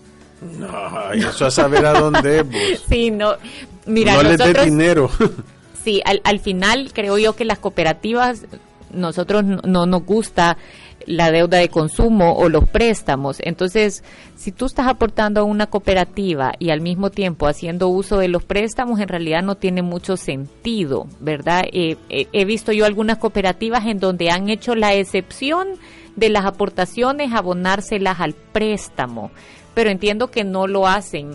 No, 0.58 1.12
eso 1.12 1.46
a 1.46 1.50
saber 1.50 1.84
a 1.84 1.92
dónde 1.92 2.44
Sí, 2.88 3.10
no. 3.10 3.34
Mira, 3.84 4.14
no 4.14 4.22
les 4.22 4.38
dé 4.38 4.64
dinero. 4.64 5.10
sí, 5.84 6.00
al, 6.04 6.22
al 6.24 6.40
final 6.40 6.90
creo 6.94 7.18
yo 7.18 7.36
que 7.36 7.44
las 7.44 7.58
cooperativas, 7.58 8.46
nosotros 8.92 9.44
no, 9.44 9.86
nos 9.86 10.04
gusta 10.04 10.56
la 11.06 11.30
deuda 11.30 11.58
de 11.58 11.68
consumo 11.68 12.34
o 12.34 12.48
los 12.48 12.68
préstamos. 12.68 13.38
Entonces, 13.40 14.04
si 14.36 14.52
tú 14.52 14.66
estás 14.66 14.86
aportando 14.86 15.40
a 15.40 15.44
una 15.44 15.66
cooperativa 15.66 16.52
y 16.58 16.70
al 16.70 16.80
mismo 16.80 17.10
tiempo 17.10 17.46
haciendo 17.46 17.88
uso 17.88 18.18
de 18.18 18.28
los 18.28 18.44
préstamos, 18.44 19.00
en 19.00 19.08
realidad 19.08 19.42
no 19.42 19.56
tiene 19.56 19.82
mucho 19.82 20.16
sentido, 20.16 21.06
¿verdad? 21.20 21.64
Eh, 21.72 21.96
eh, 22.08 22.26
he 22.32 22.44
visto 22.44 22.72
yo 22.72 22.86
algunas 22.86 23.18
cooperativas 23.18 23.86
en 23.86 23.98
donde 23.98 24.30
han 24.30 24.48
hecho 24.48 24.74
la 24.74 24.94
excepción 24.94 25.68
de 26.16 26.28
las 26.28 26.44
aportaciones, 26.44 27.32
abonárselas 27.32 28.20
al 28.20 28.34
préstamo, 28.34 29.30
pero 29.74 29.90
entiendo 29.90 30.30
que 30.30 30.44
no 30.44 30.66
lo 30.66 30.86
hacen 30.86 31.30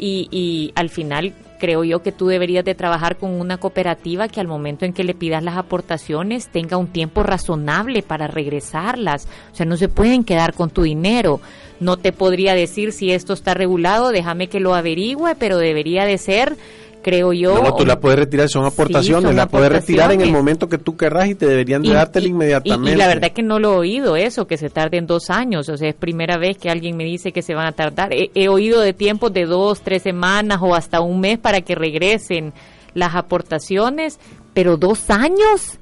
y, 0.00 0.28
y 0.30 0.72
al 0.74 0.88
final 0.88 1.34
creo 1.60 1.84
yo 1.84 2.02
que 2.02 2.10
tú 2.10 2.26
deberías 2.26 2.64
de 2.64 2.74
trabajar 2.74 3.16
con 3.18 3.38
una 3.38 3.58
cooperativa 3.58 4.26
que 4.26 4.40
al 4.40 4.48
momento 4.48 4.84
en 4.84 4.92
que 4.92 5.04
le 5.04 5.14
pidas 5.14 5.44
las 5.44 5.56
aportaciones 5.56 6.48
tenga 6.48 6.76
un 6.78 6.88
tiempo 6.88 7.22
razonable 7.22 8.02
para 8.02 8.26
regresarlas. 8.26 9.28
O 9.52 9.54
sea, 9.54 9.66
no 9.66 9.76
se 9.76 9.88
pueden 9.88 10.24
quedar 10.24 10.54
con 10.54 10.70
tu 10.70 10.82
dinero. 10.82 11.40
No 11.78 11.98
te 11.98 12.12
podría 12.12 12.54
decir 12.54 12.92
si 12.92 13.12
esto 13.12 13.32
está 13.34 13.54
regulado, 13.54 14.10
déjame 14.10 14.48
que 14.48 14.58
lo 14.58 14.74
averigüe, 14.74 15.36
pero 15.36 15.58
debería 15.58 16.04
de 16.04 16.18
ser 16.18 16.56
creo 17.02 17.32
yo. 17.32 17.62
No, 17.62 17.74
tú 17.74 17.84
la 17.84 17.98
puedes 17.98 18.18
retirar, 18.18 18.48
son 18.48 18.64
aportaciones, 18.64 19.34
la 19.34 19.48
puedes 19.48 19.70
retirar 19.70 20.12
en 20.12 20.20
el 20.20 20.30
momento 20.30 20.68
que 20.68 20.78
tú 20.78 20.96
querrás 20.96 21.28
y 21.28 21.34
te 21.34 21.46
deberían 21.46 21.82
de 21.82 21.92
dártela 21.92 22.28
inmediatamente. 22.28 22.92
Y, 22.92 22.96
la 22.96 23.08
verdad 23.08 23.24
es 23.24 23.32
que 23.32 23.42
no 23.42 23.58
lo 23.58 23.74
he 23.74 23.76
oído 23.78 24.16
eso, 24.16 24.46
que 24.46 24.56
se 24.56 24.70
tarden 24.70 25.06
dos 25.06 25.30
años, 25.30 25.68
o 25.68 25.76
sea, 25.76 25.88
es 25.88 25.94
primera 25.94 26.38
vez 26.38 26.58
que 26.58 26.70
alguien 26.70 26.96
me 26.96 27.04
dice 27.04 27.32
que 27.32 27.42
se 27.42 27.54
van 27.54 27.66
a 27.66 27.72
tardar. 27.72 28.10
He, 28.12 28.48
oído 28.48 28.80
de 28.80 28.92
tiempos 28.92 29.32
de 29.32 29.46
dos, 29.46 29.80
tres 29.80 30.02
semanas 30.02 30.60
o 30.62 30.74
hasta 30.74 31.00
un 31.00 31.20
mes 31.20 31.38
para 31.38 31.62
que 31.62 31.74
regresen 31.74 32.52
las 32.94 33.14
aportaciones, 33.14 34.20
pero 34.54 34.76
dos 34.76 35.10
años 35.10 35.79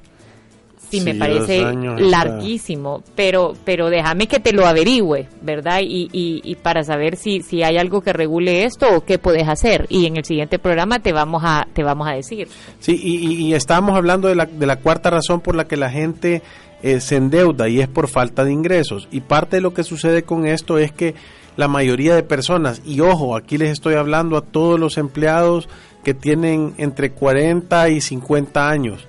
sí, 0.89 1.01
me 1.01 1.15
parece 1.15 1.63
larguísimo, 1.97 3.03
pero 3.15 3.53
pero 3.65 3.89
déjame 3.89 4.27
que 4.27 4.39
te 4.39 4.51
lo 4.53 4.65
averigüe, 4.65 5.27
¿verdad? 5.41 5.79
Y, 5.81 6.09
y, 6.11 6.55
para 6.55 6.83
saber 6.83 7.15
si, 7.15 7.41
si 7.41 7.63
hay 7.63 7.77
algo 7.77 8.01
que 8.01 8.13
regule 8.13 8.65
esto 8.65 8.87
o 8.95 9.05
qué 9.05 9.17
puedes 9.17 9.47
hacer. 9.47 9.85
Y 9.89 10.05
en 10.05 10.17
el 10.17 10.25
siguiente 10.25 10.59
programa 10.59 10.99
te 10.99 11.13
vamos 11.13 11.43
a 11.45 11.67
te 11.73 11.83
vamos 11.83 12.07
a 12.07 12.11
decir. 12.11 12.47
Sí, 12.79 12.99
y, 13.01 13.47
y 13.47 13.53
estábamos 13.53 13.95
hablando 13.95 14.27
de 14.27 14.35
la, 14.35 14.45
de 14.45 14.65
la 14.65 14.77
cuarta 14.77 15.09
razón 15.09 15.41
por 15.41 15.55
la 15.55 15.67
que 15.67 15.77
la 15.77 15.89
gente 15.89 16.41
eh, 16.81 17.01
se 17.01 17.17
endeuda 17.17 17.67
y 17.67 17.81
es 17.81 17.87
por 17.87 18.07
falta 18.07 18.45
de 18.45 18.53
ingresos. 18.53 19.07
Y 19.11 19.21
parte 19.21 19.57
de 19.57 19.61
lo 19.61 19.73
que 19.73 19.83
sucede 19.83 20.23
con 20.23 20.45
esto 20.45 20.77
es 20.77 20.91
que 20.91 21.13
la 21.57 21.67
mayoría 21.67 22.15
de 22.15 22.23
personas, 22.23 22.81
y 22.85 23.01
ojo, 23.01 23.35
aquí 23.35 23.57
les 23.57 23.71
estoy 23.71 23.95
hablando 23.95 24.37
a 24.37 24.41
todos 24.41 24.79
los 24.79 24.97
empleados 24.97 25.67
que 26.05 26.13
tienen 26.13 26.73
entre 26.77 27.11
40 27.11 27.89
y 27.89 27.99
50 27.99 28.69
años, 28.69 29.05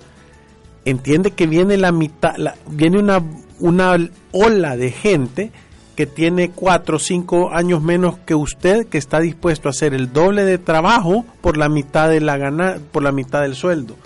entiende 0.84 1.32
que 1.32 1.46
viene 1.46 1.76
la 1.76 1.92
mitad, 1.92 2.34
viene 2.68 2.98
una, 2.98 3.22
una 3.58 3.96
ola 4.32 4.76
de 4.76 4.90
gente 4.90 5.52
que 5.96 6.06
tiene 6.06 6.50
cuatro 6.50 6.96
o 6.96 6.98
cinco 6.98 7.50
años 7.50 7.82
menos 7.82 8.16
que 8.24 8.34
usted, 8.34 8.86
que 8.86 8.98
está 8.98 9.20
dispuesto 9.20 9.68
a 9.68 9.70
hacer 9.70 9.92
el 9.92 10.12
doble 10.12 10.44
de 10.44 10.58
trabajo 10.58 11.26
por 11.40 11.56
la 11.56 11.68
mitad 11.68 12.08
de 12.08 12.20
la 12.20 12.38
gana, 12.38 12.78
por 12.90 13.02
la 13.02 13.12
mitad 13.12 13.42
del 13.42 13.54
sueldo. 13.54 13.96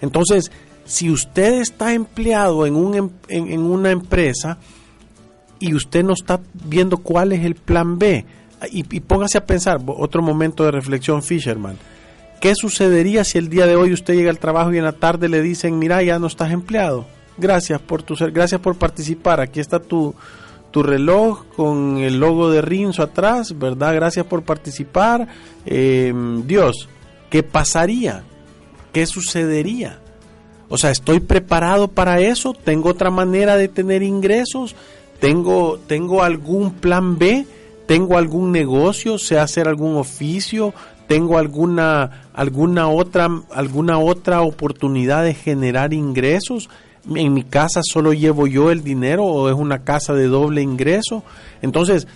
Entonces, 0.00 0.50
si 0.84 1.10
usted 1.10 1.60
está 1.60 1.92
empleado 1.92 2.66
en, 2.66 2.74
un, 2.74 2.94
em, 2.96 3.10
en 3.28 3.60
una 3.60 3.90
empresa 3.90 4.58
y 5.60 5.74
usted 5.74 6.02
no 6.02 6.14
está 6.14 6.40
viendo 6.64 6.98
cuál 6.98 7.32
es 7.32 7.44
el 7.44 7.54
plan 7.54 7.98
B, 7.98 8.24
y 8.70 8.82
póngase 9.00 9.38
a 9.38 9.44
pensar, 9.44 9.78
otro 9.86 10.22
momento 10.22 10.64
de 10.64 10.70
reflexión, 10.70 11.22
Fisherman 11.22 11.76
¿Qué 12.44 12.54
sucedería 12.54 13.24
si 13.24 13.38
el 13.38 13.48
día 13.48 13.66
de 13.66 13.74
hoy 13.74 13.94
usted 13.94 14.12
llega 14.12 14.28
al 14.28 14.38
trabajo 14.38 14.70
y 14.70 14.76
en 14.76 14.84
la 14.84 14.92
tarde 14.92 15.30
le 15.30 15.40
dicen, 15.40 15.78
mira, 15.78 16.02
ya 16.02 16.18
no 16.18 16.26
estás 16.26 16.52
empleado? 16.52 17.06
Gracias 17.38 17.80
por 17.80 18.02
tu 18.02 18.16
ser, 18.16 18.32
gracias 18.32 18.60
por 18.60 18.76
participar. 18.76 19.40
Aquí 19.40 19.60
está 19.60 19.80
tu, 19.80 20.14
tu 20.70 20.82
reloj 20.82 21.46
con 21.56 21.96
el 21.96 22.20
logo 22.20 22.50
de 22.50 22.60
Rinzo 22.60 23.02
atrás, 23.02 23.58
¿verdad? 23.58 23.94
Gracias 23.94 24.26
por 24.26 24.42
participar. 24.42 25.26
Em, 25.64 26.46
Dios, 26.46 26.86
¿qué 27.30 27.42
pasaría? 27.42 28.24
¿Qué 28.92 29.06
sucedería? 29.06 30.00
O 30.68 30.76
sea, 30.76 30.90
¿estoy 30.90 31.20
preparado 31.20 31.88
para 31.88 32.20
eso? 32.20 32.52
¿Tengo 32.52 32.90
otra 32.90 33.10
manera 33.10 33.56
de 33.56 33.68
tener 33.68 34.02
ingresos? 34.02 34.76
¿Tengo, 35.18 35.78
tengo 35.86 36.22
algún 36.22 36.74
plan 36.74 37.16
B? 37.16 37.46
¿Tengo 37.86 38.18
algún 38.18 38.52
negocio? 38.52 39.18
¿Sé 39.18 39.38
hacer 39.38 39.66
algún 39.66 39.96
oficio? 39.96 40.74
Tengo 41.06 41.38
alguna 41.38 42.28
alguna 42.32 42.88
otra 42.88 43.28
alguna 43.52 43.98
otra 43.98 44.42
oportunidad 44.42 45.24
de 45.24 45.34
generar 45.34 45.92
ingresos 45.92 46.68
en 47.14 47.34
mi 47.34 47.42
casa 47.42 47.80
solo 47.82 48.12
llevo 48.12 48.46
yo 48.46 48.70
el 48.70 48.82
dinero 48.82 49.24
o 49.24 49.48
es 49.48 49.54
una 49.54 49.84
casa 49.84 50.14
de 50.14 50.26
doble 50.26 50.62
ingreso. 50.62 51.22
Entonces 51.62 52.06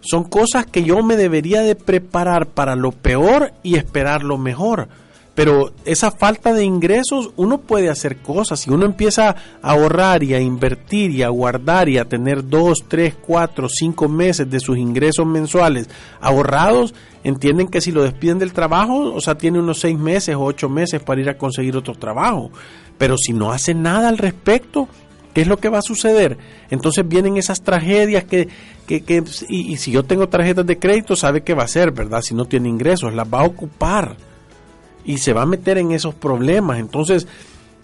son 0.00 0.24
cosas 0.24 0.66
que 0.66 0.84
yo 0.84 1.02
me 1.02 1.16
debería 1.16 1.62
de 1.62 1.74
preparar 1.74 2.46
para 2.46 2.76
lo 2.76 2.92
peor 2.92 3.52
y 3.62 3.76
esperar 3.76 4.22
lo 4.22 4.38
mejor 4.38 4.88
pero 5.36 5.70
esa 5.84 6.10
falta 6.10 6.54
de 6.54 6.64
ingresos 6.64 7.30
uno 7.36 7.58
puede 7.58 7.90
hacer 7.90 8.16
cosas 8.16 8.60
si 8.60 8.70
uno 8.70 8.86
empieza 8.86 9.28
a 9.28 9.36
ahorrar 9.70 10.22
y 10.22 10.32
a 10.32 10.40
invertir 10.40 11.10
y 11.10 11.22
a 11.22 11.28
guardar 11.28 11.90
y 11.90 11.98
a 11.98 12.06
tener 12.06 12.48
dos, 12.48 12.86
tres, 12.88 13.14
cuatro, 13.14 13.68
cinco 13.68 14.08
meses 14.08 14.50
de 14.50 14.58
sus 14.58 14.78
ingresos 14.78 15.26
mensuales 15.26 15.90
ahorrados 16.22 16.94
entienden 17.22 17.68
que 17.68 17.82
si 17.82 17.92
lo 17.92 18.02
despiden 18.02 18.38
del 18.38 18.54
trabajo, 18.54 19.12
o 19.12 19.20
sea, 19.20 19.36
tiene 19.36 19.58
unos 19.58 19.80
seis 19.80 19.98
meses 19.98 20.34
o 20.34 20.42
ocho 20.42 20.70
meses 20.70 21.02
para 21.02 21.20
ir 21.20 21.28
a 21.28 21.36
conseguir 21.36 21.76
otro 21.76 21.94
trabajo. 21.94 22.50
Pero 22.96 23.18
si 23.18 23.34
no 23.34 23.52
hace 23.52 23.74
nada 23.74 24.08
al 24.08 24.16
respecto, 24.16 24.88
¿qué 25.34 25.42
es 25.42 25.48
lo 25.48 25.58
que 25.58 25.68
va 25.68 25.78
a 25.78 25.82
suceder? 25.82 26.38
Entonces 26.70 27.06
vienen 27.06 27.36
esas 27.36 27.62
tragedias 27.62 28.24
que, 28.24 28.48
que, 28.86 29.02
que 29.02 29.22
y, 29.48 29.72
y, 29.72 29.76
si 29.76 29.90
yo 29.90 30.04
tengo 30.04 30.28
tarjetas 30.28 30.64
de 30.64 30.78
crédito, 30.78 31.14
sabe 31.14 31.42
qué 31.42 31.52
va 31.52 31.62
a 31.62 31.66
hacer, 31.66 31.90
¿verdad? 31.90 32.22
Si 32.22 32.34
no 32.34 32.46
tiene 32.46 32.70
ingresos, 32.70 33.12
las 33.12 33.26
va 33.26 33.40
a 33.40 33.44
ocupar 33.44 34.16
y 35.06 35.18
se 35.18 35.32
va 35.32 35.42
a 35.42 35.46
meter 35.46 35.78
en 35.78 35.92
esos 35.92 36.14
problemas. 36.14 36.80
Entonces, 36.80 37.28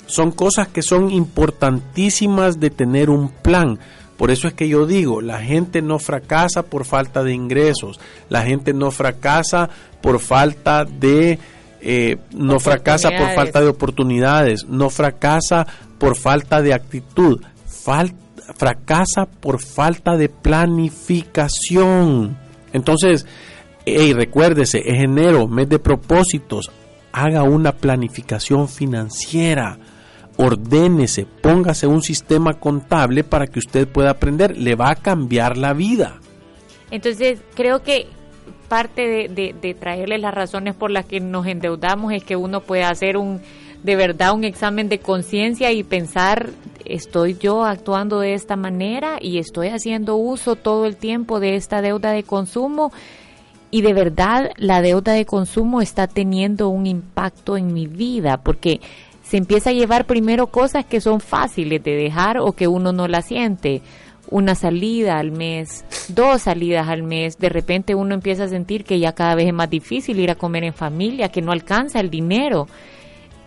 son 0.07 0.33
cosas 0.33 0.67
que 0.69 0.83
son 0.83 1.11
importantísimas 1.11 2.61
de 2.61 2.69
tener 2.71 3.09
un 3.09 3.31
plan. 3.31 3.79
Por 4.19 4.31
eso 4.31 4.47
es 4.49 4.55
que 4.55 4.69
yo 4.69 4.85
digo, 4.87 5.23
la 5.23 5.41
gente 5.41 5.81
no 5.81 5.99
fracasa 5.99 6.65
por 6.65 6.85
falta 6.85 7.25
de 7.25 7.33
ingresos, 7.33 7.99
la 8.29 8.43
gente 8.43 8.75
no 8.75 8.91
fracasa 8.91 9.71
por 10.01 10.19
falta 10.21 10.85
de... 10.85 11.39
Eh, 11.85 12.19
no 12.33 12.61
fracasa 12.61 13.11
por 13.11 13.35
falta 13.35 13.61
de 13.61 13.67
oportunidades, 13.67 14.67
no 14.69 14.89
fracasa 14.89 15.67
por 15.99 16.17
falta 16.17 16.63
de 16.63 16.75
actitud, 16.75 17.41
fracasa 18.57 19.27
por 19.41 19.61
falta 19.61 20.17
de 20.17 20.29
planificación. 20.29 22.39
Entonces, 22.73 23.27
hey, 23.85 24.13
recuérdese, 24.13 24.79
es 24.79 25.03
enero, 25.03 25.49
mes 25.49 25.69
de 25.69 25.81
propósitos, 25.81 26.71
haga 27.13 27.43
una 27.43 27.73
planificación 27.73 28.69
financiera. 28.69 29.79
Ordénese, 30.37 31.27
póngase 31.27 31.87
un 31.87 32.03
sistema 32.03 32.55
contable 32.55 33.23
para 33.23 33.47
que 33.47 33.59
usted 33.59 33.87
pueda 33.87 34.11
aprender, 34.11 34.57
le 34.57 34.75
va 34.75 34.91
a 34.91 34.95
cambiar 34.95 35.57
la 35.57 35.75
vida. 35.75 36.21
Entonces, 36.91 37.41
creo 37.55 37.83
que 37.83 38.07
parte 38.69 39.29
de, 39.29 39.55
de, 39.61 39.75
traerle 39.75 40.17
las 40.17 40.33
razones 40.33 40.75
por 40.75 40.91
las 40.91 41.05
que 41.05 41.21
nos 41.21 41.47
endeudamos 41.47 42.13
es 42.13 42.25
que 42.25 42.37
uno 42.37 42.63
puede 42.63 42.85
hacer 42.85 43.19
un 43.19 43.43
de 43.83 43.97
verdad 43.97 44.33
un 44.33 44.45
examen 44.45 44.89
de 44.89 44.99
conciencia 44.99 45.73
y 45.73 45.83
pensar 45.83 46.51
estoy 46.85 47.37
yo 47.39 47.65
actuando 47.65 48.21
de 48.21 48.33
esta 48.33 48.57
manera 48.57 49.19
y 49.21 49.39
estoy 49.39 49.69
haciendo 49.69 50.17
uso 50.17 50.57
todo 50.57 50.87
el 50.87 50.97
tiempo 50.97 51.41
de 51.41 51.57
esta 51.57 51.83
deuda 51.83 52.13
de 52.13 52.23
consumo 52.23 52.93
y 53.73 53.81
de 53.81 53.95
verdad 53.95 54.53
la 54.59 54.83
deuda 54.83 55.15
de 55.15 55.25
consumo 55.25 55.81
está 55.81 56.07
teniendo 56.07 56.69
un 56.69 56.87
impacto 56.87 57.57
en 57.57 57.73
mi 57.73 57.87
vida 57.87 58.37
porque 58.37 58.81
se 59.25 59.39
empieza 59.39 59.71
a 59.71 59.73
llevar 59.73 60.05
primero 60.05 60.49
cosas 60.49 60.85
que 60.85 61.01
son 61.01 61.21
fáciles 61.21 61.83
de 61.83 61.97
dejar 61.97 62.37
o 62.39 62.53
que 62.53 62.69
uno 62.69 62.93
no 62.93 63.09
la 63.09 63.23
siente. 63.23 63.81
Una 64.29 64.55
salida 64.55 65.19
al 65.19 65.33
mes, 65.33 65.87
dos 66.09 66.43
salidas 66.43 66.89
al 66.89 67.03
mes, 67.03 67.39
de 67.39 67.49
repente 67.49 67.95
uno 67.95 68.15
empieza 68.15 68.45
a 68.45 68.49
sentir 68.49 68.85
que 68.85 68.99
ya 68.99 69.13
cada 69.13 69.35
vez 69.35 69.47
es 69.47 69.55
más 69.55 69.71
difícil 69.71 70.21
ir 70.21 70.31
a 70.31 70.35
comer 70.35 70.65
en 70.65 70.75
familia, 70.75 71.31
que 71.31 71.41
no 71.41 71.51
alcanza 71.51 71.99
el 71.99 72.11
dinero 72.11 72.69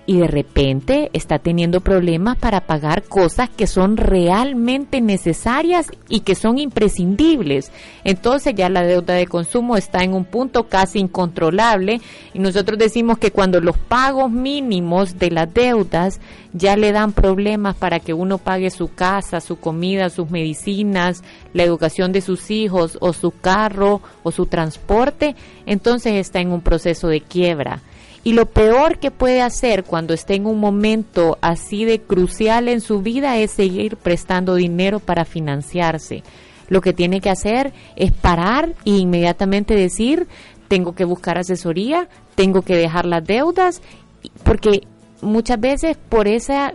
y 0.05 0.17
de 0.17 0.27
repente 0.27 1.09
está 1.13 1.39
teniendo 1.39 1.81
problemas 1.81 2.37
para 2.37 2.61
pagar 2.61 3.03
cosas 3.03 3.49
que 3.49 3.65
son 3.65 3.97
realmente 3.97 5.01
necesarias 5.01 5.87
y 6.09 6.19
que 6.19 6.35
son 6.35 6.59
imprescindibles. 6.59 7.71
Entonces 8.03 8.53
ya 8.55 8.69
la 8.69 8.83
deuda 8.83 9.15
de 9.15 9.25
consumo 9.25 9.77
está 9.77 10.03
en 10.03 10.13
un 10.13 10.25
punto 10.25 10.67
casi 10.67 10.99
incontrolable 10.99 12.01
y 12.33 12.39
nosotros 12.39 12.77
decimos 12.77 13.17
que 13.17 13.31
cuando 13.31 13.59
los 13.61 13.77
pagos 13.77 14.31
mínimos 14.31 15.17
de 15.17 15.31
las 15.31 15.51
deudas 15.51 16.19
ya 16.53 16.77
le 16.77 16.91
dan 16.91 17.11
problemas 17.11 17.75
para 17.75 17.99
que 17.99 18.13
uno 18.13 18.37
pague 18.37 18.69
su 18.69 18.93
casa, 18.93 19.41
su 19.41 19.59
comida, 19.59 20.09
sus 20.09 20.29
medicinas, 20.29 21.23
la 21.53 21.63
educación 21.63 22.11
de 22.11 22.21
sus 22.21 22.51
hijos 22.51 22.97
o 23.01 23.11
su 23.11 23.31
carro 23.31 24.01
o 24.23 24.31
su 24.31 24.45
transporte, 24.45 25.35
entonces 25.65 26.13
está 26.13 26.39
en 26.39 26.51
un 26.51 26.61
proceso 26.61 27.07
de 27.07 27.21
quiebra 27.21 27.81
Y 28.25 28.33
lo 28.33 28.47
peor 28.47 28.97
que 28.97 29.11
puede 29.11 29.43
hacer 29.43 29.83
cuando 29.83 30.15
esté 30.15 30.33
en 30.33 30.47
un 30.47 30.59
momento 30.59 31.37
así 31.41 31.85
de 31.85 32.01
crucial 32.01 32.67
en 32.67 32.81
su 32.81 33.03
vida 33.03 33.37
es 33.37 33.51
seguir 33.51 33.97
prestando 33.97 34.55
dinero 34.55 34.99
para 34.99 35.25
financiarse. 35.25 36.23
Lo 36.67 36.81
que 36.81 36.91
tiene 36.91 37.21
que 37.21 37.29
hacer 37.29 37.71
es 37.95 38.11
parar 38.11 38.73
e 38.83 38.97
inmediatamente 38.97 39.75
decir, 39.75 40.25
tengo 40.67 40.95
que 40.95 41.05
buscar 41.05 41.37
asesoría, 41.37 42.09
tengo 42.33 42.63
que 42.63 42.75
dejar 42.75 43.05
las 43.05 43.23
deudas, 43.23 43.83
porque 44.43 44.81
muchas 45.21 45.59
veces 45.59 45.95
por 46.09 46.27
esa 46.27 46.73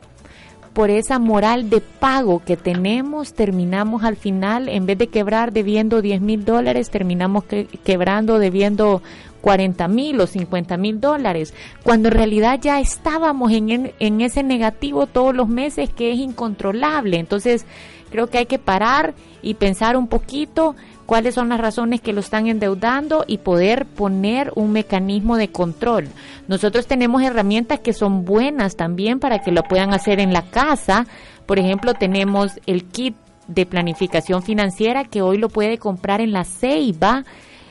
por 0.72 0.90
esa 0.90 1.18
moral 1.18 1.68
de 1.68 1.80
pago 1.80 2.42
que 2.44 2.56
tenemos, 2.56 3.34
terminamos 3.34 4.04
al 4.04 4.16
final, 4.16 4.68
en 4.68 4.86
vez 4.86 4.98
de 4.98 5.08
quebrar 5.08 5.52
debiendo 5.52 6.00
10 6.00 6.20
mil 6.20 6.44
dólares, 6.44 6.90
terminamos 6.90 7.44
quebrando 7.84 8.38
debiendo 8.38 9.02
40 9.40 9.88
mil 9.88 10.20
o 10.20 10.26
50 10.26 10.76
mil 10.76 11.00
dólares, 11.00 11.54
cuando 11.82 12.08
en 12.08 12.14
realidad 12.14 12.60
ya 12.60 12.80
estábamos 12.80 13.52
en, 13.52 13.92
en 13.98 14.20
ese 14.20 14.42
negativo 14.42 15.06
todos 15.06 15.34
los 15.34 15.48
meses 15.48 15.90
que 15.90 16.12
es 16.12 16.18
incontrolable. 16.18 17.18
Entonces, 17.18 17.66
creo 18.10 18.28
que 18.28 18.38
hay 18.38 18.46
que 18.46 18.58
parar 18.58 19.14
y 19.42 19.54
pensar 19.54 19.96
un 19.96 20.06
poquito 20.06 20.76
cuáles 21.10 21.34
son 21.34 21.48
las 21.48 21.58
razones 21.58 22.00
que 22.00 22.12
lo 22.12 22.20
están 22.20 22.46
endeudando 22.46 23.24
y 23.26 23.38
poder 23.38 23.84
poner 23.84 24.52
un 24.54 24.70
mecanismo 24.70 25.36
de 25.38 25.50
control. 25.50 26.06
Nosotros 26.46 26.86
tenemos 26.86 27.20
herramientas 27.24 27.80
que 27.80 27.92
son 27.92 28.24
buenas 28.24 28.76
también 28.76 29.18
para 29.18 29.40
que 29.40 29.50
lo 29.50 29.64
puedan 29.64 29.92
hacer 29.92 30.20
en 30.20 30.32
la 30.32 30.42
casa. 30.42 31.08
Por 31.46 31.58
ejemplo, 31.58 31.94
tenemos 31.94 32.60
el 32.66 32.84
kit 32.84 33.16
de 33.48 33.66
planificación 33.66 34.44
financiera 34.44 35.02
que 35.02 35.20
hoy 35.20 35.38
lo 35.38 35.48
puede 35.48 35.78
comprar 35.78 36.20
en 36.20 36.30
la 36.30 36.44
Ceiba 36.44 37.24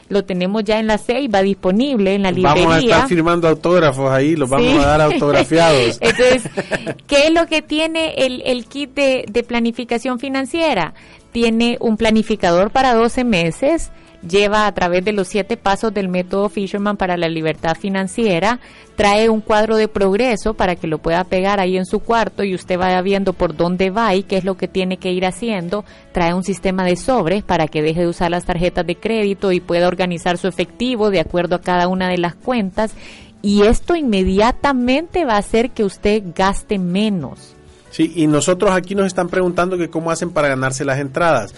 lo 0.09 0.25
tenemos 0.25 0.63
ya 0.63 0.79
en 0.79 0.87
la 0.87 0.97
Ceiba 0.97 1.43
disponible 1.43 2.15
en 2.15 2.23
la 2.23 2.31
librería. 2.31 2.65
Vamos 2.65 2.75
a 2.75 2.79
estar 2.79 3.07
firmando 3.07 3.47
autógrafos 3.47 4.09
ahí, 4.09 4.35
los 4.35 4.49
vamos 4.49 4.83
a 4.83 4.87
dar 4.87 5.01
autografiados. 5.01 5.97
Entonces, 6.01 6.49
¿qué 7.05 7.27
es 7.27 7.31
lo 7.31 7.45
que 7.45 7.61
tiene 7.61 8.15
el, 8.17 8.41
el 8.43 8.65
kit 8.65 8.91
de, 8.95 9.25
de 9.29 9.43
planificación 9.43 10.19
financiera? 10.19 10.95
Tiene 11.31 11.77
un 11.79 11.97
planificador 11.97 12.71
para 12.71 12.93
12 12.93 13.23
meses, 13.23 13.91
lleva 14.27 14.67
a 14.67 14.73
través 14.73 15.05
de 15.05 15.13
los 15.13 15.27
siete 15.27 15.57
pasos 15.57 15.93
del 15.93 16.09
método 16.09 16.49
Fisherman 16.49 16.97
para 16.97 17.17
la 17.17 17.29
libertad 17.29 17.75
financiera, 17.75 18.59
trae 18.95 19.29
un 19.29 19.41
cuadro 19.41 19.77
de 19.77 19.87
progreso 19.87 20.53
para 20.53 20.75
que 20.75 20.87
lo 20.87 20.97
pueda 20.97 21.23
pegar 21.23 21.59
ahí 21.59 21.77
en 21.77 21.85
su 21.85 21.99
cuarto 21.99 22.43
y 22.43 22.53
usted 22.53 22.77
vaya 22.77 23.01
viendo 23.01 23.33
por 23.33 23.55
dónde 23.55 23.89
va 23.89 24.13
y 24.15 24.23
qué 24.23 24.37
es 24.37 24.43
lo 24.43 24.57
que 24.57 24.67
tiene 24.67 24.97
que 24.97 25.11
ir 25.11 25.25
haciendo, 25.25 25.85
trae 26.11 26.33
un 26.33 26.43
sistema 26.43 26.83
de 26.83 26.95
sobres 26.95 27.43
para 27.43 27.67
que 27.67 27.81
deje 27.81 28.01
de 28.01 28.07
usar 28.07 28.31
las 28.31 28.45
tarjetas 28.45 28.85
de 28.85 28.95
crédito 28.95 29.51
y 29.51 29.61
pueda 29.61 29.87
organizar 29.87 30.37
su 30.37 30.47
efectivo 30.47 31.11
de 31.11 31.21
acuerdo 31.21 31.55
a 31.55 31.61
cada 31.61 31.87
una 31.87 32.09
de 32.09 32.17
las 32.17 32.35
cuentas 32.35 32.93
y 33.41 33.63
esto 33.63 33.95
inmediatamente 33.95 35.23
va 35.23 35.35
a 35.35 35.39
hacer 35.39 35.71
que 35.71 35.85
usted 35.85 36.23
gaste 36.35 36.77
menos. 36.77 37.55
Sí, 37.91 38.13
y 38.15 38.27
nosotros 38.27 38.71
aquí 38.71 38.95
nos 38.95 39.07
están 39.07 39.29
preguntando 39.29 39.77
que 39.77 39.89
cómo 39.89 40.11
hacen 40.11 40.31
para 40.31 40.47
ganarse 40.47 40.85
las 40.85 40.99
entradas. 40.99 41.53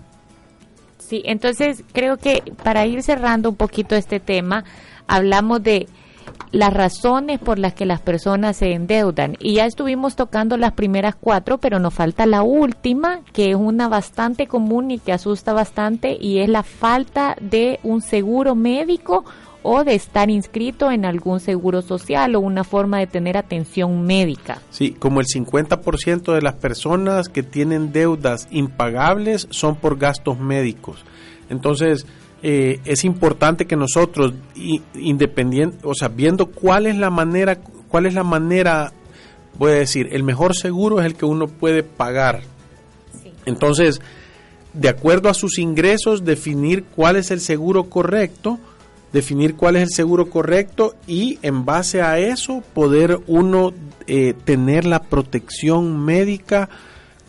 Sí, 0.98 1.22
entonces 1.24 1.84
creo 1.92 2.18
que 2.18 2.42
para 2.62 2.86
ir 2.86 3.02
cerrando 3.02 3.48
un 3.48 3.56
poquito 3.56 3.96
este 3.96 4.20
tema, 4.20 4.64
hablamos 5.06 5.62
de 5.62 5.88
las 6.50 6.72
razones 6.72 7.38
por 7.38 7.58
las 7.58 7.74
que 7.74 7.86
las 7.86 8.00
personas 8.00 8.58
se 8.58 8.72
endeudan. 8.72 9.36
Y 9.40 9.54
ya 9.54 9.66
estuvimos 9.66 10.16
tocando 10.16 10.56
las 10.56 10.72
primeras 10.72 11.14
cuatro, 11.14 11.58
pero 11.58 11.78
nos 11.78 11.94
falta 11.94 12.26
la 12.26 12.42
última, 12.42 13.20
que 13.32 13.50
es 13.50 13.56
una 13.56 13.88
bastante 13.88 14.46
común 14.46 14.90
y 14.90 14.98
que 14.98 15.12
asusta 15.12 15.52
bastante, 15.52 16.16
y 16.20 16.38
es 16.38 16.48
la 16.48 16.62
falta 16.62 17.36
de 17.40 17.80
un 17.82 18.00
seguro 18.00 18.54
médico 18.54 19.24
o 19.62 19.84
de 19.84 19.94
estar 19.94 20.30
inscrito 20.30 20.90
en 20.90 21.04
algún 21.04 21.40
seguro 21.40 21.82
social 21.82 22.34
o 22.36 22.40
una 22.40 22.64
forma 22.64 22.98
de 22.98 23.06
tener 23.06 23.36
atención 23.36 24.06
médica. 24.06 24.62
Sí, 24.70 24.92
como 24.92 25.20
el 25.20 25.26
50% 25.26 26.32
de 26.32 26.42
las 26.42 26.54
personas 26.54 27.28
que 27.28 27.42
tienen 27.42 27.92
deudas 27.92 28.48
impagables 28.50 29.48
son 29.50 29.76
por 29.76 29.98
gastos 29.98 30.38
médicos. 30.38 31.04
Entonces, 31.50 32.06
eh, 32.42 32.80
es 32.84 33.04
importante 33.04 33.66
que 33.66 33.76
nosotros, 33.76 34.32
independiente, 34.94 35.78
o 35.82 35.94
sea, 35.94 36.08
viendo 36.08 36.46
cuál 36.46 36.86
es 36.86 36.96
la 36.96 37.10
manera, 37.10 37.58
cuál 37.88 38.06
es 38.06 38.14
la 38.14 38.24
manera, 38.24 38.92
voy 39.58 39.72
a 39.72 39.74
decir, 39.74 40.08
el 40.12 40.22
mejor 40.22 40.54
seguro 40.54 41.00
es 41.00 41.06
el 41.06 41.14
que 41.14 41.24
uno 41.24 41.48
puede 41.48 41.82
pagar. 41.82 42.42
Entonces, 43.44 44.00
de 44.72 44.88
acuerdo 44.88 45.28
a 45.28 45.34
sus 45.34 45.58
ingresos, 45.58 46.24
definir 46.24 46.84
cuál 46.84 47.16
es 47.16 47.30
el 47.32 47.40
seguro 47.40 47.84
correcto 47.84 48.60
definir 49.12 49.56
cuál 49.56 49.76
es 49.76 49.82
el 49.82 49.90
seguro 49.90 50.28
correcto 50.30 50.94
y 51.06 51.38
en 51.42 51.64
base 51.64 52.02
a 52.02 52.18
eso 52.18 52.62
poder 52.74 53.18
uno 53.26 53.72
eh, 54.06 54.34
tener 54.44 54.84
la 54.84 55.02
protección 55.02 56.04
médica 56.04 56.68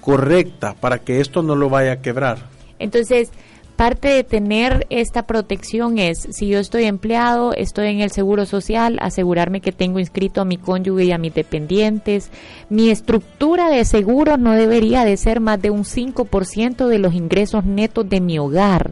correcta 0.01 0.75
para 0.79 0.99
que 0.99 1.21
esto 1.21 1.41
no 1.41 1.55
lo 1.55 1.69
vaya 1.69 1.93
a 1.93 2.01
quebrar. 2.01 2.39
Entonces, 2.79 3.31
parte 3.75 4.09
de 4.09 4.23
tener 4.23 4.85
esta 4.89 5.23
protección 5.25 5.99
es, 5.99 6.27
si 6.31 6.47
yo 6.47 6.59
estoy 6.59 6.85
empleado, 6.85 7.53
estoy 7.53 7.87
en 7.87 8.01
el 8.01 8.11
seguro 8.11 8.45
social, 8.45 8.97
asegurarme 9.01 9.61
que 9.61 9.71
tengo 9.71 9.99
inscrito 9.99 10.41
a 10.41 10.45
mi 10.45 10.57
cónyuge 10.57 11.05
y 11.05 11.11
a 11.11 11.17
mis 11.17 11.33
dependientes. 11.33 12.29
Mi 12.69 12.89
estructura 12.89 13.69
de 13.69 13.85
seguro 13.85 14.37
no 14.37 14.51
debería 14.51 15.05
de 15.05 15.15
ser 15.15 15.39
más 15.39 15.61
de 15.61 15.69
un 15.69 15.83
5% 15.83 16.87
de 16.87 16.99
los 16.99 17.13
ingresos 17.13 17.63
netos 17.63 18.09
de 18.09 18.19
mi 18.19 18.37
hogar. 18.37 18.91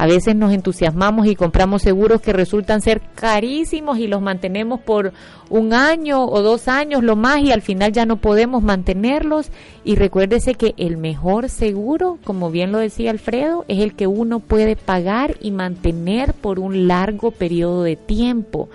A 0.00 0.06
veces 0.06 0.34
nos 0.34 0.54
entusiasmamos 0.54 1.26
y 1.26 1.36
compramos 1.36 1.82
seguros 1.82 2.22
que 2.22 2.32
resultan 2.32 2.80
ser 2.80 3.02
carísimos 3.14 3.98
y 3.98 4.06
los 4.06 4.22
mantenemos 4.22 4.80
por 4.80 5.12
un 5.50 5.74
año 5.74 6.24
o 6.24 6.40
dos 6.40 6.68
años 6.68 7.04
lo 7.04 7.16
más 7.16 7.40
y 7.40 7.52
al 7.52 7.60
final 7.60 7.92
ya 7.92 8.06
no 8.06 8.16
podemos 8.16 8.62
mantenerlos. 8.62 9.50
Y 9.84 9.96
recuérdese 9.96 10.54
que 10.54 10.72
el 10.78 10.96
mejor 10.96 11.50
seguro, 11.50 12.18
como 12.24 12.50
bien 12.50 12.72
lo 12.72 12.78
decía 12.78 13.10
Alfredo, 13.10 13.66
es 13.68 13.80
el 13.80 13.94
que 13.94 14.06
uno 14.06 14.40
puede 14.40 14.74
pagar 14.74 15.36
y 15.42 15.50
mantener 15.50 16.32
por 16.32 16.60
un 16.60 16.88
largo 16.88 17.30
periodo 17.30 17.82
de 17.82 17.96
tiempo 17.96 18.70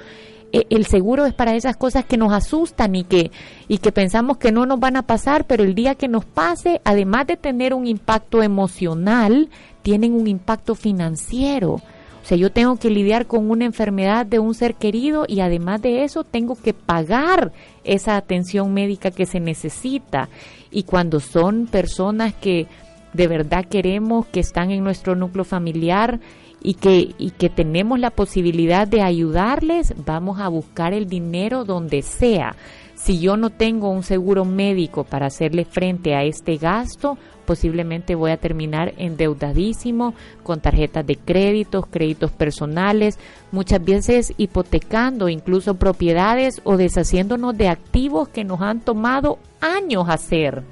el 0.70 0.86
seguro 0.86 1.26
es 1.26 1.34
para 1.34 1.56
esas 1.56 1.76
cosas 1.78 2.06
que 2.06 2.18
nos 2.18 2.32
asustan 2.34 2.96
y 2.96 3.04
que, 3.04 3.32
y 3.68 3.80
que 3.80 3.92
pensamos 3.92 4.38
que 4.38 4.52
no 4.52 4.66
nos 4.66 4.80
van 4.80 4.96
a 4.96 5.04
pasar, 5.04 5.46
pero 5.46 5.64
el 5.64 5.76
día 5.76 5.96
que 5.96 6.08
nos 6.08 6.26
pase, 6.26 6.82
además 6.84 7.28
de 7.28 7.38
tener 7.38 7.74
un 7.74 7.88
impacto 7.88 8.44
emocional, 8.44 9.50
tienen 9.82 10.14
un 10.14 10.28
impacto 10.28 10.76
financiero. 10.76 11.74
O 11.74 12.28
sea, 12.28 12.38
yo 12.38 12.52
tengo 12.52 12.78
que 12.78 12.90
lidiar 12.90 13.28
con 13.28 13.52
una 13.52 13.66
enfermedad 13.66 14.26
de 14.26 14.40
un 14.40 14.56
ser 14.56 14.74
querido 14.76 15.26
y 15.28 15.42
además 15.42 15.82
de 15.84 16.04
eso 16.04 16.24
tengo 16.24 16.56
que 16.56 16.74
pagar 16.74 17.52
esa 17.84 18.18
atención 18.18 18.74
médica 18.74 19.12
que 19.12 19.28
se 19.28 19.40
necesita. 19.40 20.30
Y 20.72 20.84
cuando 20.84 21.20
son 21.20 21.68
personas 21.68 22.34
que 22.34 22.66
de 23.14 23.28
verdad 23.28 23.66
queremos, 23.66 24.26
que 24.26 24.40
están 24.40 24.72
en 24.72 24.84
nuestro 24.84 25.16
núcleo 25.16 25.46
familiar 25.46 26.20
y 26.66 26.74
que, 26.74 27.14
y 27.20 27.30
que 27.30 27.50
tenemos 27.50 28.00
la 28.00 28.10
posibilidad 28.10 28.88
de 28.88 29.04
ayudarles, 29.04 29.94
vamos 30.04 30.40
a 30.40 30.48
buscar 30.48 30.94
el 30.94 31.08
dinero 31.08 31.64
donde 31.64 32.02
sea. 32.02 32.56
Si 32.96 33.20
yo 33.20 33.38
no 33.38 33.52
tengo 33.52 33.90
un 33.90 34.02
seguro 34.02 34.46
médico 34.46 35.04
para 35.04 35.28
hacerle 35.28 35.66
frente 35.66 36.16
a 36.16 36.24
este 36.24 36.58
gasto, 36.58 37.20
posiblemente 37.46 38.16
voy 38.16 38.32
a 38.32 38.38
terminar 38.38 38.96
endeudadísimo 38.98 40.16
con 40.42 40.60
tarjetas 40.60 41.06
de 41.06 41.18
créditos, 41.18 41.86
créditos 41.86 42.32
personales, 42.32 43.20
muchas 43.52 43.86
veces 43.86 44.34
hipotecando 44.38 45.30
incluso 45.30 45.76
propiedades 45.76 46.62
o 46.64 46.78
deshaciéndonos 46.78 47.56
de 47.56 47.68
activos 47.68 48.28
que 48.30 48.44
nos 48.44 48.62
han 48.62 48.80
tomado 48.80 49.38
años 49.62 50.10
hacer. 50.10 50.64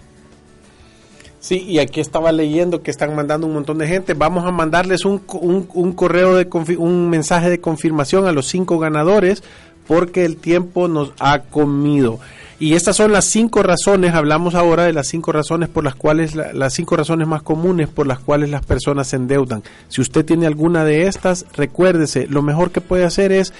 Sí, 1.43 1.57
y 1.67 1.79
aquí 1.79 1.99
estaba 1.99 2.31
leyendo 2.31 2.83
que 2.83 2.89
están 2.89 3.13
mandando 3.17 3.47
un 3.47 3.53
montón 3.53 3.77
de 3.77 3.85
gente. 3.85 4.13
Vamos 4.13 4.45
a 4.45 4.51
mandarles 4.51 5.03
un, 5.03 5.21
un, 5.27 5.91
correo 5.91 6.35
de 6.35 6.47
un 6.77 7.09
mensaje 7.09 7.49
de 7.49 7.59
confirmación 7.59 8.25
a 8.27 8.31
los 8.31 8.47
cinco 8.47 8.79
ganadores 8.79 9.43
porque 9.85 10.23
el 10.23 10.37
tiempo 10.37 10.87
nos 10.87 11.11
ha 11.19 11.39
comido. 11.39 12.17
Y 12.59 12.75
estas 12.75 12.95
son 12.95 13.11
las 13.11 13.25
cinco 13.25 13.61
razones, 13.61 14.13
hablamos 14.13 14.55
ahora 14.55 14.83
de 14.83 14.93
las 14.93 15.09
cinco 15.09 15.33
razones 15.33 15.67
por 15.67 15.83
las 15.83 15.95
cuales, 15.95 16.33
las 16.33 16.73
cinco 16.75 16.95
razones 16.95 17.27
más 17.27 17.41
comunes 17.41 17.89
por 17.89 18.07
las 18.07 18.19
cuales 18.19 18.49
las 18.49 18.65
personas 18.65 19.09
se 19.09 19.17
endeudan. 19.17 19.63
Si 19.89 19.99
usted 19.99 20.23
tiene 20.23 20.47
alguna 20.47 20.85
de 20.85 21.07
estas, 21.07 21.45
recuérdese, 21.57 22.25
lo 22.27 22.41
mejor 22.41 22.71
que 22.71 22.79
puede 22.79 23.03
hacer 23.03 23.33
es 23.33 23.51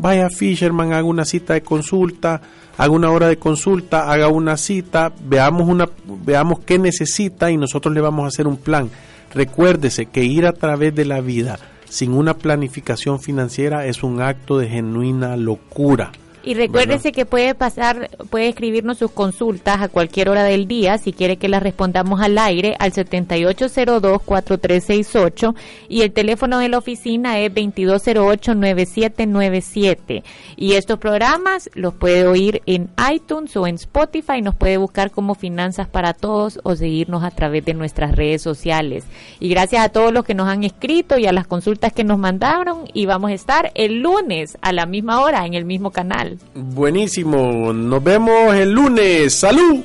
vaya 0.00 0.26
a 0.26 0.30
Fisherman, 0.30 0.92
haga 0.92 1.04
una 1.04 1.24
cita 1.24 1.54
de 1.54 1.62
consulta, 1.62 2.40
haga 2.80 2.92
una 2.92 3.10
hora 3.10 3.28
de 3.28 3.36
consulta, 3.36 4.10
haga 4.10 4.28
una 4.28 4.56
cita, 4.56 5.12
veamos, 5.22 5.68
una, 5.68 5.86
veamos 6.24 6.60
qué 6.60 6.78
necesita 6.78 7.50
y 7.50 7.58
nosotros 7.58 7.92
le 7.92 8.00
vamos 8.00 8.24
a 8.24 8.28
hacer 8.28 8.46
un 8.46 8.56
plan. 8.56 8.88
Recuérdese 9.34 10.06
que 10.06 10.24
ir 10.24 10.46
a 10.46 10.54
través 10.54 10.94
de 10.94 11.04
la 11.04 11.20
vida 11.20 11.58
sin 11.90 12.14
una 12.14 12.38
planificación 12.38 13.20
financiera 13.20 13.84
es 13.84 14.02
un 14.02 14.22
acto 14.22 14.56
de 14.56 14.68
genuina 14.68 15.36
locura. 15.36 16.10
Y 16.42 16.54
recuérdese 16.54 17.12
que 17.12 17.26
puede 17.26 17.54
pasar, 17.54 18.08
puede 18.30 18.48
escribirnos 18.48 18.96
sus 18.96 19.10
consultas 19.10 19.82
a 19.82 19.88
cualquier 19.88 20.30
hora 20.30 20.44
del 20.44 20.66
día 20.66 20.96
si 20.96 21.12
quiere 21.12 21.36
que 21.36 21.50
las 21.50 21.62
respondamos 21.62 22.22
al 22.22 22.38
aire 22.38 22.76
al 22.78 22.92
7802-4368 22.92 25.54
y 25.88 26.00
el 26.00 26.12
teléfono 26.12 26.58
de 26.58 26.70
la 26.70 26.78
oficina 26.78 27.38
es 27.40 27.52
2208-9797. 27.52 30.22
Y 30.56 30.72
estos 30.72 30.98
programas 30.98 31.68
los 31.74 31.92
puede 31.92 32.26
oír 32.26 32.62
en 32.64 32.88
iTunes 33.12 33.54
o 33.56 33.66
en 33.66 33.74
Spotify, 33.74 34.40
nos 34.40 34.54
puede 34.54 34.78
buscar 34.78 35.10
como 35.10 35.34
Finanzas 35.34 35.88
para 35.88 36.14
Todos 36.14 36.58
o 36.62 36.74
seguirnos 36.74 37.22
a 37.22 37.30
través 37.30 37.66
de 37.66 37.74
nuestras 37.74 38.16
redes 38.16 38.40
sociales. 38.40 39.04
Y 39.40 39.50
gracias 39.50 39.84
a 39.84 39.90
todos 39.90 40.10
los 40.12 40.24
que 40.24 40.34
nos 40.34 40.48
han 40.48 40.64
escrito 40.64 41.18
y 41.18 41.26
a 41.26 41.32
las 41.32 41.46
consultas 41.46 41.92
que 41.92 42.04
nos 42.04 42.18
mandaron 42.18 42.84
y 42.94 43.04
vamos 43.04 43.30
a 43.30 43.34
estar 43.34 43.72
el 43.74 44.00
lunes 44.00 44.56
a 44.62 44.72
la 44.72 44.86
misma 44.86 45.20
hora 45.20 45.44
en 45.44 45.52
el 45.52 45.66
mismo 45.66 45.90
canal. 45.90 46.29
Buenísimo. 46.54 47.72
Nos 47.72 48.02
vemos 48.02 48.54
el 48.54 48.70
lunes. 48.72 49.34
¡Salud! 49.34 49.80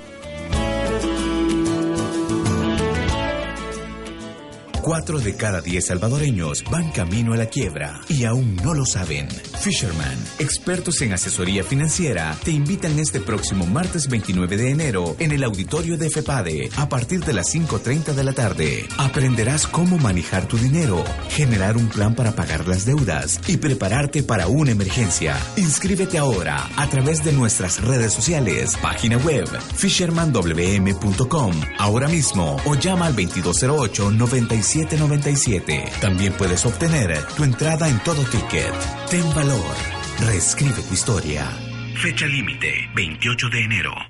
Cuatro 4.85 5.19
de 5.19 5.35
cada 5.35 5.61
diez 5.61 5.87
salvadoreños 5.87 6.63
van 6.69 6.91
camino 6.91 7.33
a 7.33 7.37
la 7.37 7.47
quiebra 7.47 8.01
y 8.07 8.25
aún 8.25 8.55
no 8.57 8.75
lo 8.75 8.85
saben. 8.85 9.27
Fisherman, 9.59 10.15
expertos 10.37 11.01
en 11.01 11.11
asesoría 11.11 11.63
financiera, 11.63 12.37
te 12.43 12.51
invitan 12.51 12.99
este 12.99 13.19
próximo 13.19 13.65
martes 13.65 14.07
29 14.07 14.57
de 14.57 14.69
enero 14.69 15.15
en 15.17 15.31
el 15.31 15.43
auditorio 15.43 15.97
de 15.97 16.11
FEPADE 16.11 16.69
a 16.77 16.87
partir 16.87 17.25
de 17.25 17.33
las 17.33 17.55
5.30 17.55 18.13
de 18.13 18.23
la 18.23 18.33
tarde. 18.33 18.87
Aprenderás 18.99 19.65
cómo 19.65 19.97
manejar 19.97 20.47
tu 20.47 20.55
dinero, 20.55 21.03
generar 21.29 21.77
un 21.77 21.87
plan 21.87 22.13
para 22.13 22.35
pagar 22.35 22.67
las 22.67 22.85
deudas 22.85 23.39
y 23.47 23.57
prepararte 23.57 24.21
para 24.21 24.45
una 24.45 24.69
emergencia. 24.69 25.35
Inscríbete 25.57 26.19
ahora 26.19 26.69
a 26.77 26.87
través 26.91 27.23
de 27.23 27.33
nuestras 27.33 27.81
redes 27.81 28.13
sociales, 28.13 28.77
página 28.83 29.17
web, 29.17 29.47
fishermanwm.com, 29.77 31.53
ahora 31.79 32.07
mismo 32.07 32.57
o 32.67 32.75
llama 32.75 33.07
al 33.07 33.15
2208 33.15 34.11
95 34.11 34.74
797. 34.75 35.85
También 36.01 36.33
puedes 36.33 36.65
obtener 36.65 37.23
tu 37.37 37.45
entrada 37.45 37.87
en 37.87 37.97
todo 37.99 38.21
ticket. 38.25 38.73
Ten 39.09 39.23
valor. 39.33 39.73
Reescribe 40.19 40.81
tu 40.87 40.93
historia. 40.93 41.49
Fecha 41.95 42.25
límite, 42.25 42.73
28 42.93 43.49
de 43.49 43.63
enero. 43.63 44.05